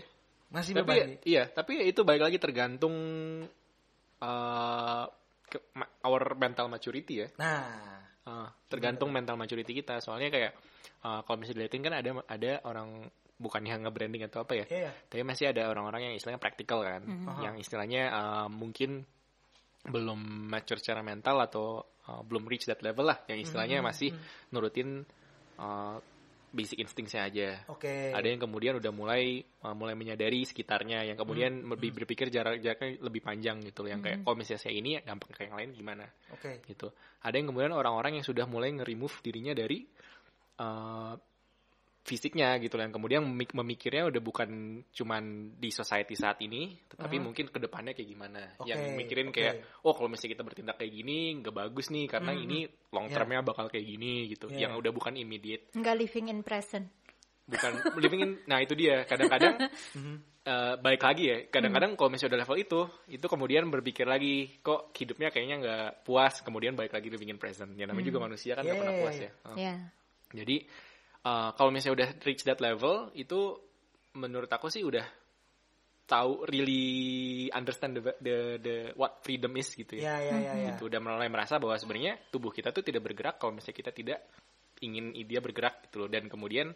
[0.51, 1.07] Masih tapi bebas.
[1.07, 1.31] Gi?
[1.31, 2.91] iya tapi itu balik lagi tergantung
[4.19, 5.03] eh
[5.47, 10.51] ke- ma- our mental maturity ya Nah, Eh, tergantung mental maturity kita soalnya kayak
[11.01, 14.91] eh, kalau misalnya dilihatin kan ada ada orang bukan yang nge-branding atau apa ya iya.
[15.03, 17.41] tapi masih ada orang-orang yang istilahnya praktikal kan Mhm.
[17.41, 19.01] yang istilahnya eh, mungkin
[19.81, 23.21] belum mature secara mental atau eh, belum reach that level lah.
[23.27, 24.09] Yang istilahnya Mhm, masih
[24.49, 25.05] nurutin
[25.57, 25.97] eh,
[26.51, 27.49] basic instinctnya aja.
[27.71, 28.11] Oke.
[28.11, 31.71] ada yang kemudian udah mulai uh, mulai menyadari sekitarnya yang kemudian Hmm.
[31.79, 35.31] lebih berpikir jarak jaraknya lebih panjang gitu yang kayak kalau misalnya saya ini ya gampang
[35.31, 36.05] kayak yang lain gimana?
[36.35, 36.59] Oke.
[36.67, 36.91] gitu.
[37.23, 39.87] Ada yang kemudian orang-orang yang sudah mulai nge-remove dirinya dari
[40.59, 41.15] uh,
[42.01, 44.49] fisiknya gitu yang kemudian memik- memikirnya udah bukan
[44.89, 45.23] cuman
[45.55, 47.23] di society saat ini tetapi Mhm.
[47.23, 49.37] mungkin ke depannya kayak gimana Oke, yang mikirin oke.
[49.37, 49.53] kayak
[49.85, 52.41] oh kalau misalnya kita bertindak kayak gini nggak bagus nih karena Mhm.
[52.41, 52.57] ini
[52.89, 53.13] long Ya.
[53.15, 54.65] termnya bakal kayak gini gitu Ya.
[54.65, 56.89] yang udah bukan immediate Nggak living in present.
[57.45, 59.59] bukan living in nah itu dia kadang-kadang
[60.41, 62.79] eh, balik lagi ya kadang-kadang kalau misalnya udah level itu
[63.11, 67.75] itu kemudian berpikir lagi kok hidupnya kayaknya nggak puas kemudian balik lagi living in present
[67.75, 69.25] ya namanya juga manusia kan nggak Yeah, pernah yeah, puas yeah.
[69.27, 69.57] ya Oh.
[69.59, 69.75] Ya.
[70.33, 70.55] jadi
[71.25, 73.57] eh, kalau misalnya udah reach that level itu
[74.17, 75.05] menurut aku sih udah
[76.11, 80.19] tahu really understand the, the the what freedom is gitu ya.
[80.19, 80.67] Ya ya ya ya.
[80.75, 80.91] gitu.
[80.91, 84.19] Udah mulai merasa bahwa sebenarnya tubuh kita tuh tidak bergerak kalau misalnya kita tidak
[84.83, 86.09] ingin dia bergerak gitu loh.
[86.11, 86.75] Dan kemudian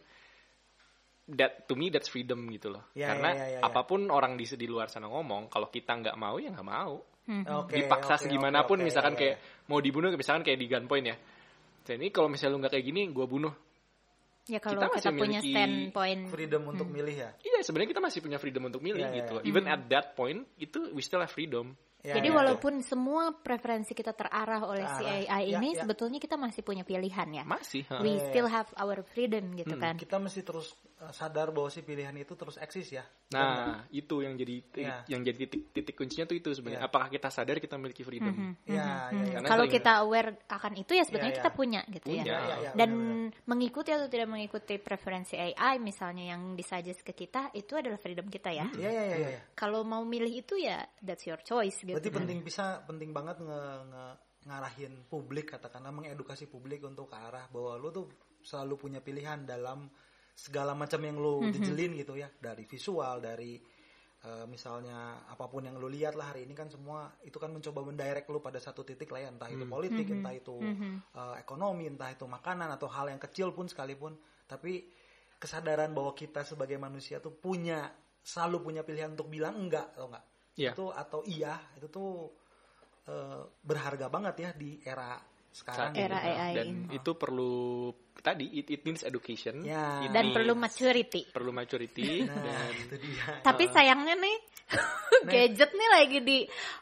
[1.36, 2.88] that to me that's freedom gitu loh.
[2.96, 3.62] Ya, karena ya, ya, ya, ya.
[3.68, 6.96] apa pun orang di di luar sana ngomong kalau kita nggak mau ya nggak mau.
[7.26, 7.82] Oke.
[7.82, 9.36] dipaksa oke, segimanapun oke, oke, misalkan ya, kayak
[9.66, 11.18] mau dibunuh misalkan kayak di gunpoint ya.
[11.86, 13.64] Ini kalau misalnya lu nggak kayak gini gue bunuh
[14.46, 17.30] Ya kalau Kita kita, masih punya memiliki standpoint freedom untuk milih ya.
[17.41, 19.41] iya sebenarnya kita masih punya freedom untuk milih Iya, iya, gitu iya.
[19.41, 19.50] loh.
[19.50, 21.74] even at that point itu we still have freedom
[22.06, 25.26] Ya, Jadi ya, walaupun semua preferensi kita terarah oleh si Terarah.
[25.26, 25.82] AI Ya, ini, ya.
[25.82, 27.41] sebetulnya kita masih punya pilihan ya.
[27.41, 27.98] masih ha.
[27.98, 28.26] We Ya, ya.
[28.30, 29.96] still have our freedom gitu Hmm, kan.
[29.98, 30.78] kita mesti terus
[31.12, 33.04] sadar bahwa si pilihan itu terus eksis ya.
[33.36, 34.98] Nah, itu yang jadi Iya.
[35.12, 36.88] yang jadi titik titik kuncinya tuh itu sebenarnya.
[36.88, 36.88] Iya.
[36.88, 38.32] Apakah kita sadar kita memiliki freedom?
[38.32, 39.20] Ya, mhm, ya, mhm.
[39.20, 39.34] ya.
[39.36, 41.58] Karena Kalau kita aware akan itu ya sebenarnya Iya, kita iya.
[41.60, 42.24] punya gitu Punya.
[42.24, 42.38] ya.
[42.39, 42.89] Ya, ya, Dan
[43.43, 48.56] mengikuti atau tidak mengikuti preferensi AI misalnya yang disuggest ke kita itu adalah freedom kita
[48.56, 48.66] ya.
[48.80, 49.30] ya ya ya ya.
[49.36, 49.41] ya.
[49.52, 51.91] Kalau mau milih itu ya that's your choice gitu.
[51.91, 57.50] Berarti penting bisa penting banget nge, nge- ngarahin publik katakanlah mengedukasi publik untuk ke arah
[57.50, 58.06] bahwa lu tuh
[58.46, 59.89] selalu punya pilihan dalam
[60.36, 61.51] segala macam yang lu Mhm.
[61.53, 63.55] jejelin gitu ya dari visual dari
[64.21, 67.79] eh, misalnya apa pun yang lu lihat lah hari ini kan semua itu kan mencoba
[67.81, 72.09] mendirect lu pada satu titik lah ya entah itu politik entah itu eh, ekonomi entah
[72.09, 74.89] itu makanan atau hal yang kecil pun sekalipun tapi
[75.36, 77.86] kesadaran bahwa kita sebagai manusia tuh punya
[78.19, 80.25] selalu punya pilihan untuk bilang enggak atau enggak
[80.55, 80.71] Iya.
[80.71, 82.31] itu atau iya itu tuh
[83.05, 85.21] eh, berharga banget ya di era
[85.51, 86.31] sekarang Saat Era gitu.
[86.33, 86.95] AI Dan ini.
[86.97, 87.55] itu perlu
[88.26, 89.61] tadi it, it means education.
[89.61, 90.01] Ya.
[90.01, 91.21] It Dan needs- perlu maturity.
[91.30, 94.38] perlu maturity nah dan itu dia Tapi sayangnya nih
[95.30, 96.38] gadget nih lagi di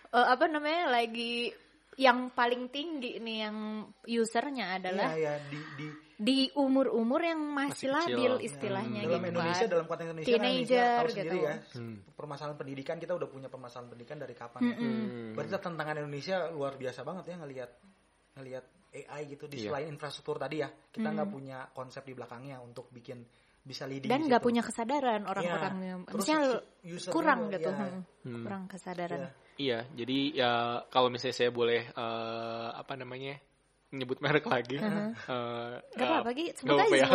[0.10, 1.52] eh, apa namanya lagi
[1.94, 3.58] yang paling tinggi nih yang
[4.08, 8.16] usernya adalah Iya, ya, di, di di umur-umur yang masih, Masih kecil.
[8.16, 9.70] labil istilahnya dalam gitu Indonesia kan.
[9.70, 11.14] dalam konteks Indonesia kan Teenager Indonesia tahu gitu.
[11.14, 11.96] sendiri ya Hmm.
[12.14, 14.76] permasalahan pendidikan kita udah punya permasalahan pendidikan dari kapan ya.
[14.76, 15.34] Hmm.
[15.34, 17.70] berarti tantangan Indonesia luar biasa banget ya ngelihat
[18.38, 19.74] ngelihat AI gitu di Iya.
[19.74, 23.26] selain infrastruktur tadi ya kita nggak punya konsep di belakangnya untuk bikin
[23.64, 26.08] bisa leading dan nggak punya kesadaran orang-orangnya Iya.
[26.12, 26.52] Terus misalnya
[27.10, 27.88] kurang juga, gitu iya.
[28.28, 29.32] hmm, kurang kesadaran Iya.
[29.54, 30.52] Iya, jadi ya
[30.90, 33.38] kalau misalnya saya boleh eh, apa namanya
[33.94, 34.76] nyebut merek lagi.
[34.76, 35.14] eh,
[35.88, 37.08] Gak eh, apa-apa Gi, aja ya.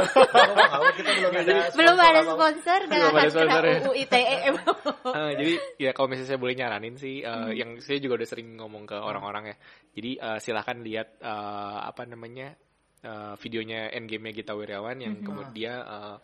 [0.94, 2.32] kita belum ada belum sponsor ada apa-apa.
[2.32, 3.78] sponsor dan Belum akan ada kena sponsor ya.
[3.82, 4.36] UU ITE
[5.18, 7.50] Eh, jadi ya kalau misalnya saya boleh nyaranin sih, eh, Hmm.
[7.50, 9.56] yang saya juga udah sering ngomong ke orang-orang ya.
[9.92, 12.54] Jadi eh, silahkan lihat eh, apa namanya
[13.00, 15.04] eh, videonya Endgame-nya Gita Wirjawan Hmm.
[15.04, 16.16] yang kemudian eh,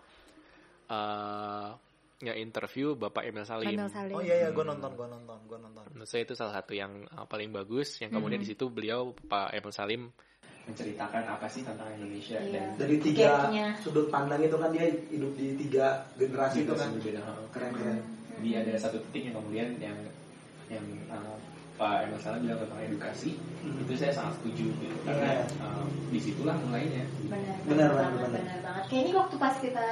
[0.89, 1.69] eh,
[2.23, 3.75] ya interview Bapak Emil Salim.
[3.75, 4.15] Emil Salim.
[4.15, 5.83] Oh iya iya, gue nonton, gue nonton, gue nonton.
[5.93, 6.93] Menurut saya itu salah satu yang
[7.27, 7.99] paling bagus.
[7.99, 8.47] Yang kemudian Hmm.
[8.47, 10.03] di situ beliau Pak Emil Salim
[10.65, 12.53] menceritakan apa sih tentang Indonesia Iya.
[12.55, 13.67] dan Dari tiga Gapnya.
[13.79, 16.89] sudut pandang itu kan dia hidup di tiga generasi itu kan.
[16.91, 17.21] berbeda.
[17.53, 17.99] Keren keren.
[18.35, 19.97] Jadi ada satu titik yang kemudian yang
[20.67, 21.37] yang uh,
[21.75, 25.45] Pak Emil Salah bilang tentang edukasi itu saya sangat setuju gitu karena Iya.
[25.61, 27.05] uh, di situlah mulainya.
[27.25, 28.41] benar Benar, benar benar, banget benar.
[28.41, 29.87] benar banget kayaknya waktu pas kita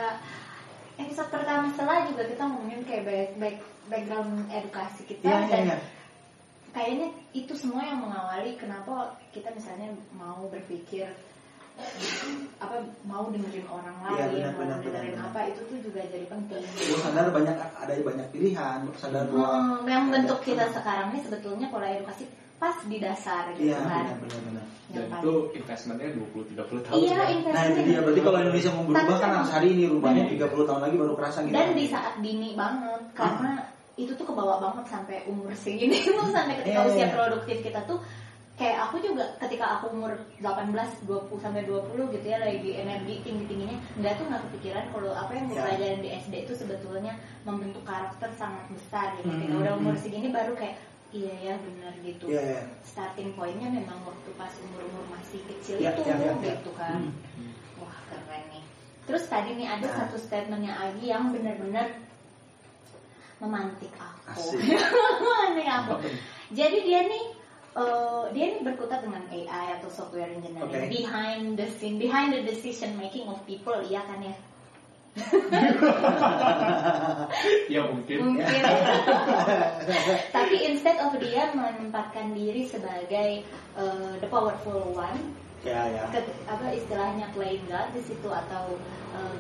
[0.95, 3.57] episode pertama setelah juga kita ngomongin kayak back, back,
[3.89, 5.77] background edukasi kita Iya iya dan iya.
[6.73, 8.93] Kayaknya itu semua yang mengawali kenapa
[9.31, 11.07] kita misalnya mau berpikir
[12.59, 16.01] apa mau dengerin orang Iya, lain benar, mau benar, dengerin benar, apa itu tuh juga
[16.05, 21.13] jadi penting Gue sadar banyak ada banyak pilihan, sadar bahwa Hmm, yang bentuk kita sekarang
[21.13, 24.65] ini sebetulnya pola edukasi pas di dasar gitu Iya kan benar benar benar.
[24.93, 26.53] Dan itu investmentnya 20-30
[26.85, 26.95] tahun.
[27.01, 27.29] iya kan?
[27.49, 30.23] Nah itu dia berarti kalau Indonesia mau berubah Tapi kan memang- harus hari ini rubahnya
[30.23, 30.33] Hmm.
[30.37, 31.55] 30 tahun lagi baru kerasa gitu.
[31.57, 33.53] dan di saat dini banget karena
[33.95, 37.13] itu tuh kebawa banget sampai umur segini tuh sampai ketika Iya, usia iya.
[37.13, 38.01] produktif kita tuh
[38.53, 40.71] kayak aku juga ketika aku umur 18
[41.09, 45.33] 20 sampai 20 gitu ya lagi energi tinggi tingginya nggak tuh nggak kepikiran kalau apa
[45.33, 45.53] yang Iya.
[45.57, 47.13] dipelajarin di SD itu sebetulnya
[47.43, 50.03] membentuk karakter sangat besar gitu ketika Hmm, udah umur hmm.
[50.05, 50.77] segini baru kayak
[51.13, 52.61] iya ya benar gitu Iya iya.
[52.83, 56.53] starting pointnya memang waktu pas umur umur masih kecil Iya, itu iya, iya, iya.
[56.57, 57.53] gitu kan Hmm.
[57.77, 58.65] wah keren nih
[59.03, 59.97] terus tadi nih ada Nah.
[59.99, 61.89] satu statementnya Agi yang benar-benar
[63.43, 64.55] memantik aku.
[65.27, 65.93] Memantik aku.
[66.55, 67.25] Jadi dia nih
[67.75, 70.71] eh, dia nih berkutat dengan AI atau software engineering.
[70.71, 70.87] Oke.
[70.87, 74.35] behind the scene behind the decision making of people iya kan ya?
[77.69, 78.17] Ya mungkin.
[78.33, 78.63] mungkin.
[80.37, 83.43] Tapi instead of dia menempatkan diri sebagai
[83.77, 86.11] eh, the powerful one Ya ya.
[86.11, 88.75] ke- apa istilahnya playing God di situ atau
[89.15, 89.35] uh,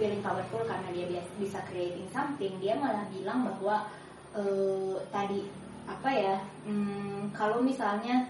[0.00, 3.84] feeling powerful karena dia bisa creating something dia malah bilang bahwa
[4.32, 5.44] eh, tadi
[5.84, 8.24] apa ya hmm, kalau misalnya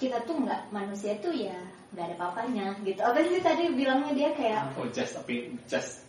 [0.00, 1.58] kita tuh nggak manusia tuh ya
[1.92, 6.08] nggak ada papanya gitu apa sih tadi bilangnya dia kayak Oh just tapi just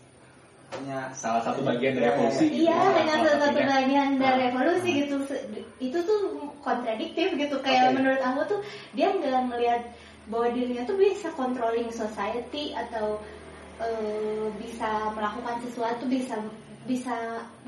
[0.70, 2.46] hanya salah satu bagian dari Iya, iya, evolusi.
[2.46, 2.94] Iya, gitu.
[2.94, 4.50] hanya Salah satu bagian dari Ah.
[4.54, 5.16] evolusi gitu.
[5.82, 6.22] Itu tuh
[6.62, 7.56] kontradiktif gitu.
[7.66, 7.94] Kayak Oke.
[7.98, 8.60] menurut aku tuh
[8.94, 9.82] dia nggak melihat
[10.30, 13.18] bahwa dirinya tuh bisa controlling society atau
[13.80, 16.36] eh, bisa melakukan sesuatu, bisa
[16.84, 17.16] bisa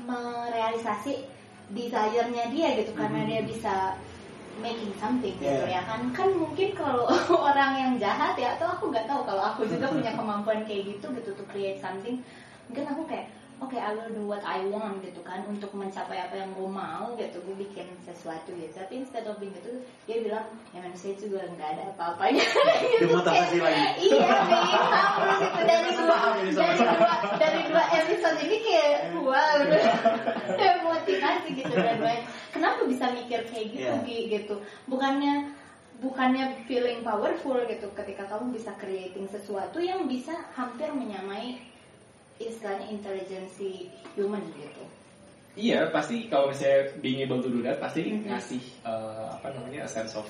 [0.02, 1.24] merealisasi
[1.72, 3.28] desire-nya dia gitu karena Mhm.
[3.28, 3.74] dia bisa
[4.60, 5.80] making something gitu Yeah.
[5.80, 7.08] ya kan kan mungkin kalau
[7.48, 11.08] orang yang jahat ya atau aku nggak tahu kalau aku juga punya kemampuan kayak gitu
[11.16, 12.20] gitu to create something
[12.68, 13.32] mungkin aku kayak
[13.62, 17.14] oke I will do what I want gitu kan untuk mencapai apa yang gue mau
[17.14, 18.74] gitu gue bikin sesuatu gitu.
[18.74, 19.80] Tapi instead of being gitu
[20.10, 22.42] dia bilang ya manusia juga nggak ada apa-apanya.
[22.98, 24.10] Gitu kayak, lagi.
[24.10, 25.60] iya kayak tahu gitu.
[25.62, 29.84] Dari dua dari dua dari dua episode ini kayak wow udah
[30.58, 34.04] kayak motivasi gitu dua-duanya kenapa bisa mikir kayak gitu Iya.
[34.04, 34.18] Gi?
[34.30, 34.54] gitu?
[34.90, 35.54] Bukannya
[36.02, 41.62] bukannya feeling powerful gitu ketika kamu bisa creating sesuatu yang bisa hampir menyamai
[42.38, 44.84] istilahnya intelijensi human gitu
[45.52, 48.24] Iya, pasti kalau misalnya being able to do that pasti Mhm.
[48.24, 50.24] ngasih eh, apa namanya a sense of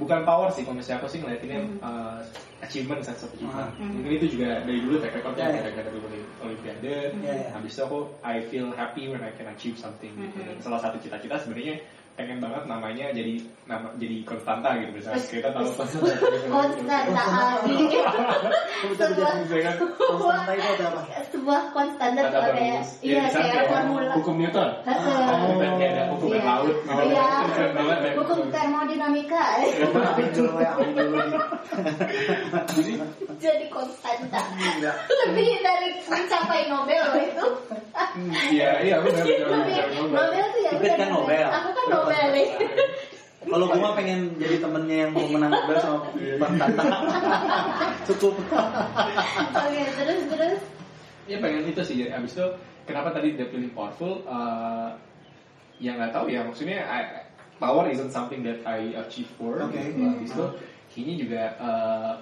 [0.00, 1.76] bukan power sih kalau misalnya aku sih ngeliatinnya Mhm.
[1.84, 2.20] eh,
[2.64, 3.68] achievement sense of achievement.
[3.76, 4.00] Mhm.
[4.00, 5.60] Mungkin itu juga dari dulu track recordnya Ya, ya.
[5.60, 6.08] gara-gara dulu
[6.40, 6.94] olimpiade.
[7.20, 7.48] Ya, ya.
[7.52, 10.40] Habis itu aku I feel happy when I can achieve something gitu.
[10.40, 10.48] Mhm.
[10.48, 11.76] Dan salah satu cita-cita sebenarnya
[12.16, 13.34] pengen banget namanya jadi
[13.68, 15.68] nama jadi konstanta gitu misalnya kita tahu
[16.48, 17.76] konstanta abi
[18.76, 21.00] Konstanta itu ada apa?
[21.32, 22.90] sebuah konstanta ada tuh kayak rumus.
[23.00, 24.70] iya kayak formula hukum Newton.
[24.84, 25.16] Heeh.
[25.26, 26.42] Oh, ada hukum Iya.
[26.44, 26.76] laut.
[26.86, 27.26] Iya.
[27.56, 28.12] Ya.
[28.16, 30.72] hukum termodinamika ya,
[33.36, 34.40] jadi konstanta
[35.08, 37.46] lebih dari mencapai Nobel itu
[38.52, 39.24] Iya, iya benar.
[40.08, 41.48] Nobel tuh ya kan Nobel.
[41.48, 42.48] aku kan Nobel nih
[43.46, 46.82] Kalau gue mah pengen jadi temennya yang mau menang Nobel sama Konstanta.
[48.10, 48.34] Cukup.
[49.54, 50.60] oke terus terus
[51.30, 51.94] Ya pengen itu sih.
[52.02, 52.46] Jadi abis itu
[52.90, 54.18] kenapa tadi dia feeling powerful?
[54.26, 54.90] eh
[55.78, 56.42] ya nggak tahu ya.
[56.42, 57.22] Maksudnya I-
[57.62, 59.62] power isn't something that I achieve for.
[59.62, 59.78] Oke.
[59.78, 60.02] Gitu.
[60.02, 60.46] Abis itu
[60.90, 62.12] kayaknya juga eh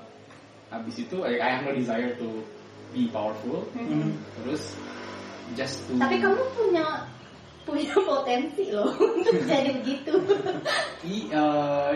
[0.77, 2.44] abis itu I, I have no desire to
[2.93, 3.65] be powerful.
[3.73, 4.12] Hmm.
[4.44, 4.77] Terus
[5.56, 7.09] just to tapi kamu punya
[7.64, 10.12] punya potensi loh untuk jadi begitu
[11.04, 11.92] I, eh,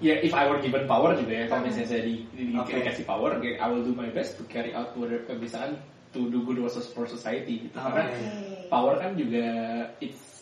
[0.00, 3.38] ya if I were given power juga ya kalau misalnya saya di, di, dikasih power
[3.40, 5.78] kayak I will do my best to carry out whatever misalkan
[6.16, 6.58] to do good
[6.94, 7.90] for society gitu Oke.
[7.90, 8.04] karena
[8.72, 9.46] power kan juga
[9.98, 10.34] it's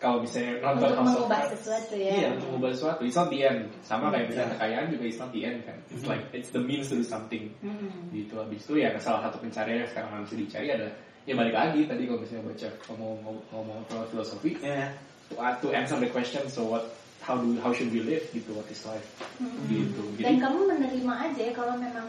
[0.00, 2.08] kalau misalnya nonton Untuk mengubah sesuatu ya.
[2.16, 5.30] iya untuk mengubah sesuatu it's not the end sama kayak misalnya kekayaan juga it's not
[5.36, 6.10] the end kan it's Mhm.
[6.10, 8.08] like it's the means to do something Hmm.
[8.16, 10.94] gitu habis itu ya salah satu pencarian yang sekarang harus dicari adalah
[11.24, 13.16] ya balik lagi tadi kalau misalnya baca ngomong
[13.50, 13.78] ngomong
[14.08, 14.90] filosofi Ya.
[15.28, 16.84] to, uh, to answer the question so what
[17.20, 19.04] how do how should we live gitu what is life
[19.36, 19.52] Hmm.
[19.68, 22.08] gitu Dan jadi kamu menerima aja ya kalau memang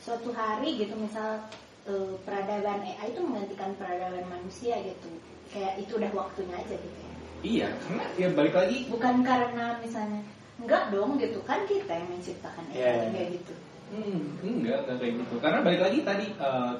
[0.00, 1.40] suatu hari gitu misal
[1.84, 5.10] eh, peradaban AI itu menggantikan peradaban manusia gitu.
[5.50, 7.10] Kayak itu udah waktunya aja gitu ya.
[7.42, 10.22] iya karena ya balik lagi Bukan karena misalnya
[10.56, 12.92] enggak dong gitu kan kita yang menciptakan AI Iya.
[13.10, 13.54] kayak gitu.
[13.90, 16.72] hmm, enggak enggak kayak gitu karena balik lagi tadi uh,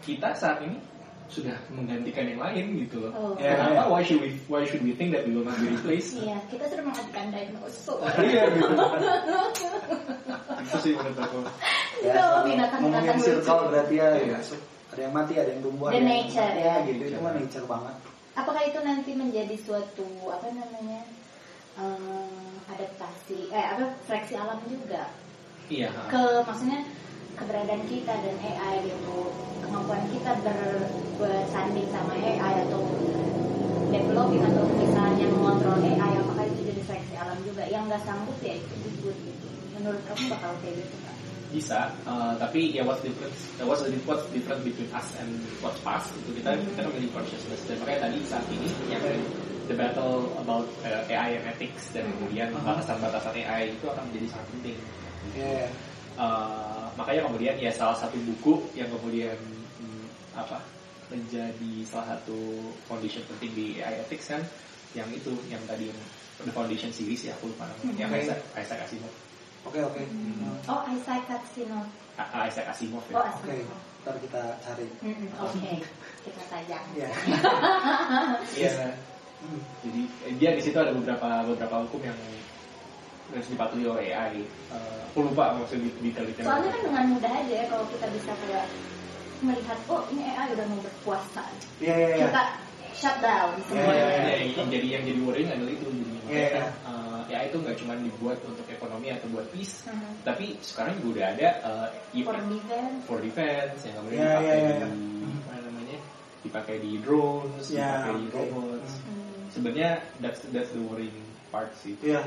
[0.00, 0.76] kita saat ini
[1.30, 3.32] sudah menggantikan yang lain gitu loh Oh.
[3.36, 3.82] Ya, kenapa ya.
[3.86, 6.66] why should we why should we think that we will not be replaced Iya, kita
[6.66, 8.02] sudah menggantikan dinosaur.
[8.20, 8.66] iya gitu
[10.60, 11.38] itu sih menurut aku
[12.00, 14.60] Ya, sama binatang-binatang circle berarti ya, masuk.
[14.90, 16.74] ada yang mati, ada yang tumbuh, The ada yang nature, ya, ya.
[16.82, 17.94] gitu itu mah nature banget.
[18.32, 21.00] Apakah itu nanti menjadi suatu apa namanya
[21.76, 25.12] eh, adaptasi eh apa seleksi alam juga
[25.68, 26.82] iya ke maksudnya
[27.40, 29.16] keberadaan kita dan AI gitu
[29.64, 30.58] kemampuan kita ber,
[31.16, 32.80] bersanding sama AI atau
[33.90, 38.54] developing atau misalnya mengontrol AI apakah itu jadi seleksi alam juga yang nggak sanggup ya
[38.54, 41.16] itu gugur gitu menurut kamu bakal kayak gitu nggak?
[41.50, 45.82] bisa uh, tapi ya what's difference uh, what's the what's difference between us and what's
[45.82, 46.62] past itu kita Hmm.
[46.70, 49.02] kita memiliki consciousness dan makanya tadi saat ini yang
[49.66, 52.14] the battle about uh, AI and ethics dan Hmm.
[52.22, 52.70] kemudian Uh-huh.
[52.70, 54.78] batasan-batasan AI itu akan menjadi sangat penting
[55.30, 55.68] Ya.
[56.12, 59.38] Uh, makanya kemudian ya salah satu buku yang kemudian
[59.78, 60.04] hmm,
[60.34, 60.58] apa
[61.08, 62.36] menjadi salah satu
[62.84, 64.42] foundation penting di AI ethics kan
[64.92, 66.00] yang itu yang tadi yang
[66.40, 68.20] the foundation series ya aku lupa namanya yang Hmm.
[68.20, 69.12] Isaac Isaac Asimov
[69.62, 70.02] Oke oke.
[70.02, 70.56] Hmm.
[70.66, 74.86] oh Isaac Asimov A- Isaac Asimov oh ya Oke, Asimov ntar kita cari.
[75.00, 75.72] Mm-mm, oke
[76.24, 77.08] kita tajam Ya.
[78.60, 78.70] Iya.
[79.40, 79.60] Hmm.
[79.80, 82.18] Jadi eh, dia di situ ada beberapa beberapa hukum yang
[83.32, 84.42] harus dipatuhi oleh AI.
[84.70, 86.46] Eh, aku lupa maksud detail-detailnya.
[86.46, 88.66] Soalnya kan dengan mudah aja ya kalau kita bisa kayak
[89.40, 91.42] melihat oh ini AI udah mau berkuasa
[91.80, 92.26] Iya iya iya.
[92.28, 92.42] kita
[92.92, 95.86] shut down semua Iya, iya, Ya, yang jadi yang jadi worrying adalah itu.
[95.88, 96.48] Iya, Makanya iya.
[96.52, 100.10] kan, eh, ya itu nggak cuma dibuat untuk ekonomi atau buat peace, Mhm.
[100.22, 101.48] tapi sekarang juga udah ada
[102.12, 104.88] i- for defense for defense yang kemudian Iya, dipakai iya, iya.
[104.92, 105.98] di apa namanya
[106.40, 108.90] dipakai di drones, Iya, dipakai di robots.
[109.00, 109.40] Hmm.
[109.50, 109.90] Sebenarnya
[110.20, 111.16] that's that's the worrying
[111.50, 111.94] part sih.
[112.00, 112.22] Iya.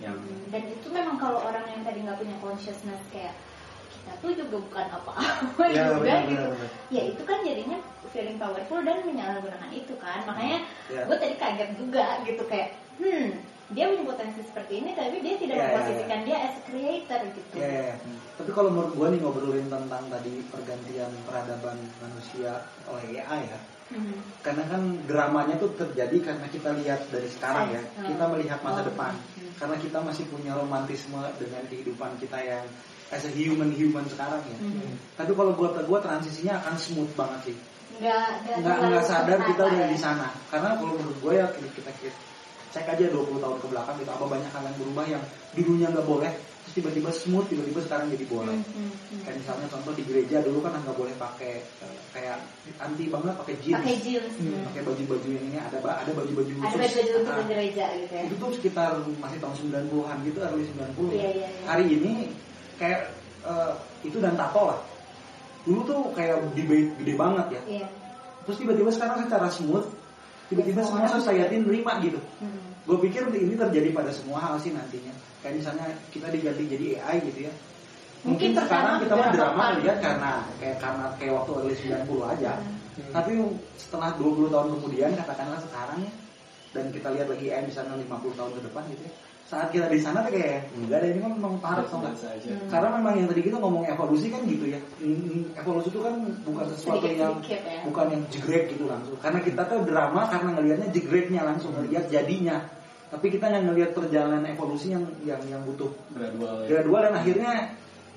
[0.00, 0.16] Yang
[0.48, 3.36] dan itu memang kalau orang yang tadi nggak punya consciousness kayak
[3.92, 6.68] kita tuh juga bukan apa-apa Iya, juga benar, gitu benar.
[6.90, 7.78] ya itu kan jadinya
[8.10, 10.58] feeling powerful dan menyalahgunakan itu kan makanya
[10.90, 11.06] Iya.
[11.06, 12.68] gue tadi kaget juga gitu kayak
[12.98, 17.20] hmm dia punya potensi seperti ini tapi dia tidak Iya, iya, memposisikan dia as creator
[17.32, 17.94] gitu Iya, iya, iya.
[18.36, 23.60] Tapi kalau menurut gue nih ngobrolin tentang tadi pergantian peradaban manusia oleh AI ya.
[23.92, 24.16] Hmm.
[24.40, 27.82] Karena kan dramanya tuh terjadi karena kita lihat dari sekarang ya.
[27.96, 28.08] Hmm.
[28.08, 28.88] Kita melihat masa Oh.
[28.88, 29.12] depan.
[29.12, 29.52] Hmm.
[29.60, 32.64] Karena kita masih punya romantisme dengan kehidupan kita yang
[33.12, 34.58] as a human human sekarang ya.
[34.64, 34.96] Hmm.
[35.20, 37.56] Tapi kalau gue gua transisinya akan smooth banget sih.
[38.00, 39.92] nggak Nggak sadar kita udah ya.
[39.92, 40.32] di sana.
[40.48, 42.16] Karena kalau menurut gue ya kita, kita
[42.72, 45.22] cek aja 20 tahun ke belakang gitu apa banyak hal yang berubah yang
[45.52, 46.32] dulunya nggak boleh
[46.62, 48.54] terus tiba-tiba smooth tiba-tiba sekarang jadi boleh.
[48.54, 49.20] Hmm, hmm.
[49.26, 51.58] Kayak misalnya contoh di gereja dulu kan nggak boleh pakai
[52.14, 52.38] kayak
[52.78, 53.76] anti banget pakai jeans.
[53.82, 54.64] pakai jeans Hmm, hmm.
[54.70, 58.22] pakai baju-baju yang ini ada ada baju-baju ada baju-baju untuk Ah, ke gereja gitu ya
[58.30, 61.18] itu tuh sekitar masih tahun 90-an gitu, early 90 Iya, ya.
[61.18, 61.48] iya, iya.
[61.66, 62.12] Hari ini
[62.78, 63.00] kayak
[63.42, 63.72] eh,
[64.06, 64.78] itu dan tato lah.
[65.66, 67.62] Dulu tuh kayak debate gede banget ya.
[67.82, 67.86] iya
[68.42, 69.86] Terus tiba-tiba sekarang secara smooth,
[70.52, 72.20] tiba-tiba Ya, semua orang society nerima gitu.
[72.38, 72.60] Hmm.
[72.84, 75.14] Gue pikir ini terjadi pada semua hal sih nantinya.
[75.40, 77.52] Kayak misalnya kita diganti jadi AI gitu ya.
[78.22, 82.52] Mungkin, Mungkin sekarang kita mah drama lihat karena kayak karena kayak waktu early 90 aja.
[82.60, 83.12] Hmm.
[83.16, 83.32] Tapi
[83.80, 86.12] setelah 20 tahun kemudian katakanlah sekarang ya
[86.72, 89.12] dan kita lihat lagi AI misalnya 50 tahun ke depan gitu ya.
[89.52, 91.84] Saat kita di sana tuh kayak enggak ada ini mah memang parah.
[91.84, 92.08] Hmm.
[92.72, 94.80] Karena memang yang tadi kita ngomong evolusi kan gitu ya.
[95.04, 96.14] Mm, Evolusi itu kan
[96.48, 97.60] bukan sesuatu yang ya.
[97.84, 99.12] bukan yang jegrek gitu langsung.
[99.20, 102.64] Karena kita tuh drama karena ngelihatnya jegreknya langsung ngelihat jadinya.
[103.12, 106.66] Tapi kita nggak ngelihat perjalanan evolusi yang yang yang butuh Gradual ya.
[106.72, 107.52] gradual dan akhirnya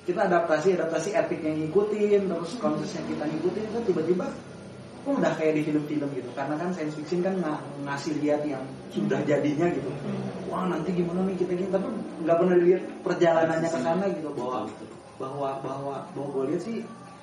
[0.08, 4.26] kita adaptasi adaptasi epic yang ngikutin terus konsep yang kita ngikutin itu tiba-tiba
[5.04, 8.64] oh, udah kayak di film-film gitu karena kan science fiction kan ng- ngasih lihat yang
[8.88, 9.90] sudah jadinya gitu
[10.48, 11.68] wah nanti gimana nih kita gini.
[11.70, 11.86] Tapi
[12.22, 14.28] nggak pernah dilihat perjalanannya ke sana gitu.
[14.34, 14.58] Bahwa
[15.16, 16.76] bahwa bahwa bahwa gue lihat sih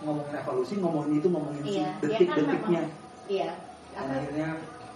[0.03, 2.81] ngomongin evolusi ngomongin itu ngomongin si iya dia kan detik-detiknya.
[2.83, 3.29] memang.
[3.31, 3.49] Iya.
[3.93, 4.09] Apa?
[4.09, 4.47] akhirnya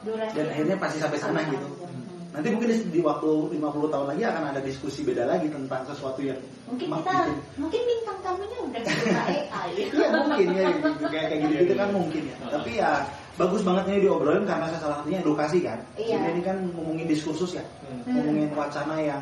[0.01, 1.67] durasi dan akhirnya pasti sampai sana gitu.
[1.69, 1.85] aja.
[1.87, 2.05] Hmm.
[2.35, 6.37] nanti mungkin di, waktu 50 tahun lagi akan ada diskusi beda lagi tentang sesuatu yang
[6.67, 8.81] mungkin kita bikin- mungkin bintang tamunya udah
[9.25, 12.35] AI Iya mungkin ya gitu, kayak kayak gitu gitu kan mungkin ya.
[12.51, 12.91] Tapi ya
[13.37, 15.79] bagus banget ini diobrolin karena salah satunya edukasi kan.
[15.93, 16.17] Iya.
[16.17, 18.03] Jadi ini kan ngomongin diskursus ya, Hmm.
[18.11, 19.21] ngomongin wacana yang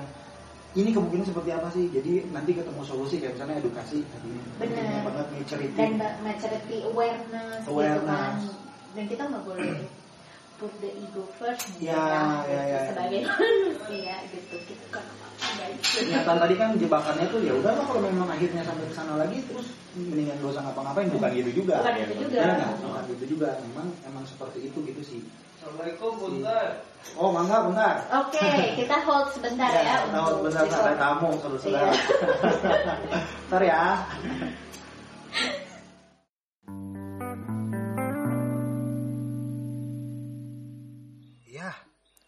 [0.74, 1.88] ini kemungkinan seperti apa sih?
[1.90, 4.32] Jadi nanti ketemu solusi kayak misalnya edukasi tadi.
[4.58, 5.04] Benar.
[5.04, 5.78] Banget nih cerita.
[5.78, 8.44] dan maturity awareness, gitu kan Awareness.
[8.92, 9.72] dan kita nggak boleh
[10.56, 12.80] put the ego first gitu Ya, kan, ya, ya.
[12.88, 15.04] sebagai manusia gitu kita kan
[15.38, 15.80] guys.
[15.96, 19.68] Kenyataan tadi kan jebakannya tuh ya udahlah kalau memang akhirnya sampai ke sana lagi terus
[19.96, 21.76] mendingan gak usah ngapa-ngapain bukan gitu juga.
[21.84, 22.40] Bukan gitu juga.
[22.40, 22.72] Ya, nggak?
[22.84, 23.50] bukan gitu juga.
[23.64, 25.22] Memang emang seperti itu gitu sih.
[25.56, 26.68] Assalamualaikum Bunter.
[27.18, 27.96] Oh mangga bentar.
[28.26, 30.82] Oke, kita hold sebentar ya, Ya, kita hold bentar besok.
[30.84, 31.90] ada tamu saudara-saudara.
[31.90, 31.94] Iya.
[33.46, 33.74] Bentar ya.
[33.74, 33.84] Ya,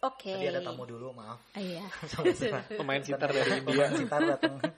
[0.08, 0.32] Oke.
[0.32, 1.38] tadi ada tamu dulu, maaf.
[1.54, 1.84] Iya.
[2.80, 3.86] Pemain sitar dari Dia India.
[3.92, 4.54] Sitar datang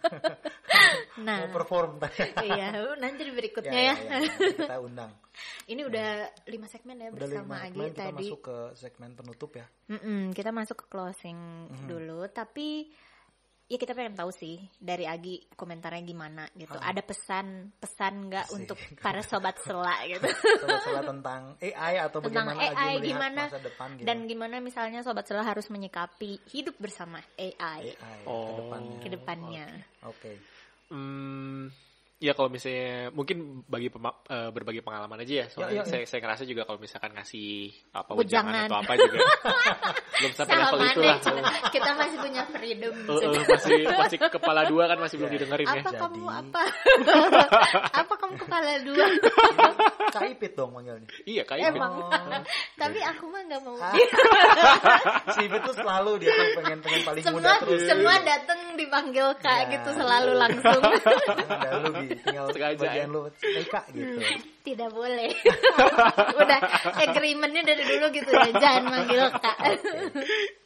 [1.20, 2.24] Nah, mau perform tadi.
[2.48, 3.94] iya, nanti di berikutnya Ya, ya.
[3.94, 5.12] ya, ya, kita undang.
[5.69, 6.09] Ini udah
[6.48, 8.27] lima segmen ya Udah bersama lima Agi kita tadi.
[8.27, 9.66] masuk ke segmen penutup ya.
[9.93, 11.39] Mm-mm, kita masuk ke closing
[11.85, 12.89] dulu, tapi
[13.70, 16.74] ya kita pengen tahu sih dari Agi komentarnya gimana gitu.
[16.74, 20.26] Ada pesan pesan nggak untuk para sobat sela gitu?
[20.59, 24.06] Sobat-sobat tentang AI atau Tentang bagaimana Agi AI melihat gimana masa depan gitu.
[24.10, 28.42] dan gimana misalnya sobat sela harus menyikapi hidup bersama AI AI Oh.
[28.42, 28.98] ke depannya.
[28.98, 29.66] ke depannya.
[30.02, 30.32] Oke.
[30.90, 31.70] Hmm,
[32.20, 35.38] ya kalau misalnya mungkin bagi pema- eh, berbagi pengalaman aja ya.
[35.38, 35.84] Ya, ya, Soalnya ya.
[35.86, 37.48] saya saya ngerasa juga kalau misalkan ngasih
[37.90, 38.20] apa Wejangan.
[38.52, 39.18] wejangan atau apa juga
[40.20, 41.18] belum sampai level Sama itu deh, lah.
[41.72, 42.94] kita masih punya freedom.
[43.01, 45.34] Eh, eh, masih masih kepala dua kan masih belum Ya.
[45.34, 45.72] didengerin ya.
[45.74, 46.62] apa kamu Jadi- apa?
[48.05, 49.05] apa kamu kepala dua?
[50.14, 51.09] Kaipit dong manggilnya.
[51.24, 51.92] Iya kayak Emang.
[51.97, 52.42] Oh.
[52.74, 53.78] Tapi aku mah nggak mau.
[53.78, 53.94] Ah.
[55.32, 57.80] si Ipit tuh selalu dia tuh pengen pengen paling semua muda terus.
[57.86, 59.70] semua datang dipanggil kak Ya.
[59.72, 60.82] gitu selalu langsung.
[61.48, 62.09] Ada lu Bi.
[62.19, 63.15] Tinggal Sengaja, bagian ya.
[63.15, 63.20] lu
[63.66, 64.19] kak gitu.
[64.66, 65.31] Tidak boleh.
[66.43, 66.61] Udah
[66.99, 69.57] agreementnya dari dulu gitu ya, jangan manggil kak.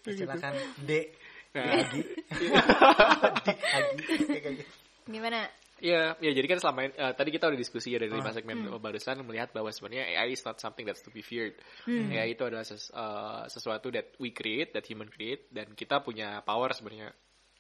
[0.05, 1.07] Silakan Dek
[1.55, 1.71] Nah.
[1.71, 2.03] Agi.
[3.79, 3.95] Agi.
[4.27, 4.65] Gitu.
[5.07, 5.47] Gimana
[5.79, 8.35] Iya, ya jadi kan selama ini, eh, tadi kita udah diskusi ya dari lima Ah.
[8.35, 11.53] segmen barusan melihat bahwa sebenarnya AI is not something that's to be feared.
[11.87, 16.41] AI itu adalah ses- eh, sesuatu that we create, that human create, dan kita punya
[16.43, 17.13] power sebenarnya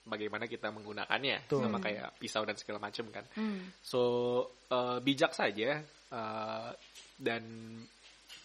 [0.04, 1.64] bagaimana kita menggunakannya, Betul.
[1.64, 3.24] sama kayak pisau dan segala macam kan.
[3.34, 3.72] Hmm.
[3.80, 4.02] So
[4.68, 5.80] eh, bijak saja
[6.12, 6.70] eh,
[7.18, 7.42] dan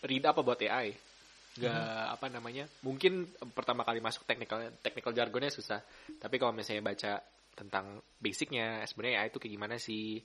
[0.03, 0.95] read apa buat AI.
[1.60, 2.72] Gak apa namanya?
[2.88, 5.84] Mungkin pertama kali masuk technical technical jargonnya susah.
[6.15, 7.19] Tapi kalau misalnya baca
[7.52, 10.23] tentang basicnya, sebenarnya AI itu kayak gimana sih?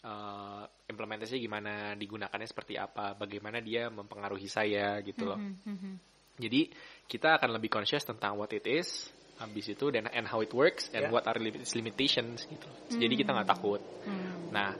[0.00, 5.38] eh, implementasinya gimana, digunakannya seperti apa, bagaimana dia mempengaruhi saya gitu loh.
[5.38, 5.96] Hmm, hmm, hmm.
[6.40, 6.72] Jadi
[7.04, 10.92] kita akan lebih conscious tentang what it is, habis itu dan and how it works
[10.92, 11.10] and Ya.
[11.10, 12.68] what are its limitations gitu.
[12.92, 13.80] Jadi kita nggak takut.
[14.04, 14.52] Hmm.
[14.52, 14.76] Nah,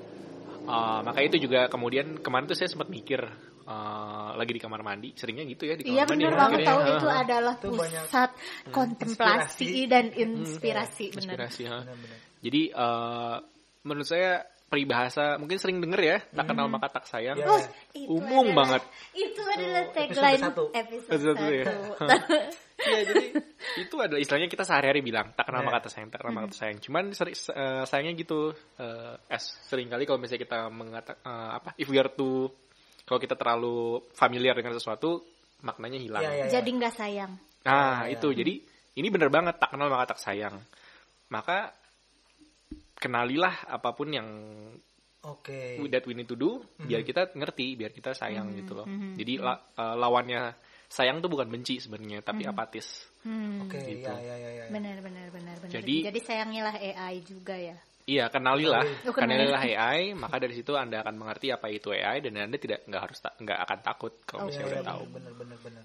[0.68, 3.24] uh, maka itu juga kemudian kemarin tuh saya sempat mikir
[3.64, 6.12] uh, lagi di kamar mandi, seringnya gitu ya di kamar Iya mandi.
[6.12, 8.30] benar ya, banget tahu itu uh, adalah Itu banyak, pusat
[8.68, 9.88] kontemplasi inspirasi.
[9.88, 11.18] dan inspirasi benar.
[11.48, 11.62] inspirasi.
[11.64, 11.78] ha.
[11.82, 12.18] Benar-benar.
[12.40, 13.36] Jadi uh,
[13.80, 14.30] menurut saya
[14.70, 17.34] peribahasa mungkin sering denger ya, tak kenal maka tak sayang.
[17.36, 17.46] Ya.
[17.48, 17.58] Oh,
[17.90, 18.82] itu Umum adalah- banget.
[19.12, 20.64] Itu adalah tagline episode satu.
[20.70, 21.64] episode Episode satu, ya.
[22.81, 23.27] Iya, jadi
[23.85, 25.66] itu adalah istilahnya kita sehari-hari bilang tak kenal Ya.
[25.69, 26.78] maka tak sayang, tak kenal maka tak sayang.
[26.81, 31.77] Cuman seri, eh, sayangnya gitu, eh, es sering kali kalau misalnya kita mengata eh, apa,
[31.77, 32.48] if we are to
[33.05, 35.20] kalau kita terlalu familiar dengan sesuatu,
[35.61, 36.23] maknanya hilang.
[36.24, 36.52] Iya, iya, iya.
[36.57, 37.32] Jadi nggak sayang.
[37.66, 38.16] Nah, Ya, ya.
[38.16, 38.55] itu jadi
[38.97, 40.57] ini bener banget tak kenal maka tak sayang.
[41.28, 41.74] Maka
[43.01, 44.28] kenalilah apa pun yang
[45.20, 45.77] Oke.
[45.93, 48.86] that we need to do biar kita ngerti, biar kita sayang gitu loh.
[48.89, 50.43] Jadi la- eh, lawannya
[50.90, 53.06] sayang tuh bukan benci sebenarnya, tapi apatis.
[53.22, 53.62] Hmm.
[53.64, 54.10] Oke, Gitu.
[54.10, 54.64] ya ya ya ya.
[54.74, 55.70] Benar benar benar benar.
[55.70, 57.78] Jadi- Jadi sayangilah AI juga ya.
[58.10, 59.38] Iya, kenalilah, Oh, kenali.
[59.38, 63.02] kenalilah AI, maka dari situ Anda akan mengerti apa itu AI dan Anda tidak nggak
[63.06, 64.50] harus ta- nggak akan takut kalau Oke.
[64.50, 65.02] misalnya Iya, udah iya, tahu.
[65.14, 65.84] bener bener bener.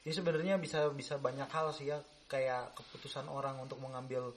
[0.00, 4.32] Ini sebenarnya bisa bisa banyak hal sih ya kayak keputusan orang untuk mengambil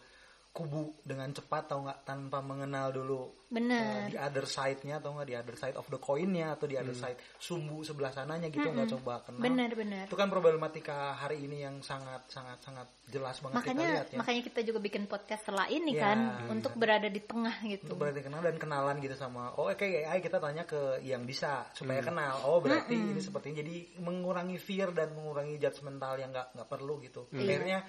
[0.53, 4.05] kubu dengan cepat atau nggak tanpa mengenal dulu Benar.
[4.05, 6.93] eh, di other side-nya atau nggak di other side of the coin-nya atau di other
[6.93, 9.41] side sumbu sebelah sananya gitu nggak coba kenal.
[9.41, 10.05] Benar benar.
[10.05, 14.17] Itu kan problematika hari ini yang sangat sangat sangat jelas banget kita Makanya lihat ya.
[14.21, 16.49] makanya kita juga bikin podcast setelah ini Ya, kan iya.
[16.49, 17.83] untuk berada di tengah gitu.
[17.89, 21.65] untuk berarti kenal dan kenalan gitu sama oh oke AI kita tanya ke yang bisa
[21.73, 26.53] supaya kenal oh berarti ini seperti ini jadi mengurangi fear dan mengurangi judgmental yang nggak
[26.53, 27.81] nggak perlu gitu akhirnya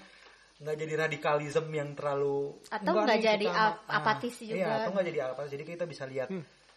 [0.65, 4.55] nggak jadi radikalisme yang terlalu Atau "Enggak nggak jadi kita ap- nggak-" Ah, apatis juga.
[4.57, 6.29] iya atau nggak jadi apatis jadi kita bisa lihat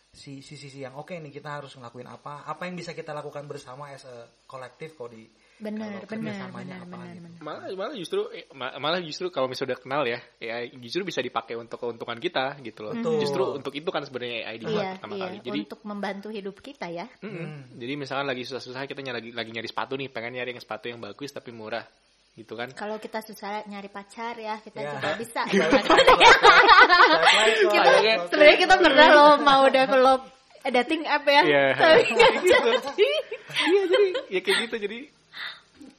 [0.08, 3.46] si si sisi yang oke nih kita harus ngelakuin apa apa yang bisa kita lakukan
[3.46, 5.24] bersama as a kolektif kok di
[5.58, 7.24] Benar, kalau benar, kerjasamanya benar, apa benar, gitu.
[7.26, 7.40] benar.
[7.42, 11.18] Malah malah justru eh, ma- malah justru kalau misalnya udah kenal ya, AI justru bisa
[11.18, 12.94] dipakai untuk keuntungan kita gitu loh.
[12.94, 13.18] Betul.
[13.26, 15.24] Justru untuk itu kan sebenarnya AI dibuat Iya, pertama iya.
[15.26, 15.38] kali.
[15.42, 17.10] Jadi untuk membantu hidup kita ya.
[17.26, 17.74] Mm-mm.
[17.74, 20.86] Jadi misalkan lagi susah-susah kita nyari, lagi lagi nyari sepatu nih, pengen nyari yang sepatu
[20.94, 21.82] yang bagus tapi murah,
[22.38, 22.70] gitu kan?
[22.72, 24.94] Kalau kita susah nyari pacar ya, kita Ya.
[24.94, 25.42] juga bisa.
[27.28, 28.20] Baik, kita baik, baik.
[28.30, 30.22] sebenarnya kita pernah loh mau develop
[30.64, 31.66] dating app ya, Iya.
[31.74, 32.72] tapi nggak jadi.
[33.58, 34.98] Iya jadi ya kayak gitu jadi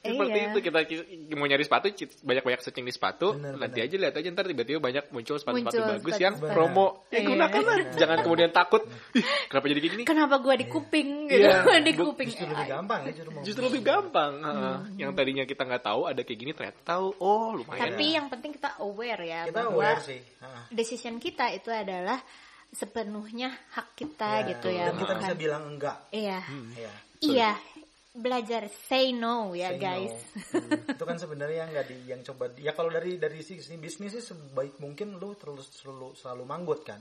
[0.01, 0.47] seperti Iya.
[0.47, 0.79] itu kita,
[1.33, 3.85] mau nyari sepatu banyak-banyak searching di sepatu Bener, nanti bener.
[3.85, 6.51] aja lihat aja ntar tiba-tiba banyak muncul sepatu-sepatu Muncul bagus sepatu yang bagus.
[6.51, 7.27] promo ya Iya.
[7.27, 8.81] gunakanlah jangan kemudian takut
[9.11, 11.59] "Ih, kenapa jadi kayak gini Kenapa gua di kuping gitu, Iya.
[11.83, 14.75] di Bu- kuping justru lebih gampang ya justru, justru lebih gampang heeh.
[14.97, 18.51] yang tadinya kita nggak tahu ada kayak gini ternyata tahu oh lumayan Tapi yang penting
[18.53, 20.19] kita aware ya kita bahwa aware sih
[20.69, 22.23] decision kita itu adalah
[22.69, 25.17] sepenuhnya hak kita Ya, gitu ya, kita bukan.
[25.19, 26.39] bisa bilang enggak Iya.
[26.71, 27.51] ya Iya.
[28.19, 30.11] Belajar say no ya, Say guys.
[30.11, 30.59] no.
[30.59, 34.11] Hmm, itu kan sebenarnya nggak di yang coba di- ya kalau dari dari sisi bisnis
[34.11, 36.99] sih sebaik mungkin lu terus selalu selalu manggut kan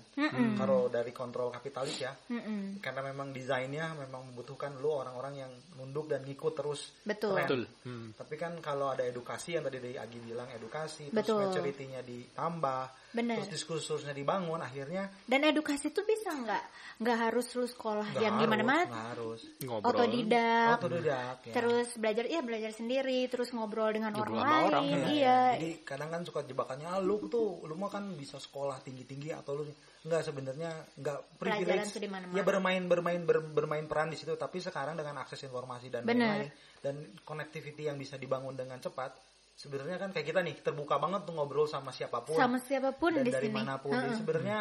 [0.54, 2.78] kalau dari kontrol kapitalis ya Mm-mm.
[2.78, 7.34] karena memang desainnya memang membutuhkan lu orang-orang yang nunduk dan ngikut terus Betul.
[7.34, 7.42] tren.
[7.42, 8.12] betul Hmm.
[8.12, 11.40] tapi kan kalau ada edukasi yang tadi dari Agi bilang edukasi terus Betul.
[11.42, 13.40] maturity-nya ditambah Benar.
[13.40, 16.64] terus diskursusnya dibangun akhirnya Dan edukasi itu bisa nggak
[16.98, 21.54] nggak harus lu sekolah nggak yang harus, gimana-mana nggak harus ngobrol otodidak autodidak ya.
[21.54, 25.38] terus belajar iya belajar sendiri terus ngobrol dengan Ngobrol orang sama orang, lain Iya, iya
[25.56, 29.56] Jadi kadang kan suka jebakannya ah, lu tuh lu mah kan bisa sekolah tinggi-tinggi atau
[29.56, 29.64] lu
[29.98, 31.90] enggak sebenarnya enggak Pelajaran privilege.
[31.90, 32.34] tuh di mana-mana.
[32.34, 36.44] Ya bermain bermain ber- bermain peran di situ tapi sekarang dengan akses informasi dan Benar.
[36.44, 36.94] lain-lain dan
[37.24, 39.10] connectivity yang bisa dibangun dengan cepat
[39.58, 42.38] sebenarnya kan kayak kita nih terbuka banget tuh ngobrol sama siapa pun.
[42.38, 43.58] Sama siapa pun dan di dari sini.
[43.58, 43.90] mana pun.
[43.90, 44.60] Jadi sebenarnya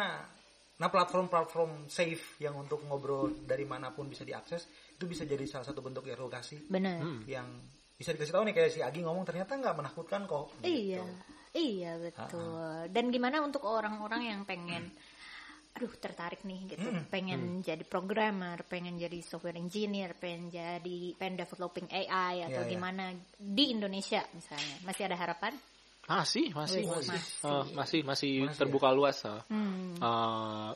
[0.78, 5.66] nah platform-platform safe yang untuk ngobrol dari mana pun bisa diakses itu bisa jadi salah
[5.66, 6.98] satu bentuk edukasi benar.
[7.30, 7.46] Yang
[7.94, 8.54] bisa dikasih tahu nih.
[8.58, 10.50] Kayak si Agi ngomong ternyata nggak menakutkan kok.
[10.66, 10.98] iya.
[10.98, 11.02] Gitu.
[11.54, 12.90] iya betul.
[12.90, 14.90] Dan gimana untuk orang-orang yang pengen
[15.78, 21.38] aduh tertarik nih gitu Hmm, pengen jadi programmer pengen jadi software engineer pengen jadi pengen
[21.38, 22.72] developing AI atau Iya, iya.
[22.74, 23.04] gimana
[23.38, 25.54] di Indonesia misalnya masih ada harapan
[26.10, 27.46] masih masih Wih, masih masih.
[27.46, 29.38] Eh, masih masih Masih terbuka luas eh.
[29.54, 30.02] hmm.
[30.02, 30.70] Eh,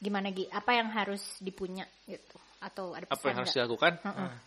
[0.00, 0.48] Gimana Gi?
[0.48, 2.36] Apa yang harus dipunya gitu?
[2.60, 3.92] Atau ada apa pesan yang harus dilakukan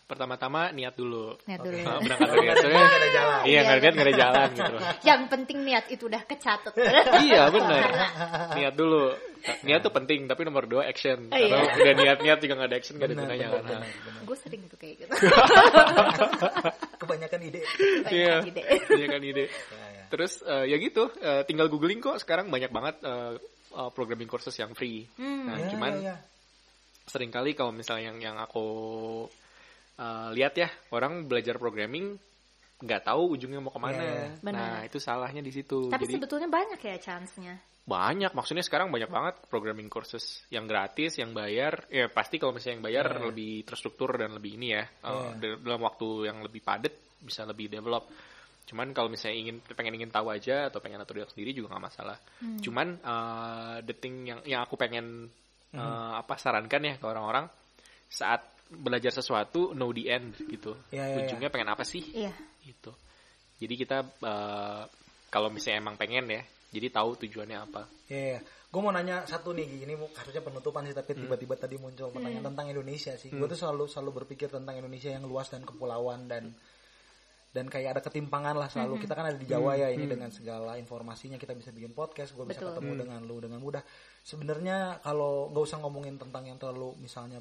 [0.06, 1.78] pertama-tama niat dulu Lihat dulu.
[1.80, 3.42] Nah, berangkat dari niat niat, ada jalan.
[3.44, 6.74] iya nggak ada niat nggak ada jalan gitu Yang penting niat itu udah kecatat.
[7.22, 7.84] iya benar
[8.54, 9.04] niat dulu
[9.60, 11.52] niat tuh penting tapi nomor dua action Oh, iya.
[11.52, 14.22] karena udah niat-niat juga nggak ada action nggak ada gunanya benar, kan benar, benar.
[14.24, 15.14] Gue sering tuh kayak gitu.
[17.02, 17.62] Kebanyakan ide.
[18.10, 18.62] iya Banyak ide.
[18.94, 20.04] iya kan ide Ya, ya.
[20.08, 23.34] terus eh, ya gitu eh, tinggal googling kok sekarang banyak banget eh,
[23.74, 25.44] eh, programming courses yang free Hmm.
[25.44, 26.16] nah Ya, cuman ya, ya.
[27.08, 28.66] Sering kali kalau misalnya yang yang aku
[30.00, 32.16] uh, lihat ya orang belajar programming
[32.84, 33.96] nggak tahu ujungnya mau ke mana.
[33.96, 34.30] Iya, iya.
[34.44, 34.60] Benar.
[34.60, 35.88] Nah itu salahnya di situ.
[35.88, 37.56] Tapi Jadi sebetulnya banyak ya chance-nya.
[37.84, 41.84] banyak, maksudnya sekarang banyak banget programming courses yang gratis, yang bayar.
[41.92, 43.24] Ya pasti kalau misalnya yang bayar Iya.
[43.28, 45.40] lebih terstruktur dan lebih ini ya, uh, Iya.
[45.40, 48.08] dal- dalam waktu yang lebih padat bisa lebih develop.
[48.72, 52.16] Cuman kalau misalnya ingin pengen ingin tahu aja atau pengen atur sendiri juga nggak masalah.
[52.40, 52.60] Hmm.
[52.64, 55.28] Cuman uh, the thing yang yang aku pengen
[55.74, 55.82] Hmm.
[55.82, 57.50] uh, apa sarankan ya ke orang-orang
[58.06, 60.78] saat belajar sesuatu know the end gitu.
[60.94, 61.26] Ya, ya, ya.
[61.26, 62.06] Ujungnya pengen apa sih?
[62.14, 62.34] Iya.
[62.62, 62.94] Gitu.
[63.58, 64.86] Jadi kita uh,
[65.34, 66.42] kalau misalnya emang pengen ya,
[66.74, 67.90] jadi tahu tujuannya apa.
[68.10, 72.54] Iya, gue mau nanya satu nih, ini harusnya penutupan sih, tapi tiba-tiba tadi muncul pertanyaan
[72.54, 73.34] tentang Indonesia sih.
[73.34, 76.54] Gue tuh selalu selalu berpikir tentang Indonesia yang luas dan kepulauan dan
[77.54, 78.98] dan kayak ada ketimpangan lah selalu.
[79.06, 82.50] Kita kan ada di Jawa ya, ini dengan segala informasinya kita bisa bikin podcast, gue
[82.50, 82.82] bisa Betul.
[82.82, 83.86] ketemu dengan lu dengan mudah.
[84.26, 87.38] Sebenarnya kalau nggak usah ngomongin tentang yang terlalu misalnya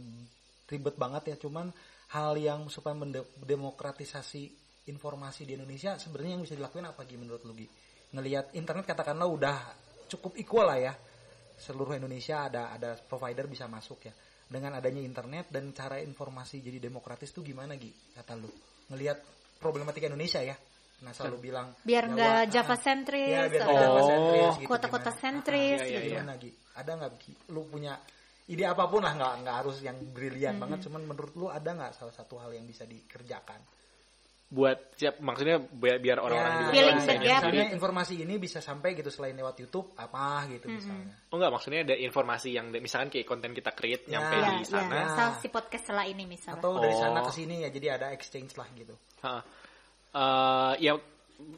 [0.69, 1.73] ribet banget ya, cuman
[2.13, 4.53] hal yang supaya mendemokratisasi
[4.93, 7.69] informasi di Indonesia sebenarnya yang bisa dilakuin apa Gi menurut lu Gi?
[8.13, 9.57] Ngelihat internet katakanlah udah
[10.13, 10.93] cukup equal lah ya.
[11.57, 14.15] Seluruh Indonesia ada ada provider bisa masuk ya.
[14.45, 18.53] Dengan adanya internet dan cara informasi jadi demokratis tuh gimana Gi kata lu?
[18.93, 20.59] Ngelihat problematika Indonesia ya.
[21.03, 24.69] Nah selalu bilang Biar Jawa, nggak ah, Java sentris ya, biar nggak Java sentris gitu,
[24.71, 26.11] kota-kota sentris Ah, ah, gitu.
[26.15, 26.51] gimana Gi?
[26.79, 27.11] Ada nggak?
[27.51, 27.95] Lu punya
[28.51, 31.95] ide apa pun lah nggak nggak harus yang brilian banget cuman menurut lu ada nggak
[31.95, 33.63] salah satu hal yang bisa dikerjakan
[34.53, 39.09] Buat siap maksudnya biar, biar orang-orang Ya, juga bisa misalnya informasi ini bisa sampai gitu
[39.09, 43.51] selain lewat YouTube apa gitu misalnya Oh enggak, maksudnya ada informasi yang misalkan kayak konten
[43.51, 44.21] kita create Ya.
[44.21, 44.93] nyampe ya, di sana.
[44.93, 45.05] ya.
[45.09, 46.61] Misal si podcast setelah ini misalnya.
[46.61, 47.27] atau dari sana Oh.
[47.27, 48.93] ke sini ya jadi ada exchange lah gitu
[49.25, 49.41] Ha.
[50.13, 50.93] Eh, ya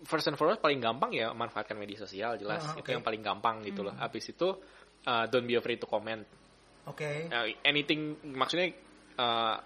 [0.06, 2.94] first and foremost paling gampang ya manfaatkan media sosial jelas Ah, itu oke.
[2.94, 3.92] yang paling gampang gitu loh.
[3.92, 4.48] Habis itu
[5.02, 6.22] eh, don't be afraid to comment.
[6.86, 8.70] oke Eh, anything maksudnya
[9.14, 9.56] eh,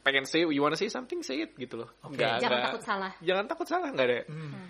[0.00, 1.90] pengen say you wanna say something say it gitu loh.
[2.02, 2.16] Oke.
[2.16, 3.12] Nggak- Jangan nggak- takut salah.
[3.20, 4.20] Jangan takut salah nggak ada.
[4.28, 4.66] Hmm.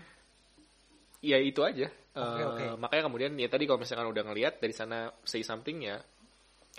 [1.19, 1.87] Ya itu aja.
[1.91, 2.65] Eh, Oke, oke.
[2.79, 5.99] Makanya kemudian ya tadi kalau misalkan udah ngelihat dari sana say something ya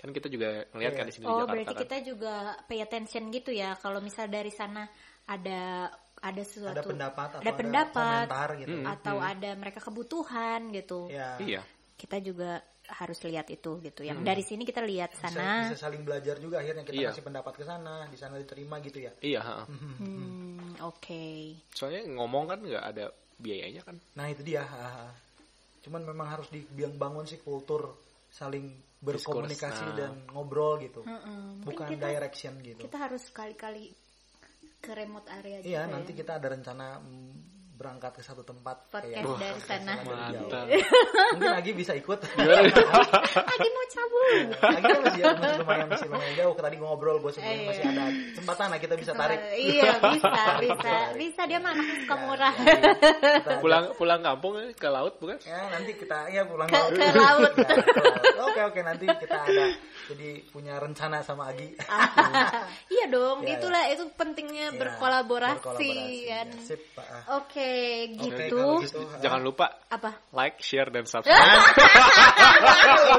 [0.00, 1.82] kan kita juga ngelihat kan di sini di Oh, Jakarta berarti kan.
[1.84, 2.34] kita juga
[2.64, 3.76] pay attention gitu ya.
[3.76, 4.88] Kalau misal dari sana
[5.28, 8.86] ada ada sesuatu ada pendapat atau ada pendapat komentar gitu Hmm.
[8.88, 11.08] atau ada mereka kebutuhan gitu.
[11.08, 11.60] ya Iya.
[11.96, 14.00] Kita juga harus lihat itu gitu.
[14.02, 15.68] Yang dari sini kita lihat bisa, sana.
[15.70, 17.10] bisa saling belajar juga akhirnya kita Iya.
[17.14, 19.58] kasih pendapat ke sana di sana diterima gitu ya Iya, ha.
[19.70, 21.24] Hmm, oke.
[21.70, 23.06] Soalnya ngomong kan nggak ada
[23.40, 23.96] biayanya kan.
[24.18, 25.06] nah itu dia ha, ha.
[25.80, 27.96] cuman memang harus dibangun sih kultur
[28.28, 28.68] saling
[29.00, 29.96] berkomunikasi Diskurs, nah.
[29.96, 31.00] dan ngobrol gitu.
[31.00, 33.88] Mungkin bukan kita, direction gitu kita harus sekali-kali
[34.80, 36.18] ke remote area iya juga nanti ya.
[36.20, 37.32] kita ada rencana mm,
[37.80, 39.94] berangkat ke satu tempat Podcast kayak- dari sana.
[40.04, 40.68] Mantap.
[41.32, 42.20] mungkin lagi bisa ikut
[43.40, 44.46] Lagi mau cabut.
[44.52, 48.04] lagi kan masih, masih lumayan masih lumayan jauh tadi ngobrol gue sebelum Eh, masih ada
[48.30, 50.92] kesempatan lah kita bisa tarik iya, bisa, bisa.
[51.16, 52.52] Bisa dia mah anaknya suka murah.
[52.52, 55.40] Kita- pulang pulang kampung eh, ke laut bukan?
[55.40, 56.92] ya nanti kita ya pulang Ke- laut.
[56.92, 57.52] Ya, ke laut.
[58.42, 59.64] oke oke nanti kita ada
[60.10, 61.70] jadi punya rencana sama Agi
[62.88, 66.16] iya dong, Iya, itulah itu pentingnya Ya, berkolaborasi, berkolaborasi.
[66.26, 66.46] kan.
[66.48, 67.06] Ya, sip Pak.
[67.06, 67.22] Ah.
[67.36, 67.72] Oke,
[68.12, 68.58] Oke, gitu.
[68.58, 70.10] kalau gitu, Jangan lupa Apa?
[70.32, 71.38] like, share dan subscribe.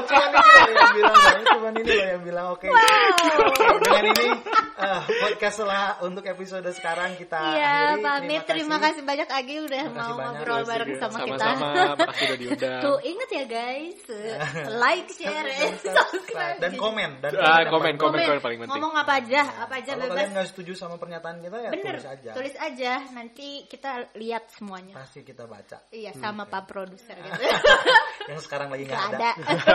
[0.02, 1.16] Cuman ini loh yang bilang,
[1.46, 2.66] cuman ini loh yang bilang oke.
[2.68, 4.26] Oke, Dengan ini
[4.74, 8.02] eh, podcast lah untuk episode sekarang kita Iya, akhiri.
[8.02, 8.42] pamit.
[8.44, 10.26] Terima kasih banyak Agi udah Terima kasih mau banyak.
[10.28, 11.44] ngobrol Terima bareng kasih sama kita.
[11.52, 12.80] Sama-sama, makasih udah diundang.
[12.82, 13.98] Tuh, inget ya guys,
[14.82, 16.58] like, share, and subscribe.
[16.58, 18.72] dan komen dan Ah, komen, paling- komen, komen paling penting.
[18.74, 20.16] Ngomong apa aja, apa aja Kalau bebas.
[20.18, 22.30] kalian nggak setuju sama pernyataan kita ya Bener, tulis aja.
[22.32, 22.92] tulis aja.
[23.08, 24.92] Nanti kita lihat semuanya.
[24.94, 25.78] Pasti kita baca.
[25.88, 27.38] Iya, sama Pak Produser gitu.
[28.28, 29.30] Yang sekarang lagi Gak nggak ada.
[29.38, 29.70] ada.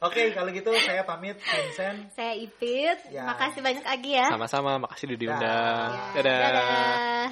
[0.06, 2.12] Oke, kalau gitu saya pamit Vincent.
[2.12, 2.98] Saya Ipit.
[3.08, 3.24] Ya.
[3.24, 4.26] Makasih banyak Agi ya.
[4.28, 5.40] Sama-sama, makasih udah diundang.
[5.40, 6.12] Dah.
[6.14, 6.40] Dadah.
[6.40, 7.28] Dadah.